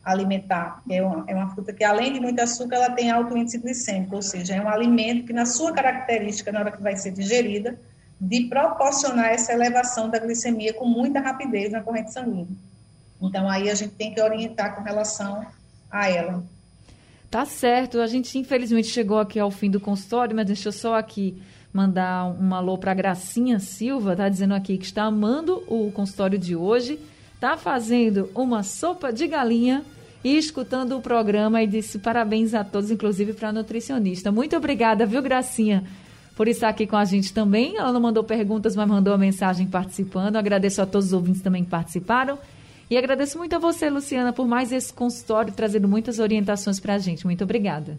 alimentar. 0.05 0.83
É 0.89 1.03
uma, 1.03 1.25
é 1.27 1.35
uma 1.35 1.51
fruta 1.55 1.73
que, 1.73 1.85
além 1.85 2.13
de 2.13 2.21
muito 2.21 2.41
açúcar, 2.41 2.77
ela 2.77 2.91
tem 2.91 3.11
alto 3.11 3.37
índice 3.37 3.59
glicêmico, 3.59 4.17
ou 4.17 4.23
seja, 4.23 4.55
é 4.55 4.63
um 4.63 4.69
alimento 4.69 5.27
que, 5.27 5.33
na 5.33 5.47
sua 5.47 5.73
característica, 5.73 6.51
na 6.51 6.61
hora 6.61 6.73
que 6.73 6.83
vai 6.83 6.97
ser 6.97 7.11
digerida, 7.11 7.79
de 8.21 8.45
proporcionar 8.45 9.27
essa 9.27 9.53
elevação 9.53 10.11
da 10.11 10.19
glicemia 10.19 10.75
com 10.75 10.85
muita 10.85 11.21
rapidez 11.21 11.73
na 11.73 11.81
corrente 11.81 12.13
sanguínea. 12.13 12.57
Então, 13.21 13.49
aí 13.49 13.71
a 13.71 13.75
gente 13.75 13.95
tem 13.95 14.13
que 14.13 14.21
orientar 14.21 14.75
com 14.75 14.83
relação 14.83 15.47
a 15.91 16.09
ela. 16.09 16.43
Tá 17.31 17.45
certo. 17.45 18.01
A 18.01 18.07
gente, 18.07 18.37
infelizmente, 18.39 18.89
chegou 18.89 19.19
aqui 19.19 19.39
ao 19.39 19.51
fim 19.51 19.71
do 19.71 19.79
consultório, 19.79 20.35
mas 20.35 20.47
deixa 20.47 20.69
eu 20.69 20.73
só 20.73 20.95
aqui 20.97 21.41
mandar 21.73 22.27
um 22.27 22.53
alô 22.55 22.77
para 22.77 22.93
Gracinha 22.93 23.61
Silva, 23.61 24.17
tá 24.17 24.29
dizendo 24.29 24.55
aqui 24.55 24.77
que 24.77 24.85
está 24.85 25.05
amando 25.05 25.63
o 25.69 25.93
consultório 25.93 26.37
de 26.37 26.57
hoje 26.57 26.99
está 27.41 27.57
fazendo 27.57 28.29
uma 28.35 28.63
sopa 28.63 29.11
de 29.11 29.27
galinha 29.27 29.83
e 30.23 30.37
escutando 30.37 30.95
o 30.95 31.01
programa 31.01 31.63
e 31.63 31.67
disse 31.67 31.99
parabéns 31.99 32.53
a 32.53 32.63
todos, 32.63 32.91
inclusive 32.91 33.33
para 33.33 33.49
a 33.49 33.53
nutricionista. 33.53 34.31
Muito 34.31 34.55
obrigada, 34.55 35.07
viu, 35.07 35.23
Gracinha, 35.23 35.83
por 36.37 36.47
estar 36.49 36.69
aqui 36.69 36.87
com 36.87 36.99
a 36.99 37.05
gente 37.07 37.33
também. 37.33 37.79
Ela 37.79 37.93
não 37.93 38.01
mandou 38.01 38.23
perguntas, 38.23 38.77
mas 38.77 38.87
mandou 38.87 39.15
a 39.15 39.19
mensagem 39.19 39.67
participando. 39.67 40.37
Agradeço 40.37 40.83
a 40.83 40.87
todos 40.87 41.07
os 41.07 41.13
ouvintes 41.15 41.41
também 41.41 41.65
que 41.65 41.71
participaram. 41.71 42.39
E 42.91 42.99
agradeço 42.99 43.39
muito 43.39 43.55
a 43.55 43.59
você, 43.61 43.89
Luciana, 43.89 44.33
por 44.33 44.49
mais 44.49 44.73
esse 44.73 44.93
consultório, 44.93 45.53
trazendo 45.53 45.87
muitas 45.87 46.19
orientações 46.19 46.81
para 46.81 46.95
a 46.95 46.99
gente. 46.99 47.25
Muito 47.25 47.45
obrigada. 47.45 47.97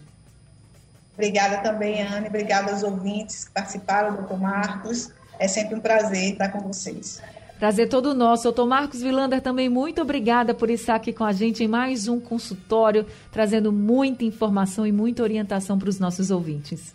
Obrigada 1.13 1.59
também, 1.59 2.01
Anne. 2.01 2.27
Obrigada 2.27 2.73
aos 2.73 2.83
ouvintes 2.83 3.45
que 3.45 3.51
participaram, 3.51 4.17
doutor 4.17 4.37
Marcos. 4.37 5.09
É 5.39 5.47
sempre 5.47 5.75
um 5.75 5.79
prazer 5.79 6.33
estar 6.33 6.49
com 6.49 6.59
vocês. 6.59 7.21
Prazer 7.57 7.87
todo 7.87 8.13
nosso. 8.13 8.43
Doutor 8.43 8.67
Marcos 8.67 9.01
Vilander, 9.01 9.39
também 9.39 9.69
muito 9.69 10.01
obrigada 10.01 10.53
por 10.53 10.69
estar 10.69 10.95
aqui 10.95 11.13
com 11.13 11.23
a 11.23 11.31
gente 11.31 11.63
em 11.63 11.67
mais 11.67 12.07
um 12.07 12.19
consultório, 12.19 13.05
trazendo 13.31 13.71
muita 13.71 14.25
informação 14.25 14.85
e 14.85 14.91
muita 14.91 15.23
orientação 15.23 15.79
para 15.79 15.87
os 15.87 15.99
nossos 15.99 16.31
ouvintes. 16.31 16.93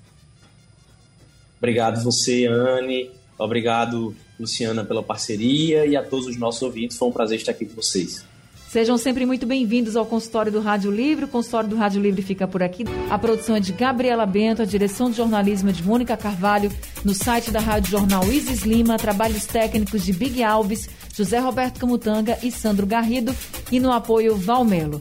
Obrigado 1.58 2.02
você, 2.02 2.46
Anne. 2.46 3.10
Obrigado, 3.38 4.14
Luciana, 4.38 4.84
pela 4.84 5.02
parceria 5.02 5.86
e 5.86 5.96
a 5.96 6.02
todos 6.02 6.26
os 6.26 6.36
nossos 6.36 6.62
ouvintes. 6.62 6.96
Foi 6.96 7.08
um 7.08 7.12
prazer 7.12 7.38
estar 7.38 7.52
aqui 7.52 7.64
com 7.64 7.74
vocês. 7.74 8.24
Sejam 8.68 8.98
sempre 8.98 9.24
muito 9.24 9.46
bem-vindos 9.46 9.96
ao 9.96 10.04
consultório 10.04 10.50
do 10.50 10.60
Rádio 10.60 10.90
Livre. 10.90 11.24
O 11.24 11.28
consultório 11.28 11.70
do 11.70 11.76
Rádio 11.76 12.02
Livre 12.02 12.20
fica 12.20 12.46
por 12.48 12.62
aqui. 12.62 12.84
A 13.08 13.18
produção 13.18 13.56
é 13.56 13.60
de 13.60 13.72
Gabriela 13.72 14.26
Bento, 14.26 14.60
a 14.60 14.64
direção 14.64 15.08
de 15.08 15.16
jornalismo 15.16 15.70
é 15.70 15.72
de 15.72 15.82
Mônica 15.82 16.16
Carvalho. 16.16 16.70
No 17.04 17.14
site 17.14 17.50
da 17.50 17.60
Rádio 17.60 17.92
Jornal 17.92 18.24
Isis 18.24 18.62
Lima, 18.62 18.98
trabalhos 18.98 19.46
técnicos 19.46 20.04
de 20.04 20.12
Big 20.12 20.42
Alves, 20.42 20.90
José 21.14 21.38
Roberto 21.38 21.78
Camutanga 21.78 22.38
e 22.42 22.50
Sandro 22.50 22.86
Garrido. 22.86 23.34
E 23.70 23.80
no 23.80 23.92
apoio, 23.92 24.36
Valmelo. 24.36 25.00